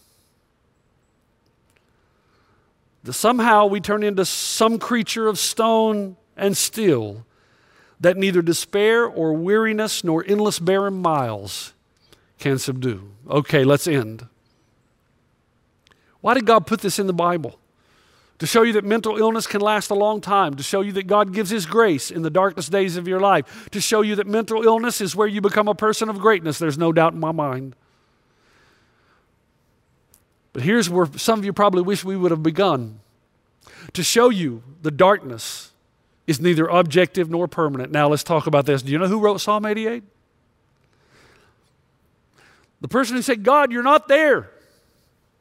That 2.91 2.91
somehow 3.10 3.66
we 3.66 3.80
turn 3.80 4.02
into 4.02 4.24
some 4.24 4.78
creature 4.78 5.26
of 5.26 5.38
stone 5.38 6.16
and 6.36 6.56
steel 6.56 7.26
that 8.00 8.16
neither 8.16 8.42
despair 8.42 9.06
or 9.06 9.32
weariness 9.32 10.04
nor 10.04 10.24
endless 10.26 10.58
barren 10.58 11.00
miles 11.02 11.72
can 12.38 12.58
subdue. 12.58 13.10
Okay, 13.28 13.64
let's 13.64 13.86
end. 13.86 14.26
Why 16.20 16.34
did 16.34 16.46
God 16.46 16.66
put 16.66 16.80
this 16.80 16.98
in 16.98 17.06
the 17.06 17.12
Bible? 17.12 17.58
To 18.38 18.46
show 18.46 18.62
you 18.62 18.72
that 18.72 18.84
mental 18.84 19.18
illness 19.18 19.46
can 19.46 19.60
last 19.60 19.90
a 19.90 19.94
long 19.94 20.20
time, 20.20 20.54
to 20.56 20.62
show 20.64 20.80
you 20.80 20.90
that 20.92 21.06
God 21.06 21.32
gives 21.32 21.50
His 21.50 21.64
grace 21.64 22.10
in 22.10 22.22
the 22.22 22.30
darkest 22.30 22.72
days 22.72 22.96
of 22.96 23.06
your 23.06 23.20
life, 23.20 23.68
to 23.70 23.80
show 23.80 24.00
you 24.00 24.16
that 24.16 24.26
mental 24.26 24.62
illness 24.64 25.00
is 25.00 25.14
where 25.14 25.28
you 25.28 25.40
become 25.40 25.68
a 25.68 25.74
person 25.74 26.08
of 26.08 26.18
greatness. 26.18 26.58
There's 26.58 26.78
no 26.78 26.92
doubt 26.92 27.12
in 27.12 27.20
my 27.20 27.30
mind. 27.30 27.76
But 30.52 30.62
here's 30.62 30.90
where 30.90 31.06
some 31.16 31.38
of 31.38 31.44
you 31.44 31.52
probably 31.52 31.82
wish 31.82 32.04
we 32.04 32.16
would 32.16 32.30
have 32.30 32.42
begun 32.42 33.00
to 33.92 34.02
show 34.02 34.28
you 34.28 34.62
the 34.82 34.90
darkness 34.90 35.72
is 36.26 36.40
neither 36.40 36.66
objective 36.66 37.30
nor 37.30 37.48
permanent. 37.48 37.90
Now 37.90 38.08
let's 38.08 38.22
talk 38.22 38.46
about 38.46 38.66
this. 38.66 38.82
Do 38.82 38.92
you 38.92 38.98
know 38.98 39.08
who 39.08 39.18
wrote 39.18 39.40
Psalm 39.40 39.66
88? 39.66 40.02
The 42.80 42.88
person 42.88 43.16
who 43.16 43.22
said, 43.22 43.42
God, 43.42 43.72
you're 43.72 43.82
not 43.82 44.08
there. 44.08 44.50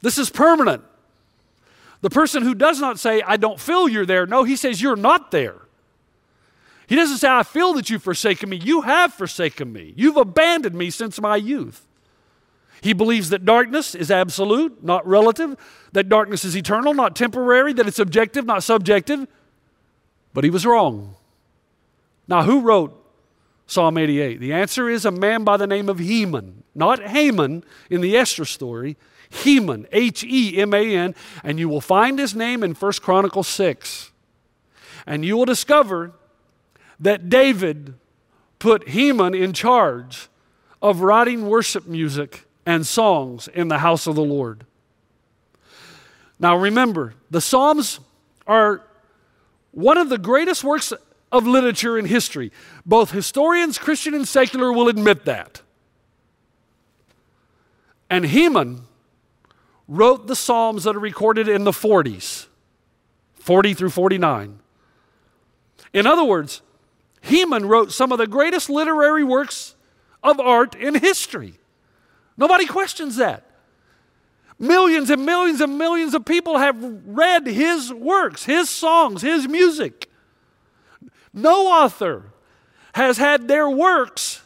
This 0.00 0.18
is 0.18 0.30
permanent. 0.30 0.82
The 2.00 2.10
person 2.10 2.42
who 2.42 2.54
does 2.54 2.80
not 2.80 2.98
say, 2.98 3.22
I 3.22 3.36
don't 3.36 3.60
feel 3.60 3.88
you're 3.88 4.06
there, 4.06 4.26
no, 4.26 4.42
he 4.44 4.56
says, 4.56 4.82
You're 4.82 4.96
not 4.96 5.30
there. 5.30 5.56
He 6.88 6.96
doesn't 6.96 7.18
say, 7.18 7.28
I 7.28 7.42
feel 7.44 7.72
that 7.74 7.88
you've 7.88 8.02
forsaken 8.02 8.50
me. 8.50 8.56
You 8.56 8.82
have 8.82 9.14
forsaken 9.14 9.72
me. 9.72 9.94
You've 9.96 10.16
abandoned 10.16 10.74
me 10.74 10.90
since 10.90 11.20
my 11.20 11.36
youth. 11.36 11.86
He 12.82 12.92
believes 12.92 13.30
that 13.30 13.44
darkness 13.44 13.94
is 13.94 14.10
absolute, 14.10 14.82
not 14.82 15.06
relative, 15.06 15.56
that 15.92 16.08
darkness 16.08 16.44
is 16.44 16.56
eternal, 16.56 16.92
not 16.92 17.14
temporary, 17.14 17.72
that 17.74 17.86
it's 17.86 18.00
objective, 18.00 18.44
not 18.44 18.64
subjective. 18.64 19.28
But 20.34 20.42
he 20.42 20.50
was 20.50 20.66
wrong. 20.66 21.14
Now, 22.26 22.42
who 22.42 22.60
wrote 22.60 22.92
Psalm 23.68 23.96
88? 23.96 24.40
The 24.40 24.52
answer 24.52 24.88
is 24.88 25.04
a 25.04 25.12
man 25.12 25.44
by 25.44 25.56
the 25.56 25.66
name 25.68 25.88
of 25.88 26.00
Heman, 26.00 26.64
not 26.74 27.00
Haman 27.00 27.62
in 27.88 28.00
the 28.00 28.16
Esther 28.16 28.44
story. 28.44 28.96
Heman, 29.30 29.86
H 29.92 30.24
E 30.24 30.60
M 30.60 30.74
A 30.74 30.96
N, 30.96 31.14
and 31.44 31.60
you 31.60 31.68
will 31.68 31.80
find 31.80 32.18
his 32.18 32.34
name 32.34 32.64
in 32.64 32.74
1 32.74 32.92
Chronicles 33.00 33.46
6. 33.46 34.10
And 35.06 35.24
you 35.24 35.36
will 35.36 35.44
discover 35.44 36.12
that 36.98 37.28
David 37.28 37.94
put 38.58 38.88
Heman 38.88 39.34
in 39.34 39.52
charge 39.52 40.28
of 40.82 41.00
writing 41.00 41.46
worship 41.46 41.86
music 41.86 42.44
and 42.64 42.86
songs 42.86 43.48
in 43.48 43.68
the 43.68 43.78
house 43.78 44.06
of 44.06 44.14
the 44.14 44.24
Lord. 44.24 44.64
Now 46.38 46.56
remember, 46.56 47.14
the 47.30 47.40
Psalms 47.40 48.00
are 48.46 48.82
one 49.70 49.96
of 49.96 50.08
the 50.08 50.18
greatest 50.18 50.64
works 50.64 50.92
of 51.30 51.46
literature 51.46 51.98
in 51.98 52.04
history. 52.04 52.52
Both 52.84 53.10
historians, 53.10 53.78
Christian 53.78 54.14
and 54.14 54.28
secular, 54.28 54.72
will 54.72 54.88
admit 54.88 55.24
that. 55.24 55.62
And 58.10 58.26
Heman 58.26 58.82
wrote 59.88 60.26
the 60.26 60.36
Psalms 60.36 60.84
that 60.84 60.94
are 60.94 61.00
recorded 61.00 61.48
in 61.48 61.64
the 61.64 61.70
40s, 61.70 62.46
40 63.34 63.74
through 63.74 63.90
49. 63.90 64.58
In 65.92 66.06
other 66.06 66.24
words, 66.24 66.60
Heman 67.22 67.66
wrote 67.66 67.92
some 67.92 68.12
of 68.12 68.18
the 68.18 68.26
greatest 68.26 68.68
literary 68.68 69.24
works 69.24 69.74
of 70.22 70.38
art 70.40 70.74
in 70.74 70.96
history. 70.96 71.54
Nobody 72.36 72.66
questions 72.66 73.16
that. 73.16 73.44
Millions 74.58 75.10
and 75.10 75.26
millions 75.26 75.60
and 75.60 75.76
millions 75.76 76.14
of 76.14 76.24
people 76.24 76.58
have 76.58 76.76
read 77.06 77.46
his 77.46 77.92
works, 77.92 78.44
his 78.44 78.70
songs, 78.70 79.22
his 79.22 79.48
music. 79.48 80.08
No 81.32 81.66
author 81.66 82.32
has 82.94 83.18
had 83.18 83.48
their 83.48 83.68
works 83.68 84.42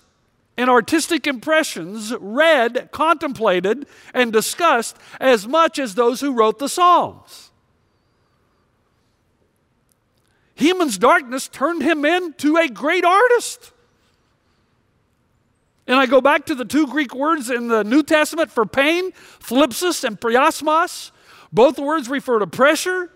and 0.56 0.70
artistic 0.70 1.26
impressions 1.26 2.14
read, 2.18 2.88
contemplated, 2.92 3.86
and 4.14 4.32
discussed 4.32 4.96
as 5.20 5.46
much 5.46 5.78
as 5.78 5.94
those 5.94 6.20
who 6.20 6.32
wrote 6.32 6.58
the 6.58 6.68
Psalms. 6.68 7.50
Heman's 10.54 10.96
darkness 10.96 11.48
turned 11.48 11.82
him 11.82 12.04
into 12.04 12.56
a 12.56 12.68
great 12.68 13.04
artist. 13.04 13.72
And 15.86 15.96
I 15.96 16.06
go 16.06 16.20
back 16.20 16.46
to 16.46 16.54
the 16.54 16.64
two 16.64 16.86
Greek 16.86 17.14
words 17.14 17.48
in 17.48 17.68
the 17.68 17.84
New 17.84 18.02
Testament 18.02 18.50
for 18.50 18.66
pain, 18.66 19.12
thlipsis 19.40 20.02
and 20.04 20.20
peirasmos. 20.20 21.12
Both 21.52 21.78
words 21.78 22.08
refer 22.08 22.40
to 22.40 22.46
pressure. 22.46 23.12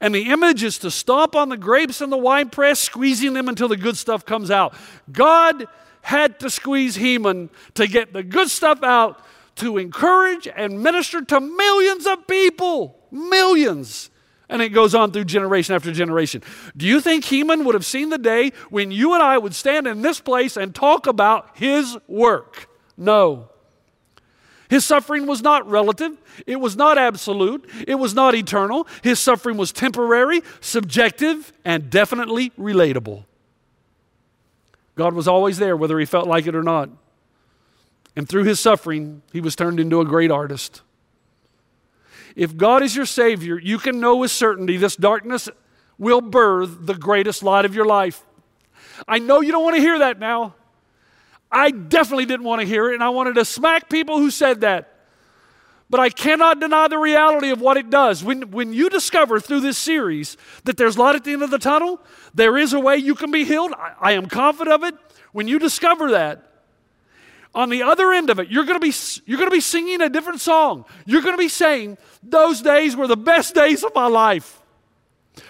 And 0.00 0.14
the 0.14 0.30
image 0.30 0.62
is 0.62 0.78
to 0.78 0.90
stomp 0.90 1.34
on 1.36 1.48
the 1.48 1.56
grapes 1.56 2.00
in 2.00 2.10
the 2.10 2.16
wine 2.16 2.48
press, 2.48 2.80
squeezing 2.80 3.34
them 3.34 3.48
until 3.48 3.68
the 3.68 3.76
good 3.76 3.96
stuff 3.96 4.24
comes 4.24 4.50
out. 4.50 4.74
God 5.10 5.66
had 6.02 6.40
to 6.40 6.48
squeeze 6.48 6.94
Heman 6.94 7.50
to 7.74 7.86
get 7.86 8.12
the 8.12 8.22
good 8.22 8.50
stuff 8.50 8.82
out 8.82 9.22
to 9.56 9.76
encourage 9.76 10.48
and 10.48 10.82
minister 10.82 11.22
to 11.22 11.40
millions 11.40 12.06
of 12.06 12.26
people. 12.26 12.98
Millions. 13.10 14.10
And 14.50 14.60
it 14.60 14.70
goes 14.70 14.96
on 14.96 15.12
through 15.12 15.24
generation 15.24 15.76
after 15.76 15.92
generation. 15.92 16.42
Do 16.76 16.84
you 16.84 17.00
think 17.00 17.24
Heman 17.24 17.64
would 17.64 17.74
have 17.74 17.86
seen 17.86 18.10
the 18.10 18.18
day 18.18 18.50
when 18.68 18.90
you 18.90 19.14
and 19.14 19.22
I 19.22 19.38
would 19.38 19.54
stand 19.54 19.86
in 19.86 20.02
this 20.02 20.20
place 20.20 20.56
and 20.56 20.74
talk 20.74 21.06
about 21.06 21.50
his 21.54 21.96
work? 22.08 22.68
No. 22.96 23.48
His 24.68 24.84
suffering 24.84 25.26
was 25.26 25.40
not 25.40 25.68
relative. 25.70 26.18
It 26.46 26.56
was 26.56 26.76
not 26.76 26.98
absolute. 26.98 27.68
It 27.86 27.94
was 27.94 28.12
not 28.12 28.34
eternal. 28.34 28.88
His 29.02 29.20
suffering 29.20 29.56
was 29.56 29.72
temporary, 29.72 30.42
subjective, 30.60 31.52
and 31.64 31.88
definitely 31.88 32.50
relatable. 32.50 33.24
God 34.96 35.14
was 35.14 35.28
always 35.28 35.58
there, 35.58 35.76
whether 35.76 35.98
he 35.98 36.04
felt 36.04 36.26
like 36.26 36.46
it 36.48 36.56
or 36.56 36.62
not. 36.62 36.90
And 38.16 38.28
through 38.28 38.44
his 38.44 38.58
suffering, 38.58 39.22
he 39.32 39.40
was 39.40 39.54
turned 39.54 39.78
into 39.78 40.00
a 40.00 40.04
great 40.04 40.32
artist. 40.32 40.82
If 42.36 42.56
God 42.56 42.82
is 42.82 42.94
your 42.94 43.06
Savior, 43.06 43.58
you 43.58 43.78
can 43.78 44.00
know 44.00 44.16
with 44.16 44.30
certainty 44.30 44.76
this 44.76 44.96
darkness 44.96 45.48
will 45.98 46.20
birth 46.20 46.86
the 46.86 46.94
greatest 46.94 47.42
light 47.42 47.64
of 47.64 47.74
your 47.74 47.84
life. 47.84 48.22
I 49.06 49.18
know 49.18 49.40
you 49.40 49.52
don't 49.52 49.64
want 49.64 49.76
to 49.76 49.82
hear 49.82 49.98
that 49.98 50.18
now. 50.18 50.54
I 51.50 51.70
definitely 51.70 52.26
didn't 52.26 52.44
want 52.44 52.60
to 52.60 52.66
hear 52.66 52.90
it, 52.90 52.94
and 52.94 53.02
I 53.02 53.08
wanted 53.08 53.34
to 53.34 53.44
smack 53.44 53.88
people 53.88 54.18
who 54.18 54.30
said 54.30 54.60
that. 54.60 54.96
But 55.90 55.98
I 55.98 56.08
cannot 56.08 56.60
deny 56.60 56.86
the 56.86 56.98
reality 56.98 57.50
of 57.50 57.60
what 57.60 57.76
it 57.76 57.90
does. 57.90 58.22
When, 58.22 58.52
when 58.52 58.72
you 58.72 58.88
discover 58.88 59.40
through 59.40 59.60
this 59.60 59.76
series 59.76 60.36
that 60.62 60.76
there's 60.76 60.96
light 60.96 61.16
at 61.16 61.24
the 61.24 61.32
end 61.32 61.42
of 61.42 61.50
the 61.50 61.58
tunnel, 61.58 62.00
there 62.32 62.56
is 62.56 62.72
a 62.72 62.78
way 62.78 62.96
you 62.96 63.16
can 63.16 63.32
be 63.32 63.44
healed. 63.44 63.72
I, 63.72 63.94
I 64.00 64.12
am 64.12 64.26
confident 64.26 64.72
of 64.72 64.84
it. 64.84 64.94
When 65.32 65.48
you 65.48 65.58
discover 65.58 66.12
that, 66.12 66.49
on 67.54 67.68
the 67.68 67.82
other 67.82 68.12
end 68.12 68.30
of 68.30 68.38
it, 68.38 68.48
you're 68.48 68.64
going 68.64 68.80
to 68.80 68.86
be 68.86 68.94
you're 69.26 69.38
going 69.38 69.50
to 69.50 69.54
be 69.54 69.60
singing 69.60 70.00
a 70.00 70.08
different 70.08 70.40
song. 70.40 70.84
You're 71.04 71.22
going 71.22 71.34
to 71.34 71.42
be 71.42 71.48
saying, 71.48 71.98
"Those 72.22 72.60
days 72.60 72.96
were 72.96 73.06
the 73.06 73.16
best 73.16 73.54
days 73.54 73.82
of 73.82 73.94
my 73.94 74.06
life." 74.06 74.60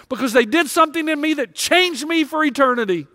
Because 0.08 0.32
they 0.32 0.44
did 0.44 0.68
something 0.68 1.08
in 1.08 1.20
me 1.20 1.34
that 1.34 1.54
changed 1.54 2.06
me 2.06 2.24
for 2.24 2.44
eternity. 2.44 3.06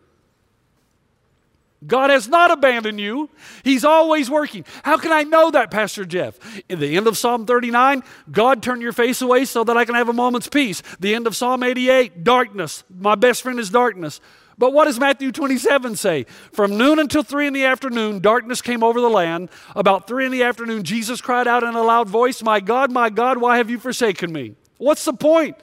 God 1.85 2.09
has 2.09 2.27
not 2.27 2.51
abandoned 2.51 2.99
you. 2.99 3.29
He's 3.63 3.85
always 3.85 4.29
working. 4.29 4.65
How 4.83 4.97
can 4.97 5.11
I 5.11 5.23
know 5.23 5.51
that, 5.51 5.71
Pastor 5.71 6.05
Jeff? 6.05 6.39
In 6.67 6.79
the 6.79 6.95
end 6.95 7.07
of 7.07 7.17
Psalm 7.17 7.45
39, 7.45 8.03
God 8.31 8.63
turn 8.63 8.81
your 8.81 8.93
face 8.93 9.21
away 9.21 9.45
so 9.45 9.63
that 9.63 9.77
I 9.77 9.85
can 9.85 9.95
have 9.95 10.09
a 10.09 10.13
moment's 10.13 10.47
peace. 10.47 10.81
The 10.99 11.13
end 11.13 11.27
of 11.27 11.35
Psalm 11.35 11.63
88, 11.63 12.23
darkness. 12.23 12.83
My 12.89 13.15
best 13.15 13.43
friend 13.43 13.59
is 13.59 13.69
darkness. 13.69 14.19
But 14.57 14.73
what 14.73 14.85
does 14.85 14.99
Matthew 14.99 15.31
27 15.31 15.95
say? 15.95 16.25
From 16.51 16.77
noon 16.77 16.99
until 16.99 17.23
three 17.23 17.47
in 17.47 17.53
the 17.53 17.65
afternoon, 17.65 18.19
darkness 18.19 18.61
came 18.61 18.83
over 18.83 19.01
the 19.01 19.09
land. 19.09 19.49
About 19.75 20.07
three 20.07 20.25
in 20.25 20.31
the 20.31 20.43
afternoon, 20.43 20.83
Jesus 20.83 21.19
cried 21.21 21.47
out 21.47 21.63
in 21.63 21.75
a 21.75 21.83
loud 21.83 22.07
voice, 22.07 22.41
My 22.41 22.59
God, 22.59 22.91
my 22.91 23.09
God, 23.09 23.37
why 23.37 23.57
have 23.57 23.69
you 23.69 23.79
forsaken 23.79 24.31
me? 24.31 24.55
What's 24.77 25.05
the 25.05 25.13
point? 25.13 25.57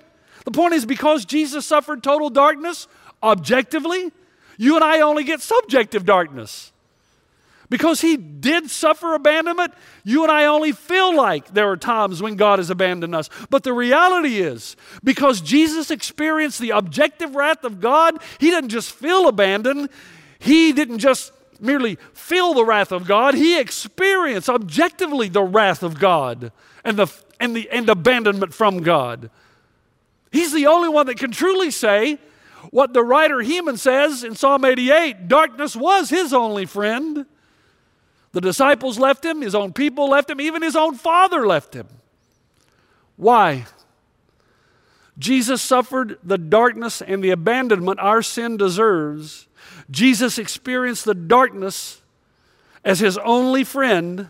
The 0.44 0.50
point 0.50 0.74
is 0.74 0.84
because 0.84 1.24
Jesus 1.24 1.64
suffered 1.64 2.02
total 2.02 2.28
darkness, 2.28 2.88
objectively, 3.22 4.12
you 4.58 4.74
and 4.74 4.84
I 4.84 5.00
only 5.00 5.24
get 5.24 5.40
subjective 5.40 6.04
darkness. 6.04 6.71
Because 7.72 8.02
he 8.02 8.18
did 8.18 8.70
suffer 8.70 9.14
abandonment, 9.14 9.72
you 10.04 10.24
and 10.24 10.30
I 10.30 10.44
only 10.44 10.72
feel 10.72 11.16
like 11.16 11.54
there 11.54 11.70
are 11.70 11.76
times 11.78 12.20
when 12.20 12.36
God 12.36 12.58
has 12.58 12.68
abandoned 12.68 13.14
us. 13.14 13.30
But 13.48 13.62
the 13.62 13.72
reality 13.72 14.42
is, 14.42 14.76
because 15.02 15.40
Jesus 15.40 15.90
experienced 15.90 16.60
the 16.60 16.68
objective 16.68 17.34
wrath 17.34 17.64
of 17.64 17.80
God, 17.80 18.18
he 18.38 18.50
didn't 18.50 18.68
just 18.68 18.92
feel 18.92 19.26
abandoned, 19.26 19.88
he 20.38 20.72
didn't 20.72 20.98
just 20.98 21.32
merely 21.60 21.96
feel 22.12 22.52
the 22.52 22.62
wrath 22.62 22.92
of 22.92 23.06
God, 23.06 23.32
he 23.32 23.58
experienced 23.58 24.50
objectively 24.50 25.30
the 25.30 25.42
wrath 25.42 25.82
of 25.82 25.98
God 25.98 26.52
and 26.84 26.98
the 26.98 27.10
and 27.40 27.56
the 27.56 27.70
and 27.70 27.88
abandonment 27.88 28.52
from 28.52 28.82
God. 28.82 29.30
He's 30.30 30.52
the 30.52 30.66
only 30.66 30.90
one 30.90 31.06
that 31.06 31.16
can 31.16 31.30
truly 31.30 31.70
say 31.70 32.18
what 32.70 32.92
the 32.92 33.02
writer 33.02 33.40
Heman 33.40 33.78
says 33.78 34.24
in 34.24 34.34
Psalm 34.34 34.62
88 34.62 35.26
darkness 35.26 35.74
was 35.74 36.10
his 36.10 36.34
only 36.34 36.66
friend. 36.66 37.24
The 38.32 38.40
disciples 38.40 38.98
left 38.98 39.24
him, 39.24 39.42
his 39.42 39.54
own 39.54 39.72
people 39.72 40.08
left 40.08 40.30
him, 40.30 40.40
even 40.40 40.62
his 40.62 40.76
own 40.76 40.94
father 40.94 41.46
left 41.46 41.74
him. 41.74 41.86
Why? 43.16 43.66
Jesus 45.18 45.60
suffered 45.60 46.18
the 46.24 46.38
darkness 46.38 47.02
and 47.02 47.22
the 47.22 47.30
abandonment 47.30 48.00
our 48.00 48.22
sin 48.22 48.56
deserves. 48.56 49.46
Jesus 49.90 50.38
experienced 50.38 51.04
the 51.04 51.14
darkness 51.14 52.00
as 52.84 53.00
his 53.00 53.18
only 53.18 53.64
friend 53.64 54.28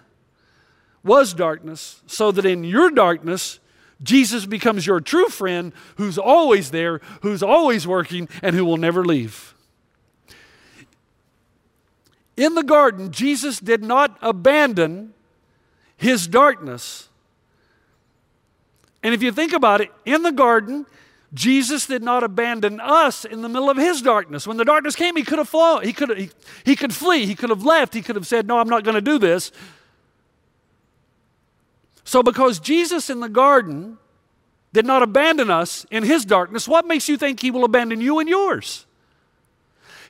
was 1.04 1.34
darkness, 1.34 2.02
so 2.06 2.30
that 2.30 2.44
in 2.44 2.64
your 2.64 2.90
darkness, 2.90 3.58
Jesus 4.02 4.46
becomes 4.46 4.86
your 4.86 5.00
true 5.00 5.28
friend 5.28 5.72
who's 5.96 6.18
always 6.18 6.70
there, 6.70 7.00
who's 7.22 7.42
always 7.42 7.86
working, 7.86 8.28
and 8.42 8.54
who 8.54 8.64
will 8.64 8.76
never 8.76 9.04
leave. 9.04 9.51
In 12.36 12.54
the 12.54 12.62
garden, 12.62 13.10
Jesus 13.10 13.60
did 13.60 13.82
not 13.82 14.16
abandon 14.22 15.14
his 15.96 16.26
darkness. 16.26 17.08
And 19.02 19.14
if 19.14 19.22
you 19.22 19.32
think 19.32 19.52
about 19.52 19.80
it, 19.80 19.90
in 20.04 20.22
the 20.22 20.32
garden, 20.32 20.86
Jesus 21.34 21.86
did 21.86 22.02
not 22.02 22.22
abandon 22.22 22.80
us 22.80 23.24
in 23.24 23.42
the 23.42 23.48
middle 23.48 23.70
of 23.70 23.76
his 23.76 24.02
darkness. 24.02 24.46
When 24.46 24.56
the 24.56 24.64
darkness 24.64 24.94
came, 24.94 25.16
he 25.16 25.22
could 25.22 25.38
have 25.38 25.48
flown, 25.48 25.82
he 25.82 25.92
could, 25.92 26.16
he, 26.16 26.30
he 26.64 26.76
could 26.76 26.94
flee, 26.94 27.26
he 27.26 27.34
could 27.34 27.50
have 27.50 27.64
left, 27.64 27.94
he 27.94 28.02
could 28.02 28.16
have 28.16 28.26
said, 28.26 28.46
No, 28.46 28.58
I'm 28.58 28.68
not 28.68 28.84
going 28.84 28.94
to 28.94 29.00
do 29.00 29.18
this. 29.18 29.50
So, 32.04 32.22
because 32.22 32.58
Jesus 32.58 33.08
in 33.08 33.20
the 33.20 33.28
garden 33.28 33.98
did 34.72 34.84
not 34.84 35.02
abandon 35.02 35.50
us 35.50 35.86
in 35.90 36.02
his 36.02 36.24
darkness, 36.24 36.66
what 36.66 36.86
makes 36.86 37.08
you 37.08 37.16
think 37.16 37.40
he 37.40 37.50
will 37.50 37.64
abandon 37.64 38.00
you 38.00 38.18
in 38.18 38.28
yours? 38.28 38.86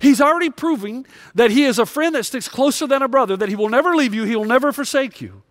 He's 0.03 0.21
already 0.21 0.51
proving 0.51 1.07
that 1.37 1.53
he 1.53 1.63
is 1.63 1.79
a 1.79 1.87
friend 1.87 2.17
that 2.17 2.25
sticks 2.25 2.49
closer 2.49 2.89
than 2.89 3.03
a 3.03 3.09
brother, 3.09 3.37
that 3.37 3.49
he 3.49 3.55
will 3.55 3.69
never 3.69 3.95
leave 3.95 4.13
you, 4.13 4.25
he 4.25 4.35
will 4.35 4.45
never 4.45 4.73
forsake 4.73 5.21
you. 5.21 5.43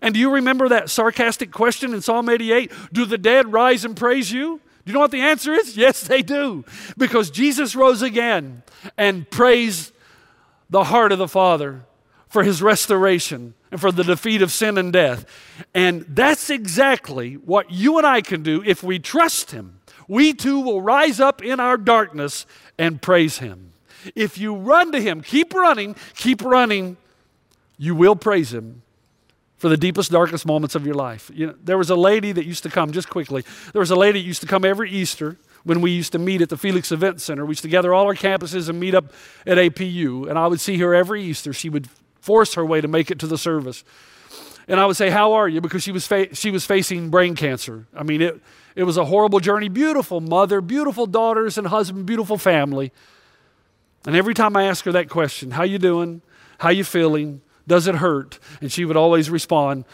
And 0.00 0.14
do 0.14 0.20
you 0.20 0.32
remember 0.32 0.66
that 0.70 0.88
sarcastic 0.88 1.52
question 1.52 1.92
in 1.92 2.00
Psalm 2.00 2.30
88? 2.30 2.72
Do 2.90 3.04
the 3.04 3.18
dead 3.18 3.52
rise 3.52 3.84
and 3.84 3.94
praise 3.94 4.32
you? 4.32 4.62
Do 4.84 4.90
you 4.90 4.94
know 4.94 5.00
what 5.00 5.10
the 5.10 5.20
answer 5.20 5.52
is? 5.52 5.76
Yes, 5.84 6.02
they 6.02 6.22
do. 6.22 6.64
Because 6.96 7.30
Jesus 7.30 7.76
rose 7.76 8.00
again 8.00 8.62
and 8.96 9.28
praised 9.30 9.92
the 10.70 10.84
heart 10.84 11.12
of 11.12 11.18
the 11.18 11.28
Father 11.28 11.84
for 12.28 12.44
his 12.44 12.62
restoration 12.62 13.52
and 13.70 13.78
for 13.78 13.92
the 13.92 14.04
defeat 14.04 14.40
of 14.40 14.50
sin 14.50 14.78
and 14.78 14.90
death. 14.90 15.26
And 15.74 16.06
that's 16.08 16.48
exactly 16.48 17.34
what 17.34 17.70
you 17.70 17.98
and 17.98 18.06
I 18.06 18.22
can 18.22 18.42
do 18.42 18.62
if 18.64 18.82
we 18.82 18.98
trust 18.98 19.50
him. 19.50 19.80
We 20.08 20.34
too 20.34 20.60
will 20.60 20.82
rise 20.82 21.20
up 21.20 21.42
in 21.42 21.60
our 21.60 21.76
darkness 21.76 22.46
and 22.78 23.00
praise 23.00 23.38
him. 23.38 23.72
If 24.14 24.36
you 24.38 24.54
run 24.54 24.92
to 24.92 25.00
him, 25.00 25.22
keep 25.22 25.54
running, 25.54 25.96
keep 26.14 26.42
running, 26.42 26.96
you 27.78 27.94
will 27.94 28.16
praise 28.16 28.52
him 28.52 28.82
for 29.56 29.68
the 29.68 29.76
deepest, 29.76 30.10
darkest 30.10 30.44
moments 30.44 30.74
of 30.74 30.84
your 30.84 30.94
life. 30.94 31.30
You 31.32 31.46
know, 31.48 31.54
there 31.62 31.78
was 31.78 31.88
a 31.88 31.96
lady 31.96 32.32
that 32.32 32.44
used 32.44 32.62
to 32.64 32.70
come, 32.70 32.92
just 32.92 33.08
quickly, 33.08 33.44
there 33.72 33.80
was 33.80 33.90
a 33.90 33.96
lady 33.96 34.20
that 34.20 34.26
used 34.26 34.42
to 34.42 34.46
come 34.46 34.64
every 34.64 34.90
Easter 34.90 35.38
when 35.64 35.80
we 35.80 35.90
used 35.90 36.12
to 36.12 36.18
meet 36.18 36.42
at 36.42 36.50
the 36.50 36.58
Felix 36.58 36.92
Event 36.92 37.20
Center. 37.20 37.46
We 37.46 37.52
used 37.52 37.62
to 37.62 37.68
gather 37.68 37.94
all 37.94 38.04
our 38.04 38.14
campuses 38.14 38.68
and 38.68 38.78
meet 38.78 38.94
up 38.94 39.06
at 39.46 39.56
APU. 39.56 40.28
And 40.28 40.38
I 40.38 40.46
would 40.46 40.60
see 40.60 40.76
her 40.78 40.94
every 40.94 41.22
Easter. 41.22 41.52
She 41.52 41.70
would 41.70 41.88
force 42.20 42.54
her 42.54 42.64
way 42.64 42.80
to 42.80 42.88
make 42.88 43.10
it 43.10 43.18
to 43.20 43.26
the 43.26 43.38
service. 43.38 43.84
And 44.68 44.78
I 44.78 44.86
would 44.86 44.96
say, 44.96 45.10
How 45.10 45.32
are 45.32 45.48
you? 45.48 45.60
Because 45.60 45.82
she 45.82 45.92
was, 45.92 46.06
fa- 46.06 46.34
she 46.34 46.50
was 46.50 46.64
facing 46.64 47.10
brain 47.10 47.34
cancer. 47.34 47.86
I 47.94 48.02
mean, 48.02 48.22
it, 48.22 48.40
it 48.74 48.84
was 48.84 48.96
a 48.96 49.04
horrible 49.04 49.40
journey. 49.40 49.68
Beautiful 49.68 50.20
mother, 50.20 50.60
beautiful 50.60 51.06
daughters 51.06 51.56
and 51.58 51.66
husband, 51.68 52.06
beautiful 52.06 52.38
family. 52.38 52.92
And 54.06 54.16
every 54.16 54.34
time 54.34 54.56
I 54.56 54.64
ask 54.64 54.84
her 54.84 54.92
that 54.92 55.08
question, 55.08 55.52
How 55.52 55.62
you 55.62 55.78
doing? 55.78 56.22
How 56.58 56.70
you 56.70 56.84
feeling? 56.84 57.40
Does 57.66 57.86
it 57.86 57.96
hurt? 57.96 58.38
And 58.60 58.70
she 58.70 58.84
would 58.84 58.96
always 58.96 59.30
respond, 59.30 59.84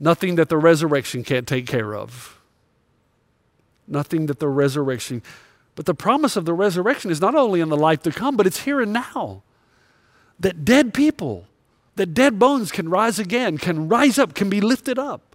Nothing 0.00 0.36
that 0.36 0.48
the 0.48 0.58
resurrection 0.58 1.24
can't 1.24 1.46
take 1.46 1.66
care 1.66 1.94
of. 1.94 2.40
Nothing 3.86 4.26
that 4.26 4.38
the 4.38 4.48
resurrection. 4.48 5.22
But 5.74 5.86
the 5.86 5.94
promise 5.94 6.36
of 6.36 6.44
the 6.44 6.54
resurrection 6.54 7.10
is 7.10 7.20
not 7.20 7.34
only 7.34 7.60
in 7.60 7.68
the 7.68 7.76
life 7.76 8.02
to 8.02 8.12
come, 8.12 8.36
but 8.36 8.46
it's 8.46 8.60
here 8.60 8.80
and 8.80 8.92
now. 8.92 9.42
That 10.38 10.64
dead 10.64 10.94
people 10.94 11.46
that 11.96 12.14
dead 12.14 12.38
bones 12.38 12.72
can 12.72 12.88
rise 12.88 13.18
again, 13.18 13.58
can 13.58 13.88
rise 13.88 14.18
up, 14.18 14.34
can 14.34 14.50
be 14.50 14.60
lifted 14.60 14.98
up. 14.98 15.33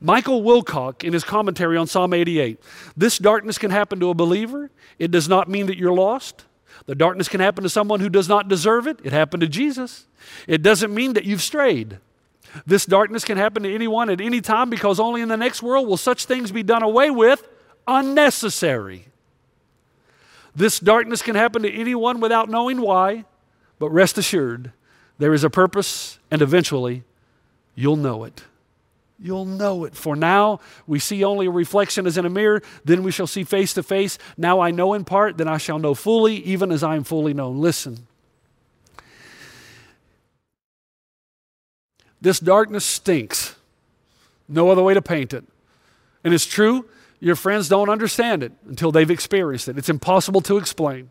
Michael 0.00 0.42
Wilcock, 0.42 1.02
in 1.02 1.12
his 1.12 1.24
commentary 1.24 1.76
on 1.76 1.86
Psalm 1.86 2.12
88, 2.14 2.60
this 2.96 3.18
darkness 3.18 3.58
can 3.58 3.70
happen 3.70 3.98
to 4.00 4.10
a 4.10 4.14
believer. 4.14 4.70
It 4.98 5.10
does 5.10 5.28
not 5.28 5.48
mean 5.48 5.66
that 5.66 5.76
you're 5.76 5.92
lost. 5.92 6.44
The 6.86 6.94
darkness 6.94 7.28
can 7.28 7.40
happen 7.40 7.64
to 7.64 7.68
someone 7.68 8.00
who 8.00 8.08
does 8.08 8.28
not 8.28 8.48
deserve 8.48 8.86
it. 8.86 9.00
It 9.02 9.12
happened 9.12 9.40
to 9.40 9.48
Jesus. 9.48 10.06
It 10.46 10.62
doesn't 10.62 10.94
mean 10.94 11.14
that 11.14 11.24
you've 11.24 11.42
strayed. 11.42 11.98
This 12.64 12.86
darkness 12.86 13.24
can 13.24 13.36
happen 13.36 13.64
to 13.64 13.74
anyone 13.74 14.08
at 14.08 14.20
any 14.20 14.40
time 14.40 14.70
because 14.70 15.00
only 15.00 15.20
in 15.20 15.28
the 15.28 15.36
next 15.36 15.62
world 15.62 15.88
will 15.88 15.96
such 15.96 16.24
things 16.24 16.50
be 16.52 16.62
done 16.62 16.82
away 16.82 17.10
with 17.10 17.46
unnecessary. 17.86 19.06
This 20.54 20.78
darkness 20.78 21.22
can 21.22 21.34
happen 21.34 21.62
to 21.62 21.72
anyone 21.72 22.20
without 22.20 22.48
knowing 22.48 22.80
why, 22.80 23.24
but 23.78 23.90
rest 23.90 24.18
assured, 24.18 24.72
there 25.18 25.34
is 25.34 25.44
a 25.44 25.50
purpose, 25.50 26.18
and 26.30 26.42
eventually 26.42 27.04
you'll 27.74 27.96
know 27.96 28.24
it. 28.24 28.44
You'll 29.20 29.44
know 29.44 29.84
it. 29.84 29.96
For 29.96 30.14
now, 30.14 30.60
we 30.86 31.00
see 31.00 31.24
only 31.24 31.46
a 31.46 31.50
reflection 31.50 32.06
as 32.06 32.16
in 32.16 32.24
a 32.24 32.30
mirror, 32.30 32.62
then 32.84 33.02
we 33.02 33.10
shall 33.10 33.26
see 33.26 33.42
face 33.42 33.74
to 33.74 33.82
face. 33.82 34.16
Now 34.36 34.60
I 34.60 34.70
know 34.70 34.94
in 34.94 35.04
part, 35.04 35.38
then 35.38 35.48
I 35.48 35.58
shall 35.58 35.78
know 35.78 35.94
fully, 35.94 36.36
even 36.36 36.70
as 36.70 36.84
I 36.84 36.94
am 36.94 37.02
fully 37.02 37.34
known. 37.34 37.58
Listen. 37.58 38.06
This 42.20 42.38
darkness 42.38 42.84
stinks. 42.84 43.56
No 44.48 44.70
other 44.70 44.82
way 44.82 44.94
to 44.94 45.02
paint 45.02 45.34
it. 45.34 45.44
And 46.22 46.32
it's 46.32 46.46
true, 46.46 46.88
your 47.20 47.36
friends 47.36 47.68
don't 47.68 47.88
understand 47.88 48.42
it 48.42 48.52
until 48.68 48.92
they've 48.92 49.10
experienced 49.10 49.68
it. 49.68 49.78
It's 49.78 49.88
impossible 49.88 50.40
to 50.42 50.56
explain. 50.56 51.10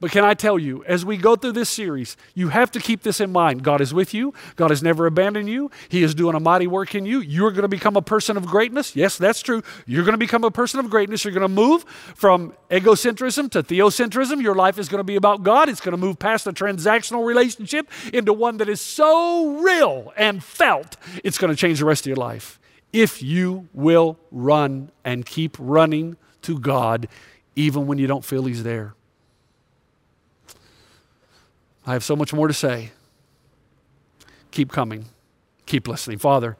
But 0.00 0.12
can 0.12 0.24
I 0.24 0.32
tell 0.32 0.58
you, 0.58 0.82
as 0.84 1.04
we 1.04 1.18
go 1.18 1.36
through 1.36 1.52
this 1.52 1.68
series, 1.68 2.16
you 2.34 2.48
have 2.48 2.70
to 2.70 2.80
keep 2.80 3.02
this 3.02 3.20
in 3.20 3.30
mind. 3.30 3.62
God 3.62 3.82
is 3.82 3.92
with 3.92 4.14
you. 4.14 4.32
God 4.56 4.70
has 4.70 4.82
never 4.82 5.04
abandoned 5.04 5.50
you. 5.50 5.70
He 5.90 6.02
is 6.02 6.14
doing 6.14 6.34
a 6.34 6.40
mighty 6.40 6.66
work 6.66 6.94
in 6.94 7.04
you. 7.04 7.20
You're 7.20 7.50
going 7.50 7.62
to 7.62 7.68
become 7.68 7.96
a 7.96 8.02
person 8.02 8.38
of 8.38 8.46
greatness. 8.46 8.96
Yes, 8.96 9.18
that's 9.18 9.42
true. 9.42 9.62
You're 9.86 10.04
going 10.04 10.14
to 10.14 10.18
become 10.18 10.42
a 10.42 10.50
person 10.50 10.80
of 10.80 10.88
greatness. 10.88 11.22
You're 11.22 11.34
going 11.34 11.42
to 11.42 11.48
move 11.48 11.84
from 12.14 12.54
egocentrism 12.70 13.50
to 13.50 13.62
theocentrism. 13.62 14.40
Your 14.40 14.54
life 14.54 14.78
is 14.78 14.88
going 14.88 15.00
to 15.00 15.04
be 15.04 15.16
about 15.16 15.42
God. 15.42 15.68
It's 15.68 15.82
going 15.82 15.92
to 15.92 15.98
move 15.98 16.18
past 16.18 16.46
a 16.46 16.52
transactional 16.52 17.26
relationship 17.26 17.90
into 18.14 18.32
one 18.32 18.56
that 18.56 18.70
is 18.70 18.80
so 18.80 19.58
real 19.58 20.14
and 20.16 20.42
felt, 20.42 20.96
it's 21.22 21.36
going 21.36 21.52
to 21.52 21.56
change 21.56 21.78
the 21.78 21.84
rest 21.84 22.04
of 22.04 22.06
your 22.06 22.16
life. 22.16 22.58
If 22.90 23.22
you 23.22 23.68
will 23.74 24.18
run 24.30 24.92
and 25.04 25.26
keep 25.26 25.56
running 25.60 26.16
to 26.42 26.58
God, 26.58 27.06
even 27.54 27.86
when 27.86 27.98
you 27.98 28.06
don't 28.06 28.24
feel 28.24 28.46
He's 28.46 28.62
there. 28.62 28.94
I 31.86 31.92
have 31.94 32.04
so 32.04 32.14
much 32.16 32.32
more 32.32 32.48
to 32.48 32.54
say. 32.54 32.90
Keep 34.50 34.72
coming. 34.72 35.06
Keep 35.66 35.88
listening. 35.88 36.18
Father, 36.18 36.56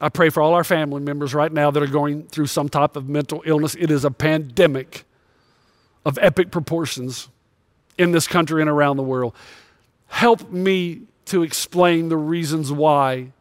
I 0.00 0.08
pray 0.08 0.28
for 0.28 0.42
all 0.42 0.54
our 0.54 0.64
family 0.64 1.00
members 1.00 1.34
right 1.34 1.52
now 1.52 1.70
that 1.70 1.82
are 1.82 1.86
going 1.86 2.24
through 2.24 2.48
some 2.48 2.68
type 2.68 2.96
of 2.96 3.08
mental 3.08 3.42
illness. 3.46 3.74
It 3.78 3.90
is 3.90 4.04
a 4.04 4.10
pandemic 4.10 5.04
of 6.04 6.18
epic 6.20 6.50
proportions. 6.50 7.28
in 7.98 8.12
this 8.12 8.26
country 8.26 8.60
and 8.60 8.70
around 8.70 8.96
the 8.96 9.02
world. 9.02 9.34
Help 10.08 10.50
me 10.50 11.02
to 11.26 11.42
explain 11.42 12.08
the 12.08 12.16
reasons 12.16 12.70
why 12.70 13.32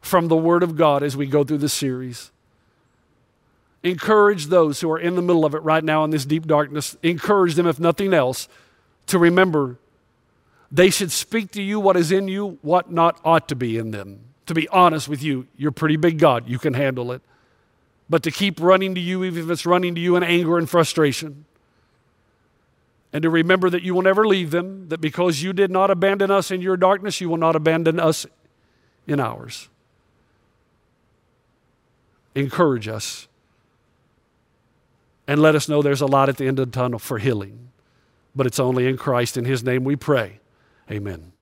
from 0.00 0.28
the 0.28 0.36
Word 0.36 0.62
of 0.62 0.76
God 0.76 1.02
as 1.02 1.16
we 1.16 1.26
go 1.26 1.44
through 1.44 1.58
this 1.58 1.72
series. 1.72 2.30
Encourage 3.82 4.46
those 4.46 4.80
who 4.80 4.90
are 4.90 4.98
in 4.98 5.14
the 5.14 5.22
middle 5.22 5.44
of 5.44 5.54
it 5.54 5.62
right 5.62 5.82
now 5.82 6.04
in 6.04 6.10
this 6.10 6.24
deep 6.24 6.46
darkness. 6.46 6.96
Encourage 7.02 7.54
them, 7.54 7.66
if 7.66 7.78
nothing 7.78 8.12
else, 8.14 8.48
to 9.06 9.18
remember 9.18 9.78
they 10.70 10.88
should 10.88 11.12
speak 11.12 11.50
to 11.52 11.62
you 11.62 11.78
what 11.78 11.96
is 11.96 12.10
in 12.10 12.28
you, 12.28 12.58
what 12.62 12.90
not 12.90 13.20
ought 13.24 13.48
to 13.48 13.54
be 13.54 13.76
in 13.76 13.90
them. 13.90 14.20
To 14.46 14.54
be 14.54 14.66
honest 14.68 15.06
with 15.06 15.22
you, 15.22 15.46
you're 15.56 15.70
pretty 15.70 15.96
big 15.96 16.18
God. 16.18 16.48
You 16.48 16.58
can 16.58 16.74
handle 16.74 17.12
it. 17.12 17.20
But 18.08 18.22
to 18.24 18.30
keep 18.30 18.58
running 18.60 18.94
to 18.94 19.00
you, 19.00 19.22
even 19.22 19.44
if 19.44 19.50
it's 19.50 19.66
running 19.66 19.94
to 19.94 20.00
you 20.00 20.16
in 20.16 20.22
anger 20.22 20.58
and 20.58 20.68
frustration. 20.68 21.44
And 23.12 23.22
to 23.22 23.30
remember 23.30 23.68
that 23.68 23.82
you 23.82 23.94
will 23.94 24.02
never 24.02 24.26
leave 24.26 24.50
them, 24.50 24.88
that 24.88 25.00
because 25.00 25.42
you 25.42 25.52
did 25.52 25.70
not 25.70 25.90
abandon 25.90 26.30
us 26.30 26.50
in 26.50 26.62
your 26.62 26.78
darkness, 26.78 27.20
you 27.20 27.28
will 27.28 27.36
not 27.36 27.54
abandon 27.54 28.00
us 28.00 28.24
in 29.06 29.20
ours. 29.20 29.68
Encourage 32.34 32.88
us. 32.88 33.28
And 35.26 35.40
let 35.40 35.54
us 35.54 35.68
know 35.68 35.82
there's 35.82 36.00
a 36.00 36.06
light 36.06 36.30
at 36.30 36.38
the 36.38 36.46
end 36.46 36.58
of 36.58 36.72
the 36.72 36.74
tunnel 36.74 36.98
for 36.98 37.18
healing. 37.18 37.71
But 38.34 38.46
it's 38.46 38.60
only 38.60 38.86
in 38.86 38.96
Christ. 38.96 39.36
In 39.36 39.44
His 39.44 39.62
name 39.62 39.84
we 39.84 39.96
pray. 39.96 40.40
Amen. 40.90 41.32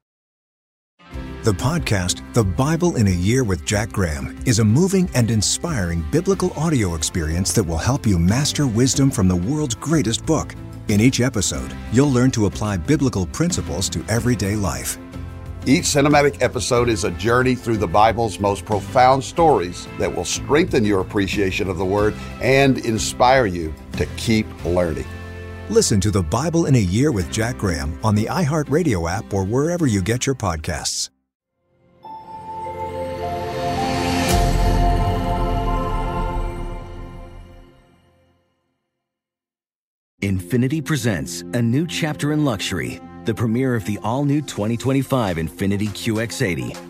The 1.43 1.53
podcast, 1.53 2.23
The 2.35 2.45
Bible 2.45 2.97
in 2.97 3.07
a 3.07 3.11
Year 3.11 3.45
with 3.45 3.65
Jack 3.65 3.93
Graham, 3.93 4.39
is 4.45 4.59
a 4.59 4.65
moving 4.65 5.09
and 5.15 5.31
inspiring 5.31 6.05
biblical 6.13 6.53
audio 6.53 6.95
experience 6.97 7.55
that 7.55 7.65
will 7.65 7.79
help 7.79 8.07
you 8.07 8.19
master 8.19 8.67
wisdom 8.67 9.11
from 9.11 9.27
the 9.27 9.37
world's 9.37 9.75
greatest 9.75 10.27
book. 10.27 10.55
In 10.89 11.01
each 11.01 11.21
episode, 11.23 11.75
you'll 11.93 12.11
learn 12.11 12.31
to 12.33 12.45
apply 12.45 12.77
biblical 12.77 13.25
principles 13.25 13.89
to 13.89 14.05
everyday 14.11 14.55
life. 14.55 14.99
Each 15.65 15.85
cinematic 15.85 16.43
episode 16.43 16.91
is 16.91 17.05
a 17.05 17.11
journey 17.13 17.55
through 17.55 17.79
the 17.79 17.87
Bible's 17.87 18.39
most 18.39 18.67
profound 18.67 19.25
stories 19.25 19.89
that 19.99 20.15
will 20.15 20.27
strengthen 20.27 20.85
your 20.85 21.01
appreciation 21.01 21.71
of 21.71 21.79
the 21.79 21.85
Word 21.87 22.15
and 22.43 22.79
inspire 22.85 23.47
you 23.47 23.73
to 23.97 24.05
keep 24.17 24.47
learning. 24.65 25.07
Listen 25.71 26.01
to 26.01 26.11
The 26.11 26.21
Bible 26.21 26.67
in 26.67 26.75
a 26.75 26.81
Year 26.81 27.13
with 27.13 27.31
Jack 27.31 27.59
Graham 27.59 27.97
on 28.03 28.17
the 28.17 28.25
iHeartRadio 28.25 29.09
app 29.09 29.33
or 29.33 29.45
wherever 29.45 29.87
you 29.87 30.03
get 30.03 30.27
your 30.27 30.35
podcasts. 30.35 31.11
Infiniti 40.21 40.85
presents 40.85 41.43
a 41.43 41.63
new 41.63 41.87
chapter 41.87 42.33
in 42.33 42.45
luxury, 42.45 43.01
the 43.25 43.33
premiere 43.33 43.77
of 43.77 43.85
the 43.85 44.01
all 44.03 44.25
new 44.25 44.43
2025 44.43 45.37
Infiniti 45.37 45.89
QX80, 45.89 46.90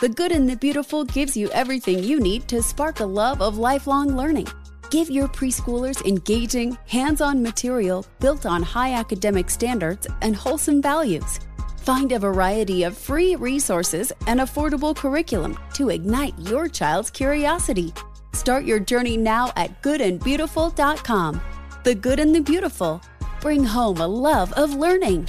The 0.00 0.08
Good 0.08 0.30
and 0.30 0.48
the 0.48 0.54
Beautiful 0.54 1.04
gives 1.04 1.36
you 1.36 1.50
everything 1.50 2.04
you 2.04 2.20
need 2.20 2.46
to 2.46 2.62
spark 2.62 3.00
a 3.00 3.04
love 3.04 3.42
of 3.42 3.58
lifelong 3.58 4.16
learning. 4.16 4.46
Give 4.90 5.10
your 5.10 5.26
preschoolers 5.26 6.06
engaging, 6.06 6.78
hands 6.86 7.20
on 7.20 7.42
material 7.42 8.06
built 8.20 8.46
on 8.46 8.62
high 8.62 8.92
academic 8.92 9.50
standards 9.50 10.06
and 10.22 10.36
wholesome 10.36 10.80
values. 10.80 11.40
Find 11.78 12.12
a 12.12 12.18
variety 12.20 12.84
of 12.84 12.96
free 12.96 13.34
resources 13.34 14.12
and 14.28 14.38
affordable 14.38 14.94
curriculum 14.94 15.58
to 15.74 15.88
ignite 15.88 16.38
your 16.38 16.68
child's 16.68 17.10
curiosity. 17.10 17.92
Start 18.34 18.64
your 18.64 18.78
journey 18.78 19.16
now 19.16 19.50
at 19.56 19.82
goodandbeautiful.com. 19.82 21.40
The 21.82 21.94
Good 21.96 22.20
and 22.20 22.32
the 22.32 22.40
Beautiful. 22.40 23.02
Bring 23.40 23.64
home 23.64 23.98
a 23.98 24.06
love 24.06 24.52
of 24.52 24.76
learning. 24.76 25.28